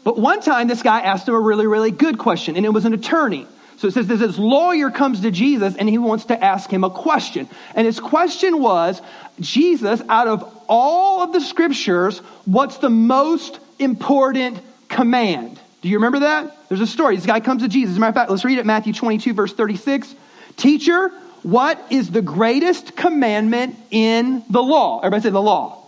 But 0.04 0.18
one 0.18 0.40
time, 0.40 0.68
this 0.68 0.82
guy 0.82 1.00
asked 1.00 1.28
him 1.28 1.34
a 1.34 1.40
really, 1.40 1.66
really 1.66 1.90
good 1.90 2.18
question, 2.18 2.56
and 2.56 2.66
it 2.66 2.70
was 2.70 2.84
an 2.84 2.94
attorney. 2.94 3.46
So 3.82 3.88
it 3.88 3.94
says 3.94 4.06
this 4.06 4.38
lawyer 4.38 4.90
comes 4.90 5.22
to 5.22 5.32
Jesus 5.32 5.74
and 5.74 5.88
he 5.88 5.98
wants 5.98 6.26
to 6.26 6.40
ask 6.40 6.70
him 6.70 6.84
a 6.84 6.90
question. 6.90 7.48
And 7.74 7.84
his 7.84 7.98
question 7.98 8.60
was 8.60 9.02
Jesus, 9.40 10.00
out 10.08 10.28
of 10.28 10.56
all 10.68 11.22
of 11.24 11.32
the 11.32 11.40
scriptures, 11.40 12.18
what's 12.44 12.76
the 12.78 12.90
most 12.90 13.58
important 13.80 14.60
command? 14.88 15.58
Do 15.80 15.88
you 15.88 15.96
remember 15.96 16.20
that? 16.20 16.68
There's 16.68 16.80
a 16.80 16.86
story. 16.86 17.16
This 17.16 17.26
guy 17.26 17.40
comes 17.40 17.62
to 17.62 17.68
Jesus. 17.68 17.90
As 17.90 17.96
a 17.96 18.00
matter 18.00 18.10
of 18.10 18.14
fact, 18.14 18.30
let's 18.30 18.44
read 18.44 18.58
it 18.58 18.66
Matthew 18.66 18.92
22, 18.92 19.34
verse 19.34 19.52
36. 19.52 20.14
Teacher, 20.56 21.08
what 21.42 21.84
is 21.90 22.08
the 22.08 22.22
greatest 22.22 22.94
commandment 22.94 23.74
in 23.90 24.44
the 24.48 24.62
law? 24.62 24.98
Everybody 24.98 25.24
say 25.24 25.30
the 25.30 25.42
law. 25.42 25.82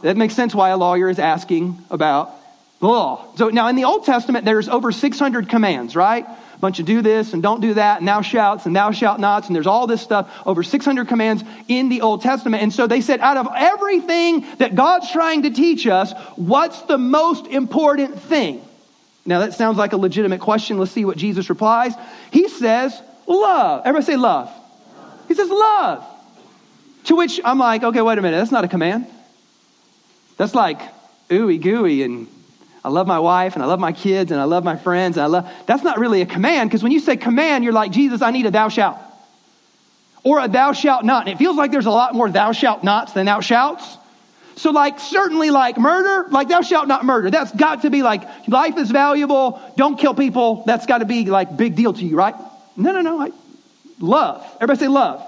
That 0.00 0.16
makes 0.16 0.34
sense 0.34 0.54
why 0.54 0.70
a 0.70 0.78
lawyer 0.78 1.10
is 1.10 1.18
asking 1.18 1.84
about 1.90 2.30
law. 2.86 3.26
So 3.36 3.48
now 3.48 3.68
in 3.68 3.76
the 3.76 3.84
Old 3.84 4.04
Testament, 4.04 4.44
there's 4.44 4.68
over 4.68 4.92
600 4.92 5.48
commands, 5.48 5.96
right? 5.96 6.26
A 6.26 6.58
bunch 6.58 6.80
of 6.80 6.86
do 6.86 7.02
this 7.02 7.32
and 7.32 7.42
don't 7.42 7.60
do 7.60 7.74
that, 7.74 7.98
and 7.98 8.08
thou 8.08 8.22
shalt 8.22 8.64
and 8.64 8.74
thou 8.74 8.90
shalt 8.90 9.20
nots, 9.20 9.46
and 9.46 9.54
there's 9.54 9.66
all 9.66 9.86
this 9.86 10.00
stuff, 10.00 10.30
over 10.46 10.62
600 10.62 11.08
commands 11.08 11.44
in 11.68 11.88
the 11.88 12.00
Old 12.00 12.22
Testament. 12.22 12.62
And 12.62 12.72
so 12.72 12.86
they 12.86 13.00
said, 13.00 13.20
out 13.20 13.36
of 13.36 13.48
everything 13.54 14.46
that 14.58 14.74
God's 14.74 15.10
trying 15.10 15.42
to 15.42 15.50
teach 15.50 15.86
us, 15.86 16.12
what's 16.36 16.80
the 16.82 16.98
most 16.98 17.46
important 17.46 18.20
thing? 18.20 18.62
Now 19.26 19.40
that 19.40 19.54
sounds 19.54 19.76
like 19.76 19.92
a 19.92 19.96
legitimate 19.96 20.40
question. 20.40 20.78
Let's 20.78 20.92
see 20.92 21.04
what 21.04 21.16
Jesus 21.16 21.50
replies. 21.50 21.94
He 22.30 22.48
says, 22.48 22.98
love. 23.26 23.82
Everybody 23.84 24.12
say 24.12 24.16
love. 24.16 24.50
He 25.28 25.34
says 25.34 25.50
love. 25.50 26.06
To 27.04 27.16
which 27.16 27.40
I'm 27.44 27.58
like, 27.58 27.82
okay, 27.82 28.00
wait 28.00 28.18
a 28.18 28.22
minute. 28.22 28.38
That's 28.38 28.52
not 28.52 28.64
a 28.64 28.68
command. 28.68 29.06
That's 30.36 30.54
like 30.54 30.80
ooey 31.28 31.60
gooey 31.60 32.02
and 32.02 32.28
I 32.86 32.88
love 32.88 33.08
my 33.08 33.18
wife 33.18 33.54
and 33.54 33.64
I 33.64 33.66
love 33.66 33.80
my 33.80 33.90
kids 33.90 34.30
and 34.30 34.40
I 34.40 34.44
love 34.44 34.62
my 34.62 34.76
friends 34.76 35.16
and 35.16 35.24
I 35.24 35.26
love, 35.26 35.50
that's 35.66 35.82
not 35.82 35.98
really 35.98 36.22
a 36.22 36.26
command 36.26 36.70
because 36.70 36.84
when 36.84 36.92
you 36.92 37.00
say 37.00 37.16
command, 37.16 37.64
you're 37.64 37.72
like, 37.72 37.90
Jesus, 37.90 38.22
I 38.22 38.30
need 38.30 38.46
a 38.46 38.52
thou 38.52 38.68
shalt. 38.68 38.96
Or 40.22 40.38
a 40.38 40.46
thou 40.46 40.72
shalt 40.72 41.04
not. 41.04 41.26
And 41.26 41.34
it 41.34 41.36
feels 41.36 41.56
like 41.56 41.72
there's 41.72 41.86
a 41.86 41.90
lot 41.90 42.14
more 42.14 42.30
thou 42.30 42.52
shalt 42.52 42.84
nots 42.84 43.12
than 43.12 43.26
thou 43.26 43.40
shalts. 43.40 43.98
So 44.54 44.70
like 44.70 45.00
certainly 45.00 45.50
like 45.50 45.78
murder, 45.78 46.28
like 46.30 46.46
thou 46.46 46.60
shalt 46.60 46.86
not 46.86 47.04
murder. 47.04 47.28
That's 47.28 47.50
got 47.50 47.82
to 47.82 47.90
be 47.90 48.04
like 48.04 48.22
life 48.46 48.78
is 48.78 48.88
valuable. 48.88 49.60
Don't 49.76 49.98
kill 49.98 50.14
people. 50.14 50.62
That's 50.64 50.86
got 50.86 50.98
to 50.98 51.06
be 51.06 51.24
like 51.24 51.56
big 51.56 51.74
deal 51.74 51.92
to 51.92 52.04
you, 52.04 52.16
right? 52.16 52.36
No, 52.76 52.92
no, 52.92 53.00
no. 53.00 53.20
I, 53.20 53.32
love. 53.98 54.48
Everybody 54.60 54.78
say 54.78 54.86
love. 54.86 55.26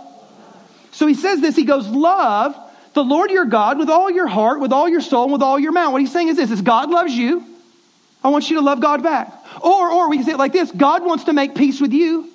So 0.92 1.09
he 1.09 1.14
says 1.14 1.40
this. 1.40 1.57
He 1.57 1.64
goes, 1.64 1.88
love 1.88 2.57
the 2.99 3.05
Lord 3.05 3.31
your 3.31 3.44
God 3.44 3.79
with 3.79 3.90
all 3.90 4.11
your 4.11 4.27
heart, 4.27 4.61
with 4.61 4.73
all 4.73 4.88
your 4.88 5.01
soul, 5.01 5.25
and 5.25 5.33
with 5.33 5.42
all 5.42 5.59
your 5.59 5.73
mind. 5.73 5.92
What 5.92 6.01
he's 6.01 6.12
saying 6.12 6.29
is 6.29 6.37
this, 6.37 6.51
is 6.51 6.62
God 6.62 6.90
loves 6.90 7.14
you. 7.14 7.44
I 8.22 8.28
want 8.31 8.50
you 8.50 8.57
to 8.57 8.62
love 8.62 8.81
God 8.81 9.02
back. 9.02 9.33
Or, 9.62 9.90
or 9.90 10.09
we 10.09 10.16
can 10.16 10.26
say 10.26 10.33
it 10.33 10.38
like 10.38 10.52
this, 10.52 10.70
God 10.70 11.04
wants 11.04 11.24
to 11.24 11.33
make 11.33 11.54
peace 11.54 11.81
with 11.81 11.92
you. 11.92 12.28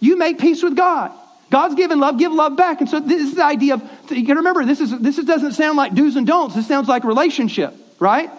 You 0.00 0.16
make 0.16 0.38
peace 0.38 0.62
with 0.62 0.76
God. 0.76 1.12
God's 1.50 1.74
given 1.74 2.00
love, 2.00 2.18
give 2.18 2.32
love 2.32 2.56
back. 2.56 2.80
And 2.80 2.90
so 2.90 2.98
this 2.98 3.22
is 3.22 3.34
the 3.36 3.44
idea 3.44 3.74
of, 3.74 3.82
you 4.10 4.26
can 4.26 4.38
remember, 4.38 4.64
this, 4.64 4.80
is, 4.80 4.98
this 4.98 5.16
doesn't 5.16 5.52
sound 5.52 5.76
like 5.76 5.94
do's 5.94 6.16
and 6.16 6.26
don'ts. 6.26 6.54
This 6.54 6.66
sounds 6.66 6.88
like 6.88 7.04
relationship, 7.04 7.74
right? 8.00 8.30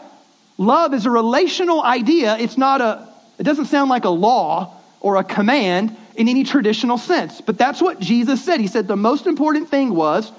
Love 0.58 0.94
is 0.94 1.06
a 1.06 1.12
relational 1.12 1.82
idea. 1.82 2.38
It's 2.38 2.58
not 2.58 2.82
a, 2.82 3.08
it 3.38 3.44
doesn't 3.44 3.68
sound 3.68 3.90
like 3.90 4.06
a 4.06 4.10
law 4.10 4.76
or 5.00 5.18
a 5.18 5.24
command 5.24 5.96
in 6.16 6.28
any 6.28 6.44
traditional 6.44 6.98
sense. 6.98 7.40
But 7.40 7.58
that's 7.58 7.82
what 7.82 8.00
Jesus 8.00 8.44
said. 8.44 8.60
He 8.60 8.68
said 8.68 8.88
the 8.88 8.98
most 8.98 9.28
important 9.28 9.70
thing 9.70 9.96
was 9.96 10.32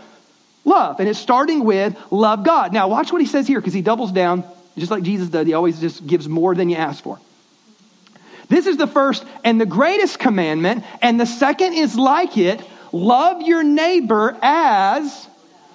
love. 0.64 1.00
And 1.00 1.08
it's 1.08 1.18
starting 1.18 1.64
with 1.64 1.96
love 2.10 2.44
God. 2.44 2.72
Now, 2.72 2.88
watch 2.88 3.12
what 3.12 3.20
he 3.20 3.26
says 3.26 3.46
here 3.46 3.60
because 3.60 3.72
he 3.72 3.80
doubles 3.80 4.12
down, 4.12 4.44
just 4.78 4.90
like 4.90 5.02
Jesus 5.02 5.28
does. 5.28 5.46
He 5.46 5.54
always 5.54 5.80
just 5.80 6.06
gives 6.06 6.28
more 6.28 6.54
than 6.54 6.68
you 6.68 6.76
ask 6.76 7.02
for. 7.02 7.18
This 8.48 8.66
is 8.66 8.76
the 8.76 8.86
first 8.86 9.24
and 9.44 9.60
the 9.60 9.66
greatest 9.66 10.18
commandment. 10.18 10.84
And 11.02 11.20
the 11.20 11.26
second 11.26 11.74
is 11.74 11.96
like 11.96 12.38
it 12.38 12.60
love 12.92 13.42
your 13.42 13.62
neighbor 13.62 14.36
as 14.40 15.28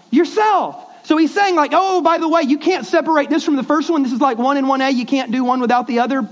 yourself. 0.09 0.89
So 1.05 1.17
he's 1.17 1.33
saying, 1.33 1.55
like, 1.55 1.71
oh, 1.73 2.01
by 2.01 2.17
the 2.17 2.29
way, 2.29 2.43
you 2.43 2.57
can't 2.57 2.85
separate 2.85 3.29
this 3.29 3.43
from 3.43 3.57
the 3.57 3.63
first 3.63 3.89
one. 3.89 4.03
This 4.03 4.13
is 4.13 4.21
like 4.21 4.37
one 4.37 4.57
and 4.57 4.67
one 4.67 4.81
A. 4.81 4.89
You 4.89 5.05
can't 5.05 5.31
do 5.31 5.43
one 5.43 5.59
without 5.59 5.85
the 5.85 5.99
other. 5.99 6.27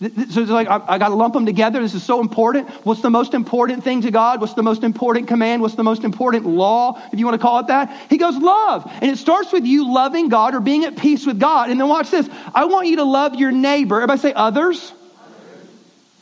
So 0.00 0.40
it's 0.40 0.50
like, 0.50 0.66
I, 0.66 0.82
I 0.88 0.98
got 0.98 1.08
to 1.08 1.14
lump 1.14 1.34
them 1.34 1.44
together. 1.44 1.78
This 1.82 1.92
is 1.92 2.02
so 2.02 2.20
important. 2.20 2.70
What's 2.86 3.02
the 3.02 3.10
most 3.10 3.34
important 3.34 3.84
thing 3.84 4.00
to 4.00 4.10
God? 4.10 4.40
What's 4.40 4.54
the 4.54 4.62
most 4.62 4.82
important 4.82 5.28
command? 5.28 5.60
What's 5.60 5.74
the 5.74 5.84
most 5.84 6.04
important 6.04 6.46
law, 6.46 6.98
if 7.12 7.18
you 7.18 7.26
want 7.26 7.38
to 7.38 7.46
call 7.46 7.58
it 7.58 7.66
that? 7.66 7.94
He 8.08 8.16
goes, 8.16 8.34
love. 8.36 8.90
And 9.02 9.10
it 9.10 9.18
starts 9.18 9.52
with 9.52 9.66
you 9.66 9.92
loving 9.92 10.30
God 10.30 10.54
or 10.54 10.60
being 10.60 10.86
at 10.86 10.96
peace 10.96 11.26
with 11.26 11.38
God. 11.38 11.68
And 11.68 11.78
then 11.78 11.86
watch 11.86 12.10
this. 12.10 12.30
I 12.54 12.64
want 12.64 12.86
you 12.86 12.96
to 12.96 13.04
love 13.04 13.34
your 13.34 13.52
neighbor. 13.52 13.96
Everybody 13.96 14.20
say 14.20 14.32
others. 14.32 14.90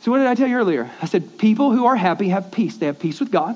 So 0.01 0.11
what 0.11 0.19
did 0.19 0.27
I 0.27 0.35
tell 0.35 0.49
you 0.49 0.57
earlier? 0.57 0.91
I 1.01 1.07
said, 1.07 1.39
people 1.39 1.71
who 1.71 1.87
are 1.87 1.95
happy 1.95 2.31
have 2.31 2.51
peace. 2.51 2.79
They 2.79 2.87
have 2.87 2.99
peace 2.99 3.21
with 3.21 3.31
God. 3.31 3.55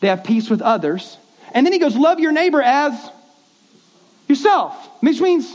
They 0.00 0.08
have 0.08 0.24
peace 0.24 0.50
with 0.50 0.62
others. 0.62 1.16
And 1.52 1.64
then 1.64 1.72
he 1.72 1.78
goes, 1.78 1.94
love 1.94 2.18
your 2.18 2.32
neighbor 2.32 2.60
as 2.60 2.92
yourself. 4.26 4.74
Which 5.00 5.20
means 5.20 5.48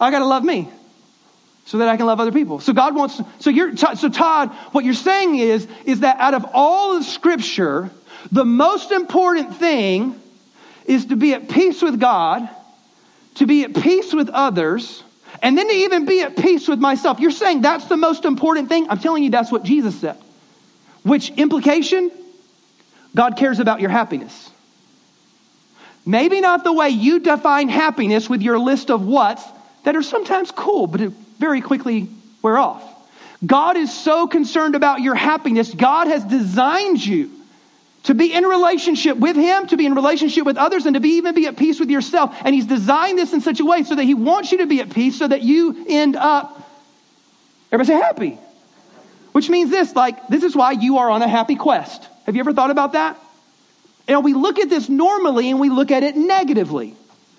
I 0.00 0.10
got 0.10 0.20
to 0.20 0.26
love 0.26 0.42
me 0.42 0.70
so 1.68 1.76
that 1.76 1.88
I 1.88 1.98
can 1.98 2.06
love 2.06 2.18
other 2.18 2.32
people. 2.32 2.60
So 2.60 2.72
God 2.72 2.94
wants, 2.94 3.20
so 3.40 3.50
you're, 3.50 3.76
so 3.76 4.08
Todd, 4.08 4.48
what 4.72 4.86
you're 4.86 4.94
saying 4.94 5.36
is, 5.36 5.68
is 5.84 6.00
that 6.00 6.18
out 6.18 6.32
of 6.32 6.46
all 6.54 6.96
of 6.96 7.04
scripture, 7.04 7.90
the 8.32 8.46
most 8.46 8.90
important 8.90 9.54
thing 9.56 10.18
is 10.86 11.04
to 11.06 11.16
be 11.16 11.34
at 11.34 11.50
peace 11.50 11.82
with 11.82 12.00
God, 12.00 12.48
to 13.34 13.46
be 13.46 13.64
at 13.64 13.74
peace 13.74 14.14
with 14.14 14.30
others, 14.30 15.04
and 15.42 15.58
then 15.58 15.68
to 15.68 15.74
even 15.74 16.06
be 16.06 16.22
at 16.22 16.38
peace 16.38 16.66
with 16.66 16.78
myself. 16.78 17.20
You're 17.20 17.30
saying 17.30 17.60
that's 17.60 17.84
the 17.84 17.98
most 17.98 18.24
important 18.24 18.70
thing? 18.70 18.88
I'm 18.88 18.98
telling 18.98 19.22
you 19.22 19.28
that's 19.28 19.52
what 19.52 19.62
Jesus 19.62 20.00
said. 20.00 20.16
Which 21.02 21.28
implication? 21.32 22.10
God 23.14 23.36
cares 23.36 23.60
about 23.60 23.82
your 23.82 23.90
happiness. 23.90 24.50
Maybe 26.06 26.40
not 26.40 26.64
the 26.64 26.72
way 26.72 26.88
you 26.88 27.20
define 27.20 27.68
happiness 27.68 28.26
with 28.26 28.40
your 28.40 28.58
list 28.58 28.90
of 28.90 29.04
what's 29.04 29.44
that 29.84 29.96
are 29.96 30.02
sometimes 30.02 30.50
cool, 30.50 30.86
but 30.86 31.12
very 31.38 31.60
quickly 31.60 32.08
wear 32.42 32.58
off. 32.58 32.82
God 33.44 33.76
is 33.76 33.96
so 33.96 34.26
concerned 34.26 34.74
about 34.74 35.00
your 35.00 35.14
happiness. 35.14 35.72
God 35.72 36.08
has 36.08 36.24
designed 36.24 37.04
you 37.04 37.30
to 38.04 38.14
be 38.14 38.32
in 38.32 38.44
relationship 38.44 39.16
with 39.16 39.36
Him, 39.36 39.66
to 39.68 39.76
be 39.76 39.86
in 39.86 39.94
relationship 39.94 40.44
with 40.44 40.56
others, 40.56 40.86
and 40.86 40.94
to 40.94 41.00
be 41.00 41.10
even 41.16 41.34
be 41.34 41.46
at 41.46 41.56
peace 41.56 41.78
with 41.78 41.90
yourself. 41.90 42.34
And 42.44 42.54
He's 42.54 42.66
designed 42.66 43.18
this 43.18 43.32
in 43.32 43.40
such 43.40 43.60
a 43.60 43.64
way 43.64 43.84
so 43.84 43.94
that 43.94 44.04
He 44.04 44.14
wants 44.14 44.50
you 44.50 44.58
to 44.58 44.66
be 44.66 44.80
at 44.80 44.90
peace 44.90 45.18
so 45.18 45.28
that 45.28 45.42
you 45.42 45.84
end 45.88 46.16
up, 46.16 46.68
everybody 47.70 47.96
say 47.96 48.02
happy. 48.02 48.38
Which 49.32 49.48
means 49.48 49.70
this, 49.70 49.94
like, 49.94 50.26
this 50.28 50.42
is 50.42 50.56
why 50.56 50.72
you 50.72 50.98
are 50.98 51.10
on 51.10 51.22
a 51.22 51.28
happy 51.28 51.54
quest. 51.54 52.02
Have 52.26 52.34
you 52.34 52.40
ever 52.40 52.52
thought 52.52 52.70
about 52.70 52.94
that? 52.94 53.16
And 54.08 54.24
we 54.24 54.32
look 54.32 54.58
at 54.58 54.68
this 54.68 54.88
normally 54.88 55.50
and 55.50 55.60
we 55.60 55.68
look 55.68 55.90
at 55.90 56.02
it 56.02 56.16
negatively. 56.16 56.96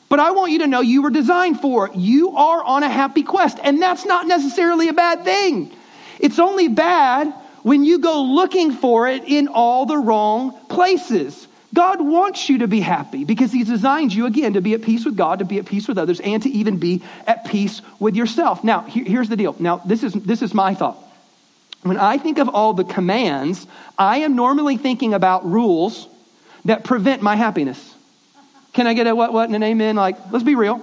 But 0.10 0.19
I 0.19 0.32
want 0.32 0.52
you 0.52 0.60
to 0.60 0.67
know 0.67 0.82
you 0.82 1.04
were 1.04 1.12
designed 1.12 1.62
for 1.62 1.88
it. 1.88 1.95
You 1.95 2.36
are 2.36 2.63
on 2.63 2.82
a 2.82 2.89
happy 2.89 3.22
quest. 3.22 3.60
And 3.62 3.80
that's 3.80 4.06
not 4.06 4.28
necessarily 4.28 4.88
a 4.88 4.93
bad 4.93 5.24
thing. 5.24 5.72
It's 6.19 6.39
only 6.39 6.67
bad 6.67 7.32
when 7.62 7.84
you 7.84 8.00
go 8.00 8.24
looking 8.24 8.72
for 8.72 9.08
it 9.08 9.24
in 9.26 9.48
all 9.48 9.86
the 9.86 9.98
wrong 9.98 10.60
places. 10.67 11.48
God 11.74 12.02
wants 12.02 12.50
you 12.50 12.60
to 12.60 12.67
be 12.67 12.80
happy 12.80 13.24
because 13.24 13.52
He's 13.52 13.67
designed 13.67 14.12
you, 14.12 14.26
again, 14.26 14.54
to 14.54 14.62
be 14.62 14.74
at 14.74 14.82
peace 14.82 15.06
with 15.06 15.15
God, 15.15 15.39
to 15.39 15.45
be 15.45 15.60
at 15.60 15.67
peace 15.67 15.88
with 15.88 16.00
others, 16.00 16.19
and 16.19 16.41
to 16.41 16.50
even 16.50 16.78
be 16.78 17.04
at 17.28 17.45
peace 17.45 17.82
with 18.00 18.15
yourself. 18.15 18.63
Now, 18.63 18.82
here's 18.82 19.30
the 19.30 19.36
deal. 19.36 19.56
Now, 19.60 19.78
this 19.78 20.04
is, 20.04 20.13
this 20.13 20.41
is 20.41 20.54
my 20.54 20.74
thought. 20.74 20.98
When 21.84 21.98
I 21.98 22.17
think 22.17 22.39
of 22.39 22.50
all 22.50 22.74
the 22.74 22.84
commands, 22.84 23.67
I 23.98 24.19
am 24.19 24.36
normally 24.36 24.78
thinking 24.78 25.13
about 25.13 25.45
rules 25.45 26.08
that 26.65 26.84
prevent 26.84 27.22
my 27.22 27.36
happiness. 27.36 27.88
Can 28.80 28.88
I 28.88 28.94
get 28.94 29.08
a 29.08 29.13
what, 29.13 29.34
what, 29.34 29.50
and 29.50 29.56
an 29.58 29.62
amen? 29.62 29.98
Like, 29.98 30.15
let's 30.32 30.46
be 30.46 30.56
real. 30.56 30.82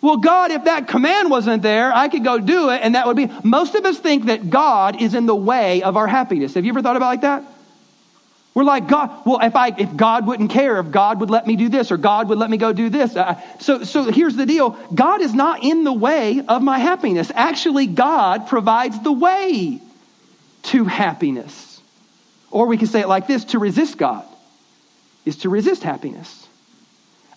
Well, 0.00 0.18
God, 0.18 0.52
if 0.52 0.66
that 0.66 0.86
command 0.86 1.32
wasn't 1.32 1.60
there, 1.60 1.92
I 1.92 2.06
could 2.06 2.22
go 2.22 2.38
do 2.38 2.70
it, 2.70 2.80
and 2.80 2.94
that 2.94 3.08
would 3.08 3.16
be. 3.16 3.28
Most 3.42 3.74
of 3.74 3.84
us 3.84 3.98
think 3.98 4.26
that 4.26 4.50
God 4.50 5.02
is 5.02 5.14
in 5.14 5.26
the 5.26 5.34
way 5.34 5.82
of 5.82 5.96
our 5.96 6.06
happiness. 6.06 6.54
Have 6.54 6.64
you 6.64 6.70
ever 6.70 6.80
thought 6.80 6.96
about 6.96 7.06
like 7.06 7.20
that? 7.22 7.42
We're 8.54 8.62
like 8.62 8.86
God. 8.86 9.26
Well, 9.26 9.40
if 9.42 9.56
I 9.56 9.74
if 9.76 9.96
God 9.96 10.28
wouldn't 10.28 10.52
care, 10.52 10.78
if 10.78 10.92
God 10.92 11.18
would 11.18 11.28
let 11.28 11.44
me 11.44 11.56
do 11.56 11.68
this, 11.68 11.90
or 11.90 11.96
God 11.96 12.28
would 12.28 12.38
let 12.38 12.48
me 12.48 12.56
go 12.56 12.72
do 12.72 12.88
this. 12.88 13.16
Uh, 13.16 13.34
so 13.58 13.82
so 13.82 14.04
here's 14.04 14.36
the 14.36 14.46
deal. 14.46 14.78
God 14.94 15.22
is 15.22 15.34
not 15.34 15.64
in 15.64 15.82
the 15.82 15.92
way 15.92 16.40
of 16.46 16.62
my 16.62 16.78
happiness. 16.78 17.32
Actually, 17.34 17.88
God 17.88 18.46
provides 18.46 19.02
the 19.02 19.10
way 19.10 19.80
to 20.62 20.84
happiness. 20.84 21.80
Or 22.52 22.68
we 22.68 22.76
can 22.76 22.86
say 22.86 23.00
it 23.00 23.08
like 23.08 23.26
this: 23.26 23.46
to 23.46 23.58
resist 23.58 23.98
God 23.98 24.24
is 25.24 25.38
to 25.38 25.48
resist 25.48 25.82
happiness. 25.82 26.41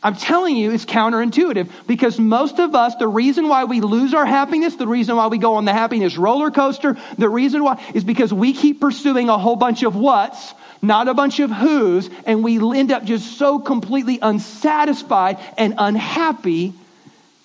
I'm 0.06 0.16
telling 0.16 0.56
you, 0.56 0.72
it's 0.72 0.86
counterintuitive 0.86 1.68
because 1.88 2.20
most 2.20 2.60
of 2.60 2.76
us, 2.76 2.94
the 2.98 3.08
reason 3.08 3.48
why 3.48 3.64
we 3.64 3.82
lose 3.82 4.14
our 4.14 4.24
happiness, 4.24 4.76
the 4.76 4.86
reason 4.86 5.16
why 5.16 5.26
we 5.26 5.40
go 5.40 5.56
on 5.56 5.66
the 5.66 5.74
happiness 5.74 6.16
roller 6.16 6.52
coaster, 6.52 6.96
the 7.18 7.28
reason 7.28 7.64
why 7.64 7.84
is 7.96 8.04
because 8.04 8.32
we 8.32 8.54
keep 8.54 8.80
pursuing 8.80 9.30
a 9.30 9.38
whole 9.40 9.56
bunch 9.56 9.82
of 9.82 9.96
what's, 9.96 10.54
not 10.80 11.08
a 11.08 11.16
bunch 11.16 11.40
of 11.40 11.50
who's, 11.50 12.08
and 12.28 12.44
we 12.44 12.60
end 12.78 12.92
up 12.92 13.04
just 13.04 13.40
so 13.40 13.58
completely 13.58 14.20
unsatisfied 14.22 15.40
and 15.58 15.74
unhappy 15.80 16.74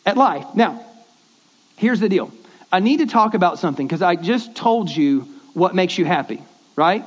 at 0.05 0.19
life. 0.19 0.45
Now, 0.55 0.85
here's 1.77 2.01
the 2.01 2.11
deal. 2.11 2.31
I 2.71 2.81
need 2.81 2.99
to 2.99 3.07
talk 3.07 3.33
about 3.33 3.59
something 3.59 3.87
because 3.87 4.03
I 4.03 4.17
just 4.17 4.55
told 4.55 4.91
you 4.91 5.21
what 5.55 5.75
makes 5.75 5.97
you 5.97 6.05
happy, 6.05 6.43
right? 6.77 7.07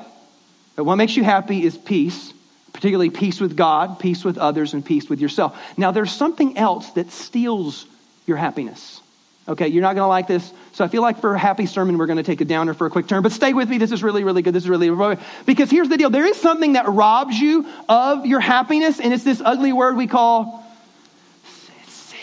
what 0.78 0.96
makes 0.96 1.16
you 1.16 1.24
happy 1.24 1.62
is 1.64 1.78
peace 1.78 2.34
particularly 2.74 3.12
peace 3.12 3.40
with 3.40 3.56
God, 3.56 4.00
peace 4.00 4.26
with 4.26 4.38
others, 4.38 4.74
and 4.74 4.84
peace 4.84 5.08
with 5.08 5.22
yourself. 5.22 5.58
Now, 5.78 5.92
there's 5.92 6.12
something 6.12 6.58
else 6.58 6.90
that 6.92 7.12
steals 7.12 7.86
your 8.26 8.38
happiness. 8.38 9.00
Okay, 9.48 9.68
you're 9.68 9.82
not 9.82 9.96
going 9.96 10.06
to 10.06 10.08
like 10.08 10.28
this. 10.28 10.54
So 10.72 10.86
I 10.86 10.88
feel 10.88 11.02
like 11.02 11.20
for 11.20 11.36
a 11.36 11.40
happy 11.40 11.66
sermon, 11.66 11.98
we're 11.98 12.06
going 12.06 12.18
to 12.18 12.24
take 12.24 12.40
a 12.40 12.46
downer 12.46 12.74
for 12.74 12.88
a 12.88 12.90
quick 12.90 13.08
turn. 13.08 13.22
But 13.24 13.34
stay 13.34 13.54
with 13.54 13.70
me. 13.70 13.78
This 13.78 13.92
is 13.92 14.02
really, 14.02 14.24
really 14.24 14.42
good. 14.42 14.54
This 14.54 14.64
is 14.64 14.70
really, 14.70 15.18
because 15.46 15.70
here's 15.70 15.90
the 15.90 15.98
deal. 15.98 16.10
There 16.10 16.26
is 16.26 16.38
something 16.40 16.74
that 16.74 16.88
robs 16.88 17.38
you 17.38 17.68
of 17.90 18.26
your 18.26 18.40
happiness, 18.40 19.02
and 19.02 19.14
it's 19.14 19.26
this 19.26 19.42
ugly 19.44 19.74
word 19.74 19.98
we 19.98 20.08
call 20.08 20.66
sin. 21.88 22.16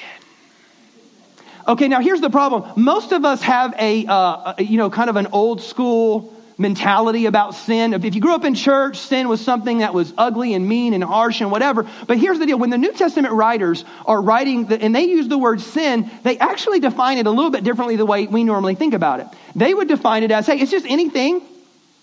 Okay, 1.68 1.88
now 1.88 2.00
here's 2.00 2.22
the 2.22 2.30
problem. 2.30 2.82
Most 2.82 3.12
of 3.12 3.26
us 3.26 3.42
have 3.42 3.74
a, 3.78 4.06
uh, 4.06 4.54
you 4.58 4.78
know, 4.78 4.88
kind 4.88 5.10
of 5.10 5.16
an 5.16 5.26
old 5.32 5.60
school 5.60 6.34
mentality 6.60 7.24
about 7.26 7.54
sin. 7.54 7.94
If 7.94 8.14
you 8.14 8.20
grew 8.20 8.34
up 8.34 8.44
in 8.44 8.54
church, 8.54 8.98
sin 8.98 9.28
was 9.28 9.40
something 9.40 9.78
that 9.78 9.94
was 9.94 10.12
ugly 10.16 10.52
and 10.54 10.68
mean 10.68 10.92
and 10.92 11.02
harsh 11.02 11.40
and 11.40 11.50
whatever. 11.50 11.88
But 12.06 12.18
here's 12.18 12.38
the 12.38 12.46
deal. 12.46 12.58
When 12.58 12.70
the 12.70 12.78
New 12.78 12.92
Testament 12.92 13.32
writers 13.32 13.84
are 14.04 14.20
writing, 14.20 14.66
the, 14.66 14.80
and 14.80 14.94
they 14.94 15.04
use 15.04 15.26
the 15.26 15.38
word 15.38 15.62
sin, 15.62 16.10
they 16.22 16.38
actually 16.38 16.78
define 16.78 17.18
it 17.18 17.26
a 17.26 17.30
little 17.30 17.50
bit 17.50 17.64
differently 17.64 17.96
the 17.96 18.06
way 18.06 18.26
we 18.26 18.44
normally 18.44 18.74
think 18.74 18.92
about 18.92 19.20
it. 19.20 19.26
They 19.56 19.72
would 19.72 19.88
define 19.88 20.22
it 20.22 20.30
as, 20.30 20.46
hey, 20.46 20.58
it's 20.60 20.70
just 20.70 20.86
anything 20.86 21.40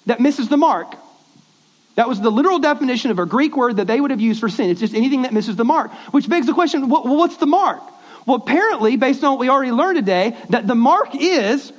that 0.07 0.19
misses 0.19 0.49
the 0.49 0.57
mark. 0.57 0.95
That 1.95 2.09
was 2.09 2.19
the 2.19 2.31
literal 2.31 2.59
definition 2.59 3.11
of 3.11 3.19
a 3.19 3.25
Greek 3.25 3.55
word 3.55 3.77
that 3.77 3.85
they 3.85 4.01
would 4.01 4.11
have 4.11 4.21
used 4.21 4.39
for 4.39 4.49
sin. 4.49 4.69
It's 4.69 4.79
just 4.79 4.95
anything 4.95 5.21
that 5.21 5.33
misses 5.33 5.55
the 5.55 5.65
mark. 5.65 5.91
Which 6.11 6.27
begs 6.27 6.47
the 6.47 6.53
question, 6.53 6.89
well, 6.89 7.03
what's 7.03 7.37
the 7.37 7.47
mark? 7.47 7.81
Well, 8.25 8.37
apparently, 8.37 8.97
based 8.97 9.23
on 9.23 9.31
what 9.31 9.39
we 9.39 9.49
already 9.49 9.71
learned 9.71 9.97
today, 9.97 10.35
that 10.49 10.67
the 10.67 10.75
mark 10.75 11.15
is 11.15 11.71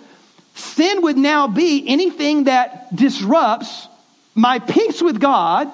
Sin 0.59 1.03
would 1.03 1.17
now 1.17 1.47
be 1.47 1.85
anything 1.87 2.45
that 2.45 2.95
disrupts 2.95 3.87
my 4.35 4.59
peace 4.59 5.01
with 5.01 5.21
God. 5.21 5.71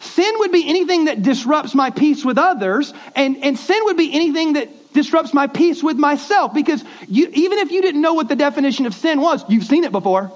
Sin 0.00 0.30
would 0.40 0.52
be 0.52 0.68
anything 0.68 1.06
that 1.06 1.22
disrupts 1.22 1.74
my 1.74 1.90
peace 1.90 2.22
with 2.22 2.36
others. 2.36 2.92
And, 3.14 3.42
and 3.42 3.58
sin 3.58 3.78
would 3.84 3.96
be 3.96 4.12
anything 4.12 4.52
that 4.52 4.92
disrupts 4.92 5.32
my 5.32 5.46
peace 5.46 5.82
with 5.82 5.96
myself. 5.96 6.52
Because 6.52 6.84
you, 7.08 7.30
even 7.32 7.58
if 7.60 7.70
you 7.70 7.80
didn't 7.80 8.02
know 8.02 8.12
what 8.12 8.28
the 8.28 8.36
definition 8.36 8.84
of 8.84 8.94
sin 8.94 9.22
was, 9.22 9.42
you've 9.48 9.64
seen 9.64 9.84
it 9.84 9.92
before. 9.92 10.30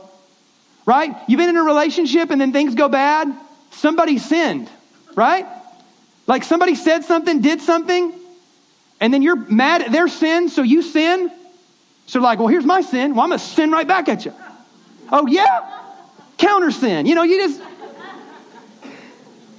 Right? 0.87 1.15
You've 1.29 1.39
been 1.39 1.51
in 1.51 1.57
a 1.59 1.63
relationship 1.63 2.31
and 2.31 2.41
then 2.41 2.53
things 2.53 2.75
go 2.75 2.89
bad. 2.89 3.31
Somebody 3.73 4.17
sinned. 4.17 4.71
Right? 5.15 5.47
Like 6.27 6.45
somebody 6.45 6.75
said 6.75 7.05
something, 7.05 7.43
did 7.43 7.61
something, 7.61 8.15
and 8.99 9.13
then 9.13 9.21
you're 9.21 9.37
mad 9.37 9.83
at 9.83 9.93
their 9.93 10.09
sin, 10.09 10.49
so 10.49 10.63
you 10.63 10.81
sin. 10.81 11.31
So 12.11 12.18
like, 12.18 12.40
well, 12.40 12.49
here's 12.49 12.64
my 12.64 12.81
sin. 12.81 13.14
Well, 13.14 13.23
I'm 13.23 13.29
going 13.29 13.38
to 13.38 13.44
sin 13.44 13.70
right 13.70 13.87
back 13.87 14.09
at 14.09 14.25
you. 14.25 14.35
Oh, 15.12 15.29
yeah? 15.29 15.61
Counter 16.38 16.73
sin. 16.73 17.07
You 17.07 17.14
know, 17.14 17.23
you 17.23 17.38
just. 17.38 17.62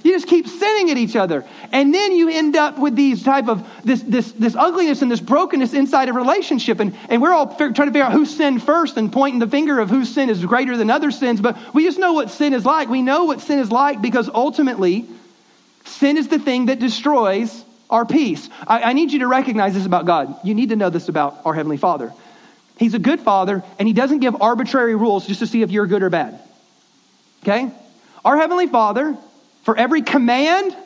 You 0.02 0.12
just 0.12 0.26
keep 0.26 0.48
sinning 0.48 0.90
at 0.90 0.98
each 0.98 1.14
other. 1.14 1.46
And 1.70 1.94
then 1.94 2.12
you 2.12 2.28
end 2.28 2.56
up 2.56 2.76
with 2.76 2.96
these 2.96 3.22
type 3.22 3.48
of 3.48 3.64
this, 3.84 4.02
this, 4.02 4.32
this 4.32 4.56
ugliness 4.56 5.00
and 5.00 5.08
this 5.08 5.20
brokenness 5.20 5.74
inside 5.74 6.08
a 6.08 6.12
relationship. 6.12 6.80
And, 6.80 6.94
and 7.08 7.22
we're 7.22 7.32
all 7.32 7.54
trying 7.56 7.72
to 7.72 7.84
figure 7.84 8.02
out 8.02 8.10
who 8.12 8.26
sinned 8.26 8.64
first 8.64 8.96
and 8.96 9.12
pointing 9.12 9.38
the 9.38 9.46
finger 9.46 9.78
of 9.78 9.88
whose 9.88 10.12
sin 10.12 10.28
is 10.28 10.44
greater 10.44 10.76
than 10.76 10.90
other 10.90 11.12
sins. 11.12 11.40
But 11.40 11.56
we 11.72 11.84
just 11.84 12.00
know 12.00 12.12
what 12.14 12.30
sin 12.30 12.52
is 12.52 12.66
like. 12.66 12.88
We 12.88 13.00
know 13.00 13.24
what 13.26 13.40
sin 13.40 13.60
is 13.60 13.70
like 13.70 14.02
because 14.02 14.28
ultimately, 14.28 15.06
sin 15.84 16.16
is 16.18 16.26
the 16.26 16.40
thing 16.40 16.66
that 16.66 16.80
destroys 16.80 17.64
our 17.88 18.04
peace. 18.04 18.50
I, 18.66 18.82
I 18.82 18.92
need 18.92 19.12
you 19.12 19.20
to 19.20 19.28
recognize 19.28 19.72
this 19.72 19.86
about 19.86 20.04
God. 20.04 20.34
You 20.44 20.54
need 20.54 20.70
to 20.70 20.76
know 20.76 20.90
this 20.90 21.08
about 21.08 21.40
our 21.44 21.54
Heavenly 21.54 21.76
Father. 21.76 22.12
He's 22.78 22.94
a 22.94 22.98
good 22.98 23.20
Father, 23.20 23.62
and 23.78 23.86
He 23.86 23.94
doesn't 23.94 24.20
give 24.20 24.40
arbitrary 24.40 24.94
rules 24.94 25.26
just 25.26 25.40
to 25.40 25.46
see 25.46 25.62
if 25.62 25.70
you're 25.70 25.86
good 25.86 26.02
or 26.02 26.10
bad. 26.10 26.40
Okay? 27.42 27.70
Our 28.24 28.36
Heavenly 28.36 28.66
Father 28.66 29.16
for 29.62 29.76
every 29.76 30.02
command 30.02 30.76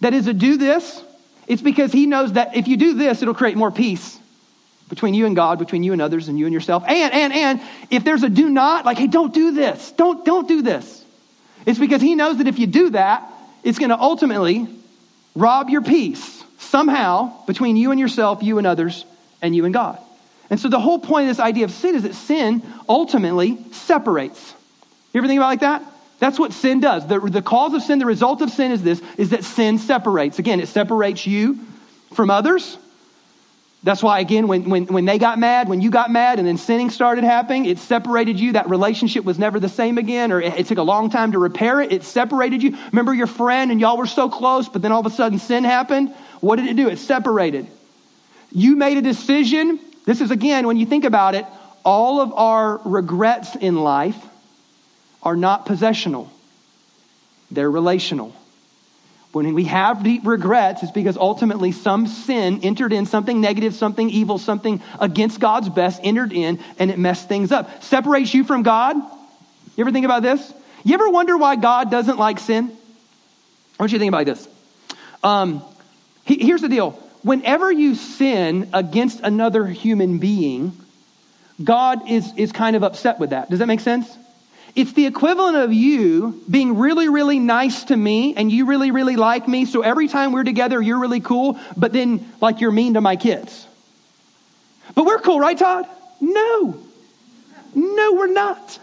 that 0.00 0.14
is 0.14 0.26
a 0.26 0.32
do 0.32 0.56
this, 0.56 1.02
it's 1.46 1.62
because 1.62 1.92
he 1.92 2.06
knows 2.06 2.34
that 2.34 2.56
if 2.56 2.68
you 2.68 2.76
do 2.76 2.94
this, 2.94 3.22
it'll 3.22 3.34
create 3.34 3.56
more 3.56 3.70
peace 3.70 4.18
between 4.88 5.14
you 5.14 5.26
and 5.26 5.36
God, 5.36 5.58
between 5.58 5.82
you 5.82 5.92
and 5.92 6.02
others, 6.02 6.28
and 6.28 6.38
you 6.38 6.46
and 6.46 6.54
yourself. 6.54 6.84
And, 6.86 7.12
and, 7.12 7.32
and, 7.32 7.60
if 7.90 8.04
there's 8.04 8.22
a 8.22 8.28
do 8.28 8.48
not, 8.48 8.84
like, 8.84 8.98
hey, 8.98 9.06
don't 9.06 9.32
do 9.32 9.52
this, 9.52 9.92
don't, 9.92 10.24
don't 10.24 10.48
do 10.48 10.62
this. 10.62 11.04
It's 11.66 11.78
because 11.78 12.00
he 12.00 12.14
knows 12.14 12.38
that 12.38 12.46
if 12.46 12.58
you 12.58 12.66
do 12.66 12.90
that, 12.90 13.30
it's 13.62 13.78
going 13.78 13.90
to 13.90 13.98
ultimately 13.98 14.68
rob 15.36 15.70
your 15.70 15.82
peace 15.82 16.42
somehow 16.58 17.44
between 17.46 17.76
you 17.76 17.90
and 17.90 18.00
yourself, 18.00 18.42
you 18.42 18.58
and 18.58 18.66
others, 18.66 19.04
and 19.42 19.54
you 19.54 19.64
and 19.64 19.74
God. 19.74 19.98
And 20.50 20.58
so 20.58 20.68
the 20.68 20.80
whole 20.80 20.98
point 20.98 21.30
of 21.30 21.36
this 21.36 21.42
idea 21.42 21.64
of 21.64 21.70
sin 21.70 21.94
is 21.94 22.02
that 22.02 22.14
sin 22.14 22.62
ultimately 22.88 23.58
separates. 23.72 24.54
You 25.12 25.18
ever 25.20 25.28
think 25.28 25.38
about 25.38 25.48
like 25.48 25.60
that? 25.60 25.82
That's 26.18 26.38
what 26.38 26.52
sin 26.52 26.80
does. 26.80 27.06
The, 27.06 27.18
the 27.18 27.40
cause 27.40 27.72
of 27.72 27.82
sin, 27.82 27.98
the 27.98 28.06
result 28.06 28.42
of 28.42 28.50
sin 28.50 28.72
is 28.72 28.82
this, 28.82 29.00
is 29.16 29.30
that 29.30 29.44
sin 29.44 29.78
separates. 29.78 30.38
Again, 30.38 30.60
it 30.60 30.68
separates 30.68 31.26
you 31.26 31.58
from 32.12 32.30
others. 32.30 32.76
That's 33.82 34.02
why, 34.02 34.20
again, 34.20 34.46
when, 34.46 34.68
when, 34.68 34.84
when 34.86 35.06
they 35.06 35.18
got 35.18 35.38
mad, 35.38 35.66
when 35.66 35.80
you 35.80 35.90
got 35.90 36.10
mad, 36.10 36.38
and 36.38 36.46
then 36.46 36.58
sinning 36.58 36.90
started 36.90 37.24
happening, 37.24 37.64
it 37.64 37.78
separated 37.78 38.38
you. 38.38 38.52
That 38.52 38.68
relationship 38.68 39.24
was 39.24 39.38
never 39.38 39.58
the 39.58 39.70
same 39.70 39.96
again, 39.96 40.32
or 40.32 40.40
it, 40.42 40.52
it 40.60 40.66
took 40.66 40.76
a 40.76 40.82
long 40.82 41.08
time 41.08 41.32
to 41.32 41.38
repair 41.38 41.80
it. 41.80 41.90
It 41.90 42.02
separated 42.04 42.62
you. 42.62 42.76
Remember 42.92 43.14
your 43.14 43.26
friend, 43.26 43.70
and 43.70 43.80
y'all 43.80 43.96
were 43.96 44.06
so 44.06 44.28
close, 44.28 44.68
but 44.68 44.82
then 44.82 44.92
all 44.92 45.00
of 45.00 45.06
a 45.06 45.10
sudden 45.10 45.38
sin 45.38 45.64
happened? 45.64 46.14
What 46.40 46.56
did 46.56 46.66
it 46.66 46.76
do? 46.76 46.88
It 46.88 46.98
separated. 46.98 47.68
You 48.52 48.76
made 48.76 48.98
a 48.98 49.02
decision. 49.02 49.80
This 50.04 50.20
is, 50.20 50.30
again, 50.30 50.66
when 50.66 50.76
you 50.76 50.86
think 50.86 51.04
about 51.04 51.34
it, 51.34 51.46
all 51.84 52.20
of 52.20 52.32
our 52.32 52.80
regrets 52.84 53.56
in 53.56 53.76
life 53.76 54.16
are 55.22 55.36
not 55.36 55.66
possessional, 55.66 56.30
they're 57.50 57.70
relational. 57.70 58.34
When 59.32 59.54
we 59.54 59.64
have 59.64 60.02
deep 60.02 60.26
regrets, 60.26 60.82
it's 60.82 60.90
because 60.90 61.16
ultimately 61.16 61.70
some 61.70 62.08
sin 62.08 62.60
entered 62.64 62.92
in, 62.92 63.06
something 63.06 63.40
negative, 63.40 63.76
something 63.76 64.10
evil, 64.10 64.38
something 64.38 64.82
against 64.98 65.38
God's 65.38 65.68
best 65.68 66.00
entered 66.02 66.32
in, 66.32 66.58
and 66.80 66.90
it 66.90 66.98
messed 66.98 67.28
things 67.28 67.52
up. 67.52 67.84
Separates 67.84 68.34
you 68.34 68.42
from 68.42 68.64
God. 68.64 68.96
You 68.96 69.84
ever 69.84 69.92
think 69.92 70.04
about 70.04 70.24
this? 70.24 70.52
You 70.82 70.94
ever 70.94 71.08
wonder 71.10 71.36
why 71.36 71.54
God 71.54 71.92
doesn't 71.92 72.18
like 72.18 72.40
sin? 72.40 72.76
I 73.78 73.82
want 73.82 73.92
you 73.92 73.98
to 73.98 74.02
think 74.02 74.10
about 74.12 74.26
this. 74.26 74.48
Um, 75.22 75.62
here's 76.24 76.62
the 76.62 76.68
deal. 76.68 77.00
Whenever 77.22 77.70
you 77.70 77.94
sin 77.94 78.70
against 78.72 79.20
another 79.20 79.66
human 79.66 80.18
being, 80.18 80.72
God 81.62 82.08
is, 82.08 82.32
is 82.36 82.52
kind 82.52 82.76
of 82.76 82.82
upset 82.82 83.18
with 83.18 83.30
that. 83.30 83.50
Does 83.50 83.58
that 83.58 83.66
make 83.66 83.80
sense? 83.80 84.16
It's 84.74 84.92
the 84.92 85.06
equivalent 85.06 85.56
of 85.56 85.72
you 85.72 86.42
being 86.48 86.78
really, 86.78 87.08
really 87.08 87.38
nice 87.38 87.84
to 87.84 87.96
me 87.96 88.34
and 88.36 88.50
you 88.50 88.66
really, 88.66 88.90
really 88.90 89.16
like 89.16 89.48
me. 89.48 89.64
So 89.66 89.82
every 89.82 90.08
time 90.08 90.32
we're 90.32 90.44
together, 90.44 90.80
you're 90.80 91.00
really 91.00 91.20
cool, 91.20 91.58
but 91.76 91.92
then 91.92 92.26
like 92.40 92.60
you're 92.60 92.70
mean 92.70 92.94
to 92.94 93.00
my 93.00 93.16
kids. 93.16 93.66
But 94.94 95.04
we're 95.04 95.18
cool, 95.18 95.40
right, 95.40 95.58
Todd? 95.58 95.86
No. 96.20 96.78
No, 97.74 98.12
we're 98.14 98.32
not. 98.32 98.78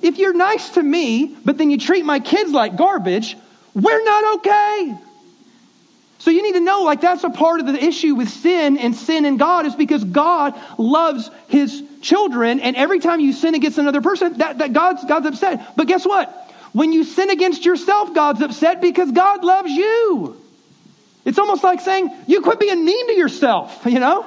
If 0.00 0.18
you're 0.18 0.34
nice 0.34 0.70
to 0.70 0.82
me, 0.82 1.36
but 1.44 1.58
then 1.58 1.70
you 1.70 1.78
treat 1.78 2.04
my 2.04 2.20
kids 2.20 2.52
like 2.52 2.76
garbage, 2.76 3.36
we're 3.74 4.04
not 4.04 4.36
okay. 4.36 4.98
So 6.24 6.30
you 6.30 6.42
need 6.42 6.54
to 6.54 6.60
know, 6.60 6.84
like, 6.84 7.02
that's 7.02 7.22
a 7.22 7.28
part 7.28 7.60
of 7.60 7.66
the 7.66 7.84
issue 7.84 8.14
with 8.14 8.30
sin 8.30 8.78
and 8.78 8.96
sin 8.96 9.26
and 9.26 9.38
God 9.38 9.66
is 9.66 9.74
because 9.74 10.02
God 10.02 10.58
loves 10.78 11.30
his 11.48 11.82
children, 12.00 12.60
and 12.60 12.76
every 12.76 12.98
time 12.98 13.20
you 13.20 13.34
sin 13.34 13.54
against 13.54 13.76
another 13.76 14.00
person, 14.00 14.38
that, 14.38 14.56
that 14.56 14.72
God's, 14.72 15.04
God's 15.04 15.26
upset. 15.26 15.76
But 15.76 15.86
guess 15.86 16.06
what? 16.06 16.30
When 16.72 16.94
you 16.94 17.04
sin 17.04 17.28
against 17.28 17.66
yourself, 17.66 18.14
God's 18.14 18.40
upset 18.40 18.80
because 18.80 19.12
God 19.12 19.44
loves 19.44 19.70
you. 19.70 20.40
It's 21.26 21.38
almost 21.38 21.62
like 21.62 21.82
saying, 21.82 22.10
you 22.26 22.40
quit 22.40 22.58
being 22.58 22.86
mean 22.86 23.06
to 23.08 23.12
yourself, 23.12 23.82
you 23.84 24.00
know? 24.00 24.24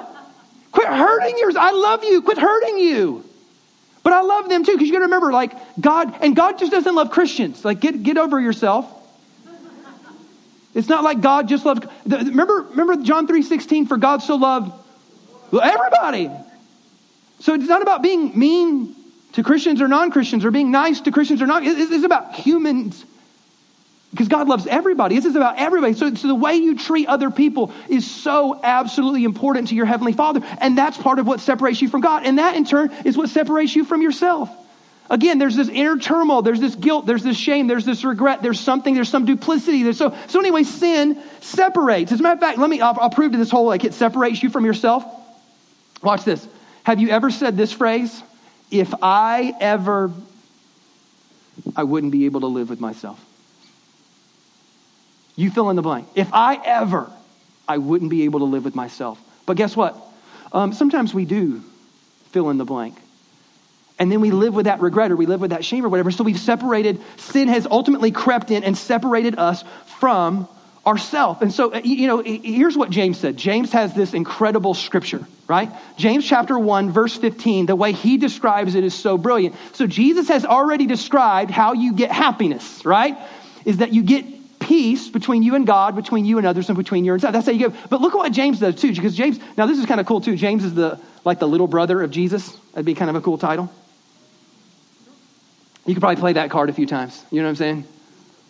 Quit 0.70 0.86
hurting 0.86 1.36
yours. 1.36 1.56
I 1.56 1.72
love 1.72 2.04
you. 2.04 2.22
Quit 2.22 2.38
hurting 2.38 2.78
you. 2.78 3.24
But 4.04 4.12
I 4.12 4.20
love 4.20 4.48
them 4.48 4.64
too, 4.64 4.70
because 4.70 4.86
you 4.86 4.92
gotta 4.92 5.06
remember, 5.06 5.32
like, 5.32 5.52
God, 5.80 6.16
and 6.22 6.36
God 6.36 6.60
just 6.60 6.70
doesn't 6.70 6.94
love 6.94 7.10
Christians. 7.10 7.64
Like, 7.64 7.80
get, 7.80 8.04
get 8.04 8.18
over 8.18 8.38
yourself. 8.38 8.94
It's 10.74 10.88
not 10.88 11.02
like 11.02 11.20
God 11.20 11.48
just 11.48 11.64
loved. 11.64 11.86
Remember, 12.06 12.66
remember 12.70 12.96
John 12.96 13.26
3.16, 13.26 13.88
for 13.88 13.96
God 13.96 14.22
so 14.22 14.36
loved 14.36 14.72
everybody. 15.52 16.30
So 17.40 17.54
it's 17.54 17.68
not 17.68 17.82
about 17.82 18.02
being 18.02 18.38
mean 18.38 18.94
to 19.32 19.42
Christians 19.42 19.80
or 19.80 19.88
non-Christians 19.88 20.44
or 20.44 20.50
being 20.50 20.70
nice 20.70 21.00
to 21.02 21.10
Christians 21.10 21.42
or 21.42 21.46
not. 21.46 21.62
It's 21.64 22.04
about 22.04 22.34
humans. 22.34 23.04
Because 24.10 24.28
God 24.28 24.48
loves 24.48 24.66
everybody. 24.66 25.16
This 25.16 25.26
is 25.26 25.36
about 25.36 25.58
everybody. 25.58 25.92
So, 25.92 26.14
so 26.14 26.28
the 26.28 26.34
way 26.34 26.54
you 26.54 26.78
treat 26.78 27.08
other 27.08 27.30
people 27.30 27.72
is 27.90 28.10
so 28.10 28.58
absolutely 28.62 29.24
important 29.24 29.68
to 29.68 29.74
your 29.74 29.84
Heavenly 29.84 30.14
Father. 30.14 30.40
And 30.60 30.78
that's 30.78 30.96
part 30.96 31.18
of 31.18 31.26
what 31.26 31.40
separates 31.40 31.82
you 31.82 31.90
from 31.90 32.00
God. 32.00 32.24
And 32.24 32.38
that 32.38 32.56
in 32.56 32.64
turn 32.64 32.90
is 33.04 33.18
what 33.18 33.28
separates 33.28 33.76
you 33.76 33.84
from 33.84 34.00
yourself. 34.00 34.48
Again, 35.10 35.38
there's 35.38 35.56
this 35.56 35.68
inner 35.68 35.96
turmoil, 35.96 36.42
there's 36.42 36.60
this 36.60 36.74
guilt, 36.74 37.06
there's 37.06 37.22
this 37.22 37.36
shame, 37.36 37.66
there's 37.66 37.86
this 37.86 38.04
regret, 38.04 38.42
there's 38.42 38.60
something, 38.60 38.94
there's 38.94 39.08
some 39.08 39.24
duplicity. 39.24 39.82
There's 39.82 39.96
so, 39.96 40.14
so 40.26 40.38
anyway, 40.38 40.64
sin 40.64 41.22
separates. 41.40 42.12
As 42.12 42.20
a 42.20 42.22
matter 42.22 42.34
of 42.34 42.40
fact, 42.40 42.58
let 42.58 42.68
me, 42.68 42.80
I'll, 42.82 42.98
I'll 43.00 43.10
prove 43.10 43.32
to 43.32 43.38
this 43.38 43.50
whole, 43.50 43.64
like 43.64 43.84
it 43.84 43.94
separates 43.94 44.42
you 44.42 44.50
from 44.50 44.66
yourself. 44.66 45.04
Watch 46.02 46.24
this. 46.24 46.46
Have 46.84 47.00
you 47.00 47.08
ever 47.08 47.30
said 47.30 47.56
this 47.56 47.72
phrase? 47.72 48.22
If 48.70 48.92
I 49.02 49.54
ever, 49.60 50.10
I 51.74 51.84
wouldn't 51.84 52.12
be 52.12 52.26
able 52.26 52.40
to 52.40 52.46
live 52.46 52.68
with 52.68 52.80
myself. 52.80 53.18
You 55.36 55.50
fill 55.50 55.70
in 55.70 55.76
the 55.76 55.82
blank. 55.82 56.08
If 56.14 56.34
I 56.34 56.60
ever, 56.62 57.10
I 57.66 57.78
wouldn't 57.78 58.10
be 58.10 58.24
able 58.24 58.40
to 58.40 58.46
live 58.46 58.64
with 58.64 58.74
myself. 58.74 59.18
But 59.46 59.56
guess 59.56 59.74
what? 59.74 59.96
Um, 60.52 60.72
sometimes 60.72 61.14
we 61.14 61.24
do 61.24 61.62
fill 62.30 62.50
in 62.50 62.58
the 62.58 62.64
blank. 62.64 62.96
And 63.98 64.12
then 64.12 64.20
we 64.20 64.30
live 64.30 64.54
with 64.54 64.66
that 64.66 64.80
regret 64.80 65.10
or 65.10 65.16
we 65.16 65.26
live 65.26 65.40
with 65.40 65.50
that 65.50 65.64
shame 65.64 65.84
or 65.84 65.88
whatever. 65.88 66.10
So 66.10 66.22
we've 66.22 66.38
separated, 66.38 67.00
sin 67.16 67.48
has 67.48 67.66
ultimately 67.66 68.12
crept 68.12 68.50
in 68.50 68.62
and 68.62 68.78
separated 68.78 69.38
us 69.38 69.64
from 69.98 70.48
ourself. 70.86 71.42
And 71.42 71.52
so, 71.52 71.74
uh, 71.74 71.80
you 71.84 72.06
know, 72.06 72.22
here's 72.22 72.76
what 72.76 72.90
James 72.90 73.18
said. 73.18 73.36
James 73.36 73.72
has 73.72 73.94
this 73.94 74.14
incredible 74.14 74.72
scripture, 74.74 75.26
right? 75.46 75.70
James 75.98 76.26
chapter 76.26 76.58
1, 76.58 76.92
verse 76.92 77.14
15, 77.16 77.66
the 77.66 77.76
way 77.76 77.92
he 77.92 78.16
describes 78.16 78.74
it 78.74 78.84
is 78.84 78.94
so 78.94 79.18
brilliant. 79.18 79.54
So 79.74 79.86
Jesus 79.86 80.28
has 80.28 80.44
already 80.44 80.86
described 80.86 81.50
how 81.50 81.74
you 81.74 81.92
get 81.92 82.10
happiness, 82.10 82.84
right? 82.86 83.18
Is 83.64 83.78
that 83.78 83.92
you 83.92 84.02
get 84.02 84.24
peace 84.60 85.08
between 85.08 85.42
you 85.42 85.54
and 85.54 85.66
God, 85.66 85.94
between 85.94 86.24
you 86.24 86.38
and 86.38 86.46
others, 86.46 86.68
and 86.68 86.78
between 86.78 87.04
you 87.04 87.12
and 87.12 87.20
yourself. 87.20 87.32
That's 87.34 87.46
how 87.46 87.52
you 87.52 87.70
get. 87.70 87.90
But 87.90 88.00
look 88.00 88.14
at 88.14 88.18
what 88.18 88.32
James 88.32 88.60
does 88.60 88.80
too, 88.80 88.94
because 88.94 89.14
James, 89.14 89.38
now 89.56 89.66
this 89.66 89.78
is 89.78 89.86
kind 89.86 90.00
of 90.00 90.06
cool 90.06 90.20
too. 90.20 90.36
James 90.36 90.64
is 90.64 90.74
the, 90.74 90.98
like 91.24 91.38
the 91.38 91.48
little 91.48 91.66
brother 91.66 92.02
of 92.02 92.10
Jesus. 92.10 92.50
That'd 92.72 92.86
be 92.86 92.94
kind 92.94 93.10
of 93.10 93.16
a 93.16 93.20
cool 93.20 93.36
title. 93.38 93.70
You 95.88 95.94
could 95.94 96.02
probably 96.02 96.20
play 96.20 96.34
that 96.34 96.50
card 96.50 96.68
a 96.68 96.74
few 96.74 96.84
times. 96.84 97.24
You 97.30 97.40
know 97.40 97.46
what 97.46 97.52
I'm 97.52 97.56
saying? 97.56 97.84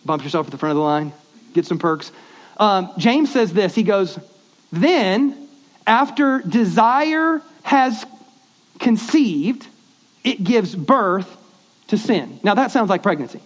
Bump 0.05 0.25
yourself 0.25 0.47
at 0.47 0.51
the 0.51 0.57
front 0.57 0.71
of 0.71 0.75
the 0.75 0.83
line, 0.83 1.13
get 1.53 1.65
some 1.65 1.79
perks. 1.79 2.11
Um, 2.57 2.91
James 2.97 3.31
says 3.31 3.53
this 3.53 3.73
He 3.73 3.83
goes, 3.83 4.19
Then, 4.73 5.47
after 5.87 6.39
desire 6.39 7.41
has 7.63 8.05
conceived, 8.77 9.65
it 10.25 10.43
gives 10.43 10.75
birth 10.75 11.33
to 11.87 11.97
sin. 11.97 12.41
Now, 12.43 12.55
that 12.55 12.71
sounds 12.71 12.89
like 12.89 13.03
pregnancy. 13.03 13.39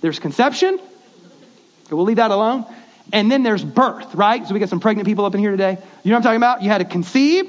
There's 0.00 0.18
conception, 0.18 0.80
we'll 1.90 2.04
leave 2.04 2.16
that 2.16 2.30
alone. 2.30 2.64
And 3.12 3.30
then 3.30 3.42
there's 3.42 3.62
birth, 3.62 4.14
right? 4.14 4.46
So 4.46 4.54
we 4.54 4.60
got 4.60 4.70
some 4.70 4.80
pregnant 4.80 5.06
people 5.06 5.26
up 5.26 5.34
in 5.34 5.40
here 5.40 5.50
today. 5.50 5.72
You 6.02 6.10
know 6.10 6.16
what 6.16 6.16
I'm 6.16 6.22
talking 6.22 6.36
about? 6.38 6.62
You 6.62 6.70
had 6.70 6.78
to 6.78 6.86
conceive, 6.86 7.44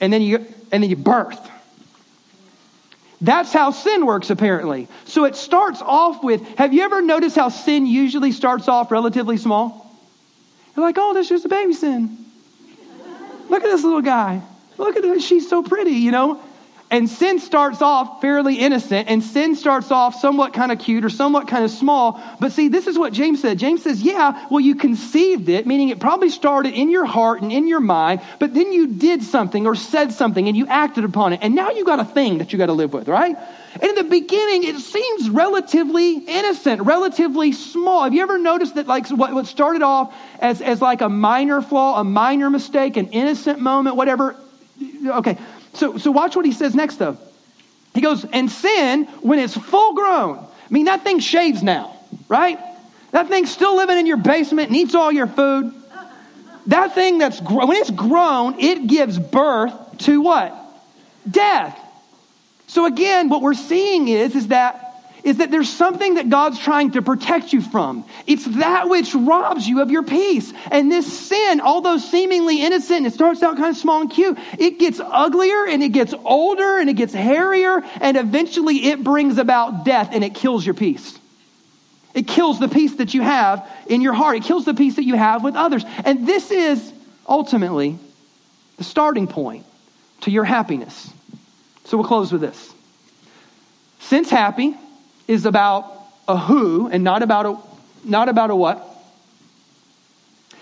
and 0.00 0.10
then 0.10 0.22
you 0.22 0.46
and 0.72 0.82
then 0.82 0.88
you 0.88 0.96
birth. 0.96 1.50
That's 3.20 3.52
how 3.52 3.70
sin 3.70 4.04
works, 4.04 4.30
apparently. 4.30 4.88
So 5.04 5.24
it 5.24 5.36
starts 5.36 5.80
off 5.82 6.22
with 6.22 6.46
have 6.58 6.74
you 6.74 6.82
ever 6.82 7.00
noticed 7.00 7.36
how 7.36 7.48
sin 7.48 7.86
usually 7.86 8.32
starts 8.32 8.68
off 8.68 8.90
relatively 8.90 9.38
small? 9.38 9.82
You're 10.76 10.84
like, 10.84 10.96
oh, 10.98 11.14
that's 11.14 11.28
just 11.28 11.44
a 11.44 11.48
baby 11.48 11.72
sin. 11.72 12.18
Look 13.48 13.62
at 13.62 13.68
this 13.68 13.84
little 13.84 14.02
guy. 14.02 14.42
Look 14.76 14.96
at 14.96 15.04
her. 15.04 15.20
She's 15.20 15.48
so 15.48 15.62
pretty, 15.62 15.92
you 15.92 16.10
know? 16.10 16.42
And 16.88 17.10
sin 17.10 17.40
starts 17.40 17.82
off 17.82 18.20
fairly 18.20 18.60
innocent, 18.60 19.08
and 19.08 19.20
sin 19.20 19.56
starts 19.56 19.90
off 19.90 20.14
somewhat 20.14 20.52
kind 20.52 20.70
of 20.70 20.78
cute 20.78 21.04
or 21.04 21.10
somewhat 21.10 21.48
kind 21.48 21.64
of 21.64 21.72
small. 21.72 22.22
But 22.38 22.52
see, 22.52 22.68
this 22.68 22.86
is 22.86 22.96
what 22.96 23.12
James 23.12 23.42
said. 23.42 23.58
James 23.58 23.82
says, 23.82 24.00
yeah, 24.00 24.46
well, 24.50 24.60
you 24.60 24.76
conceived 24.76 25.48
it, 25.48 25.66
meaning 25.66 25.88
it 25.88 25.98
probably 25.98 26.28
started 26.28 26.74
in 26.74 26.88
your 26.88 27.04
heart 27.04 27.42
and 27.42 27.50
in 27.50 27.66
your 27.66 27.80
mind, 27.80 28.20
but 28.38 28.54
then 28.54 28.72
you 28.72 28.86
did 28.86 29.24
something 29.24 29.66
or 29.66 29.74
said 29.74 30.12
something 30.12 30.46
and 30.46 30.56
you 30.56 30.68
acted 30.68 31.02
upon 31.02 31.32
it. 31.32 31.40
And 31.42 31.56
now 31.56 31.70
you 31.70 31.84
got 31.84 31.98
a 31.98 32.04
thing 32.04 32.38
that 32.38 32.52
you 32.52 32.58
got 32.58 32.66
to 32.66 32.72
live 32.72 32.92
with, 32.92 33.08
right? 33.08 33.36
And 33.74 33.82
in 33.82 33.94
the 33.96 34.04
beginning, 34.04 34.62
it 34.62 34.76
seems 34.76 35.28
relatively 35.28 36.18
innocent, 36.18 36.82
relatively 36.82 37.50
small. 37.50 38.04
Have 38.04 38.14
you 38.14 38.22
ever 38.22 38.38
noticed 38.38 38.76
that 38.76 38.86
like 38.86 39.08
what, 39.08 39.46
started 39.48 39.82
off 39.82 40.14
as, 40.38 40.62
as 40.62 40.80
like 40.80 41.00
a 41.00 41.08
minor 41.08 41.62
flaw, 41.62 42.00
a 42.00 42.04
minor 42.04 42.48
mistake, 42.48 42.96
an 42.96 43.08
innocent 43.08 43.58
moment, 43.58 43.96
whatever? 43.96 44.36
Okay 45.04 45.36
so, 45.76 45.98
so 45.98 46.10
watch 46.10 46.34
what 46.36 46.44
he 46.44 46.52
says 46.52 46.74
next, 46.74 46.96
though. 46.96 47.18
He 47.94 48.00
goes, 48.00 48.24
and 48.24 48.50
sin, 48.50 49.04
when 49.22 49.38
it's 49.38 49.56
full 49.56 49.94
grown, 49.94 50.38
I 50.38 50.46
mean, 50.70 50.86
that 50.86 51.02
thing 51.02 51.18
shaves 51.18 51.62
now, 51.62 51.96
right? 52.28 52.58
That 53.12 53.28
thing's 53.28 53.50
still 53.50 53.76
living 53.76 53.98
in 53.98 54.06
your 54.06 54.16
basement 54.18 54.68
and 54.68 54.76
eats 54.76 54.94
all 54.94 55.10
your 55.12 55.26
food. 55.26 55.72
That 56.66 56.94
thing 56.94 57.18
that's, 57.18 57.40
when 57.40 57.76
it's 57.76 57.90
grown, 57.90 58.58
it 58.58 58.86
gives 58.86 59.18
birth 59.18 59.72
to 59.98 60.20
what? 60.20 60.54
Death. 61.30 61.78
So 62.66 62.86
again, 62.86 63.28
what 63.28 63.40
we're 63.40 63.54
seeing 63.54 64.08
is, 64.08 64.34
is 64.34 64.48
that 64.48 64.85
is 65.26 65.38
that 65.38 65.50
there's 65.50 65.68
something 65.68 66.14
that 66.14 66.30
God's 66.30 66.56
trying 66.56 66.92
to 66.92 67.02
protect 67.02 67.52
you 67.52 67.60
from. 67.60 68.04
It's 68.28 68.44
that 68.44 68.88
which 68.88 69.12
robs 69.12 69.66
you 69.66 69.82
of 69.82 69.90
your 69.90 70.04
peace. 70.04 70.52
And 70.70 70.90
this 70.90 71.26
sin, 71.28 71.60
although 71.60 71.98
seemingly 71.98 72.62
innocent, 72.62 73.06
it 73.06 73.12
starts 73.12 73.42
out 73.42 73.56
kind 73.56 73.70
of 73.70 73.76
small 73.76 74.02
and 74.02 74.08
cute, 74.08 74.38
it 74.56 74.78
gets 74.78 75.00
uglier 75.00 75.66
and 75.66 75.82
it 75.82 75.88
gets 75.88 76.14
older 76.24 76.78
and 76.78 76.88
it 76.88 76.94
gets 76.94 77.12
hairier 77.12 77.82
and 78.00 78.16
eventually 78.16 78.86
it 78.86 79.02
brings 79.02 79.38
about 79.38 79.84
death 79.84 80.10
and 80.12 80.22
it 80.22 80.32
kills 80.32 80.64
your 80.64 80.76
peace. 80.76 81.18
It 82.14 82.28
kills 82.28 82.60
the 82.60 82.68
peace 82.68 82.94
that 82.94 83.12
you 83.12 83.22
have 83.22 83.68
in 83.88 84.02
your 84.02 84.12
heart. 84.12 84.36
It 84.36 84.44
kills 84.44 84.64
the 84.64 84.74
peace 84.74 84.94
that 84.94 85.04
you 85.04 85.16
have 85.16 85.42
with 85.42 85.56
others. 85.56 85.84
And 86.04 86.24
this 86.24 86.52
is 86.52 86.92
ultimately 87.28 87.98
the 88.76 88.84
starting 88.84 89.26
point 89.26 89.66
to 90.20 90.30
your 90.30 90.44
happiness. 90.44 91.12
So 91.86 91.96
we'll 91.96 92.06
close 92.06 92.30
with 92.30 92.42
this. 92.42 92.72
Since 93.98 94.30
happy, 94.30 94.76
is 95.26 95.46
about 95.46 95.92
a 96.28 96.36
who 96.36 96.88
and 96.88 97.04
not 97.04 97.22
about 97.22 97.46
a, 97.46 97.56
not 98.04 98.28
about 98.28 98.50
a 98.50 98.56
what. 98.56 98.86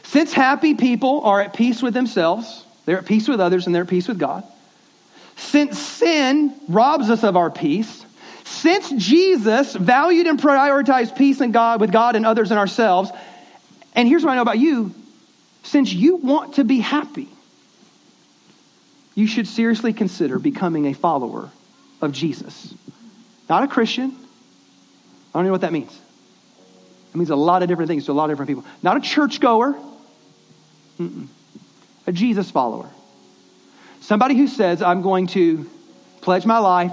Since 0.05 0.33
happy 0.33 0.75
people 0.75 1.23
are 1.25 1.41
at 1.41 1.55
peace 1.55 1.83
with 1.83 1.95
themselves, 1.95 2.65
they're 2.85 2.99
at 2.99 3.07
peace 3.07 3.27
with 3.27 3.41
others, 3.41 3.67
and 3.67 3.75
they're 3.75 3.83
at 3.83 3.89
peace 3.89 4.07
with 4.09 4.19
God. 4.19 4.45
Since 5.37 5.79
sin 5.79 6.55
robs 6.69 7.11
us 7.11 7.25
of 7.25 7.37
our 7.37 7.51
peace, 7.51 8.05
since 8.45 8.91
Jesus 8.91 9.75
valued 9.75 10.27
and 10.27 10.39
prioritized 10.39 11.17
peace 11.17 11.41
and 11.41 11.53
God 11.53 11.81
with 11.81 11.91
God 11.91 12.15
and 12.15 12.25
others 12.25 12.51
and 12.51 12.59
ourselves, 12.59 13.11
and 13.95 14.07
here's 14.07 14.23
what 14.23 14.33
I 14.33 14.37
know 14.37 14.43
about 14.43 14.59
you, 14.59 14.95
since 15.63 15.93
you 15.93 16.17
want 16.17 16.55
to 16.55 16.65
be 16.65 16.79
happy, 16.79 17.29
you 19.15 19.27
should 19.27 19.49
seriously 19.49 19.93
consider 19.93 20.39
becoming 20.39 20.87
a 20.87 20.95
follower 20.95 21.49
of 22.01 22.13
Jesus. 22.13 22.75
Not 23.49 23.63
a 23.65 23.69
Christian, 23.69 24.17
I 25.35 25.39
don't 25.39 25.47
know 25.47 25.53
what 25.53 25.63
that 25.63 25.73
means. 25.73 25.93
It 27.13 27.17
means 27.17 27.31
a 27.31 27.37
lot 27.37 27.63
of 27.63 27.69
different 27.69 27.89
things 27.89 28.07
to 28.07 28.13
a 28.13 28.15
lot 28.15 28.25
of 28.25 28.31
different 28.31 28.49
people. 28.49 28.65
Not 28.83 28.97
a 28.97 29.01
churchgoer, 29.01 29.77
a 32.07 32.13
Jesus 32.13 32.51
follower. 32.51 32.89
Somebody 34.01 34.37
who 34.37 34.47
says, 34.47 34.83
I'm 34.83 35.03
going 35.03 35.27
to 35.29 35.69
pledge 36.21 36.47
my 36.47 36.59
life, 36.59 36.93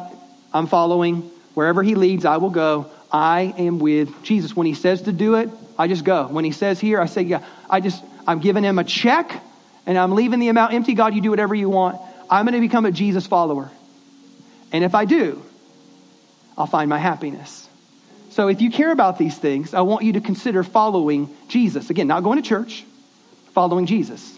I'm 0.54 0.68
following, 0.68 1.30
wherever 1.54 1.84
he 1.84 1.96
leads, 1.96 2.26
I 2.26 2.38
will 2.38 2.50
go. 2.50 2.90
I 3.12 3.54
am 3.58 3.80
with 3.80 4.24
Jesus. 4.24 4.56
When 4.56 4.66
he 4.66 4.74
says 4.74 5.04
to 5.04 5.12
do 5.12 5.36
it, 5.36 5.50
I 5.78 5.88
just 5.88 6.04
go. 6.04 6.28
When 6.28 6.46
he 6.46 6.52
says 6.52 6.80
here, 6.80 7.02
I 7.02 7.06
say, 7.08 7.24
yeah, 7.24 7.44
I 7.70 7.82
just, 7.82 8.04
I'm 8.26 8.40
giving 8.40 8.64
him 8.64 8.80
a 8.80 8.84
check 8.84 9.44
and 9.86 9.98
I'm 9.98 10.14
leaving 10.14 10.40
the 10.40 10.48
amount 10.48 10.74
empty. 10.74 10.94
God, 10.94 11.14
you 11.14 11.22
do 11.22 11.30
whatever 11.30 11.54
you 11.54 11.70
want. 11.70 12.00
I'm 12.30 12.46
going 12.46 12.56
to 12.56 12.62
become 12.62 12.86
a 12.86 12.92
Jesus 12.92 13.28
follower. 13.28 13.70
And 14.72 14.84
if 14.84 14.96
I 14.96 15.06
do, 15.06 15.44
I'll 16.58 16.68
find 16.68 16.90
my 16.90 16.98
happiness. 16.98 17.68
So 18.32 18.48
if 18.48 18.62
you 18.62 18.72
care 18.72 18.92
about 18.92 19.18
these 19.18 19.38
things, 19.38 19.74
I 19.74 19.82
want 19.82 20.06
you 20.06 20.14
to 20.14 20.22
consider 20.22 20.64
following 20.64 21.36
Jesus. 21.50 21.90
Again, 21.90 22.08
not 22.08 22.24
going 22.24 22.42
to 22.42 22.48
church, 22.48 22.86
following 23.54 23.86
Jesus. 23.86 24.38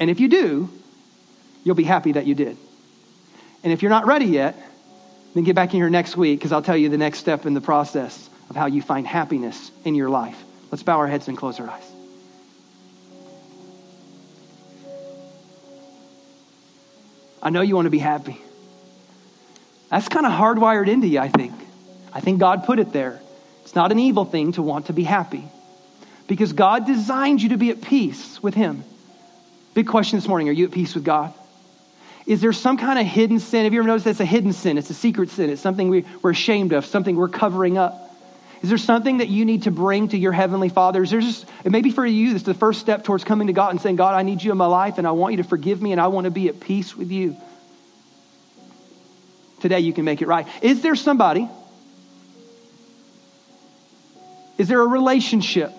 And 0.00 0.10
if 0.10 0.18
you 0.18 0.28
do, 0.28 0.68
you'll 1.62 1.76
be 1.76 1.84
happy 1.84 2.12
that 2.12 2.26
you 2.26 2.34
did. 2.34 2.56
And 3.62 3.72
if 3.72 3.80
you're 3.80 3.90
not 3.90 4.06
ready 4.06 4.26
yet, 4.26 4.56
then 5.34 5.44
get 5.44 5.54
back 5.54 5.72
in 5.72 5.80
here 5.80 5.88
next 5.88 6.16
week 6.16 6.40
because 6.40 6.50
I'll 6.50 6.62
tell 6.62 6.76
you 6.76 6.88
the 6.88 6.98
next 6.98 7.20
step 7.20 7.46
in 7.46 7.54
the 7.54 7.60
process 7.60 8.28
of 8.50 8.56
how 8.56 8.66
you 8.66 8.82
find 8.82 9.06
happiness 9.06 9.70
in 9.84 9.94
your 9.94 10.10
life. 10.10 10.42
Let's 10.72 10.82
bow 10.82 10.98
our 10.98 11.06
heads 11.06 11.28
and 11.28 11.38
close 11.38 11.60
our 11.60 11.70
eyes. 11.70 11.92
I 17.40 17.50
know 17.50 17.60
you 17.60 17.76
want 17.76 17.86
to 17.86 17.90
be 17.90 17.98
happy. 17.98 18.40
That's 19.90 20.08
kind 20.08 20.26
of 20.26 20.32
hardwired 20.32 20.88
into 20.88 21.06
you, 21.06 21.20
I 21.20 21.28
think. 21.28 21.52
I 22.16 22.20
think 22.20 22.40
God 22.40 22.64
put 22.64 22.78
it 22.78 22.94
there. 22.94 23.20
It's 23.64 23.74
not 23.74 23.92
an 23.92 23.98
evil 23.98 24.24
thing 24.24 24.52
to 24.52 24.62
want 24.62 24.86
to 24.86 24.94
be 24.94 25.04
happy 25.04 25.44
because 26.26 26.54
God 26.54 26.86
designed 26.86 27.42
you 27.42 27.50
to 27.50 27.58
be 27.58 27.68
at 27.68 27.82
peace 27.82 28.42
with 28.42 28.54
Him. 28.54 28.84
Big 29.74 29.86
question 29.86 30.18
this 30.18 30.26
morning 30.26 30.48
Are 30.48 30.52
you 30.52 30.64
at 30.64 30.70
peace 30.70 30.94
with 30.94 31.04
God? 31.04 31.34
Is 32.24 32.40
there 32.40 32.54
some 32.54 32.78
kind 32.78 32.98
of 32.98 33.04
hidden 33.04 33.38
sin? 33.38 33.64
Have 33.64 33.74
you 33.74 33.80
ever 33.80 33.86
noticed 33.86 34.06
that's 34.06 34.20
a 34.20 34.24
hidden 34.24 34.54
sin? 34.54 34.78
It's 34.78 34.88
a 34.88 34.94
secret 34.94 35.28
sin. 35.28 35.50
It's 35.50 35.60
something 35.60 35.90
we, 35.90 36.06
we're 36.22 36.30
ashamed 36.30 36.72
of, 36.72 36.86
something 36.86 37.16
we're 37.16 37.28
covering 37.28 37.76
up. 37.76 38.10
Is 38.62 38.70
there 38.70 38.78
something 38.78 39.18
that 39.18 39.28
you 39.28 39.44
need 39.44 39.64
to 39.64 39.70
bring 39.70 40.08
to 40.08 40.16
your 40.16 40.32
Heavenly 40.32 40.70
Father? 40.70 41.02
Is 41.02 41.10
there 41.10 41.20
just, 41.20 41.44
it 41.64 41.70
may 41.70 41.82
be 41.82 41.90
for 41.90 42.06
you, 42.06 42.34
it's 42.34 42.44
the 42.44 42.54
first 42.54 42.80
step 42.80 43.04
towards 43.04 43.24
coming 43.24 43.48
to 43.48 43.52
God 43.52 43.72
and 43.72 43.80
saying, 43.80 43.96
God, 43.96 44.14
I 44.14 44.22
need 44.22 44.42
you 44.42 44.52
in 44.52 44.56
my 44.56 44.66
life 44.66 44.96
and 44.96 45.06
I 45.06 45.10
want 45.10 45.34
you 45.34 45.42
to 45.42 45.48
forgive 45.48 45.82
me 45.82 45.92
and 45.92 46.00
I 46.00 46.06
want 46.06 46.24
to 46.24 46.30
be 46.30 46.48
at 46.48 46.60
peace 46.60 46.96
with 46.96 47.10
you. 47.10 47.36
Today 49.60 49.80
you 49.80 49.92
can 49.92 50.06
make 50.06 50.22
it 50.22 50.28
right. 50.28 50.46
Is 50.62 50.80
there 50.80 50.96
somebody 50.96 51.46
is 54.58 54.68
there 54.68 54.80
a 54.80 54.86
relationship? 54.86 55.72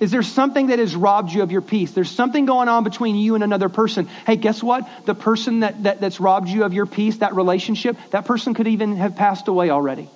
Is 0.00 0.10
there 0.10 0.22
something 0.22 0.68
that 0.68 0.78
has 0.78 0.96
robbed 0.96 1.30
you 1.30 1.42
of 1.42 1.52
your 1.52 1.60
peace? 1.60 1.92
There's 1.92 2.10
something 2.10 2.46
going 2.46 2.68
on 2.68 2.84
between 2.84 3.16
you 3.16 3.34
and 3.34 3.44
another 3.44 3.68
person. 3.68 4.06
Hey, 4.26 4.36
guess 4.36 4.62
what? 4.62 4.88
The 5.04 5.14
person 5.14 5.60
that, 5.60 5.82
that, 5.82 6.00
that's 6.00 6.20
robbed 6.20 6.48
you 6.48 6.64
of 6.64 6.72
your 6.72 6.86
peace, 6.86 7.18
that 7.18 7.34
relationship, 7.34 7.96
that 8.10 8.24
person 8.24 8.54
could 8.54 8.66
even 8.66 8.96
have 8.96 9.14
passed 9.14 9.48
away 9.48 9.68
already. 9.68 10.08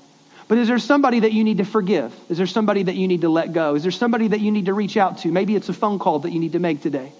But 0.49 0.59
is 0.59 0.69
there 0.69 0.79
somebody 0.79 1.21
that 1.21 1.33
you 1.33 1.45
need 1.45 1.59
to 1.59 1.65
forgive? 1.65 2.15
Is 2.31 2.39
there 2.39 2.47
somebody 2.47 2.85
that 2.85 2.95
you 2.95 3.09
need 3.09 3.23
to 3.23 3.29
let 3.29 3.53
go? 3.53 3.75
Is 3.75 3.83
there 3.83 3.93
somebody 3.93 4.29
that 4.29 4.41
you 4.41 4.51
need 4.51 4.67
to 4.67 4.75
reach 4.75 4.97
out 4.97 5.19
to? 5.19 5.33
Maybe 5.33 5.55
it's 5.55 5.69
a 5.69 5.75
phone 5.75 5.99
call 5.99 6.21
that 6.21 6.33
you 6.33 6.41
need 6.41 6.53
to 6.53 6.59
make 6.59 6.83
today 6.83 7.13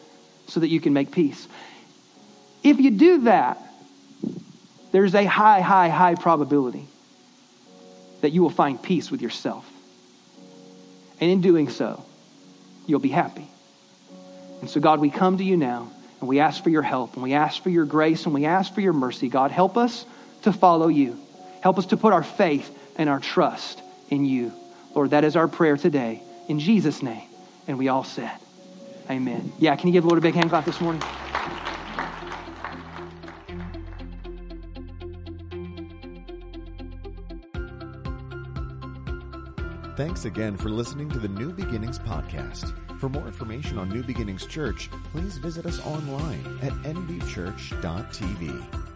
so 0.47 0.61
that 0.61 0.69
you 0.69 0.81
can 0.81 0.93
make 0.93 1.11
peace. 1.11 1.47
If 2.63 2.81
you 2.81 2.91
do 2.91 3.23
that, 3.23 3.59
there's 4.93 5.15
a 5.15 5.25
high, 5.25 5.61
high, 5.61 5.89
high 5.89 6.15
probability 6.15 6.87
that 8.21 8.31
you 8.31 8.43
will 8.43 8.51
find 8.51 8.81
peace 8.83 9.11
with 9.11 9.21
yourself. 9.21 9.71
And 11.21 11.31
in 11.31 11.41
doing 11.41 11.69
so, 11.69 12.05
you'll 12.87 13.01
be 13.01 13.09
happy. 13.09 13.49
And 14.61 14.71
so, 14.71 14.81
God, 14.81 15.01
we 15.01 15.11
come 15.11 15.39
to 15.39 15.45
you 15.45 15.57
now 15.57 15.91
and 16.21 16.29
we 16.29 16.41
ask 16.41 16.63
for 16.63 16.71
your 16.71 16.83
help 16.83 17.15
and 17.15 17.23
we 17.23 17.35
ask 17.35 17.63
for 17.63 17.71
your 17.71 17.85
grace 17.85 18.25
and 18.25 18.35
we 18.35 18.47
ask 18.47 18.75
for 18.75 18.81
your 18.81 18.93
mercy. 18.93 19.29
God, 19.29 19.51
help 19.51 19.77
us 19.77 20.07
to 20.43 20.53
follow 20.53 20.89
you. 20.89 21.19
Help 21.63 21.79
us 21.79 21.87
to 21.87 21.97
put 21.97 22.13
our 22.13 22.23
faith 22.23 22.71
and 22.97 23.09
our 23.09 23.21
trust 23.21 23.83
in 24.11 24.25
you. 24.25 24.53
Lord, 24.95 25.11
that 25.11 25.25
is 25.25 25.37
our 25.37 25.49
prayer 25.49 25.77
today. 25.77 26.23
In 26.49 26.61
Jesus' 26.61 27.03
name. 27.03 27.29
And 27.67 27.79
we 27.79 27.89
all 27.89 28.05
said, 28.05 28.33
Amen. 29.11 29.53
Yeah, 29.59 29.77
can 29.77 29.89
you 29.89 29.93
give 29.93 30.05
Lord 30.05 30.19
a 30.19 30.23
big 30.23 30.35
hand 30.35 30.51
clap 30.51 30.65
this 30.65 30.81
morning? 30.81 31.03
Thanks 39.97 40.25
again 40.25 40.57
for 40.57 40.71
listening 40.71 41.09
to 41.11 41.21
the 41.21 41.29
New 41.29 41.53
Beginnings 41.53 42.01
podcast. 42.01 42.75
For 42.99 43.09
more 43.09 43.29
information 43.29 43.79
on 43.79 43.89
New 43.89 44.03
Beginnings 44.03 44.45
Church, 44.45 44.91
please 45.13 45.39
visit 45.39 45.67
us 45.67 45.79
online 45.87 46.59
at 46.63 46.73
nbchurch.tv. 46.83 48.94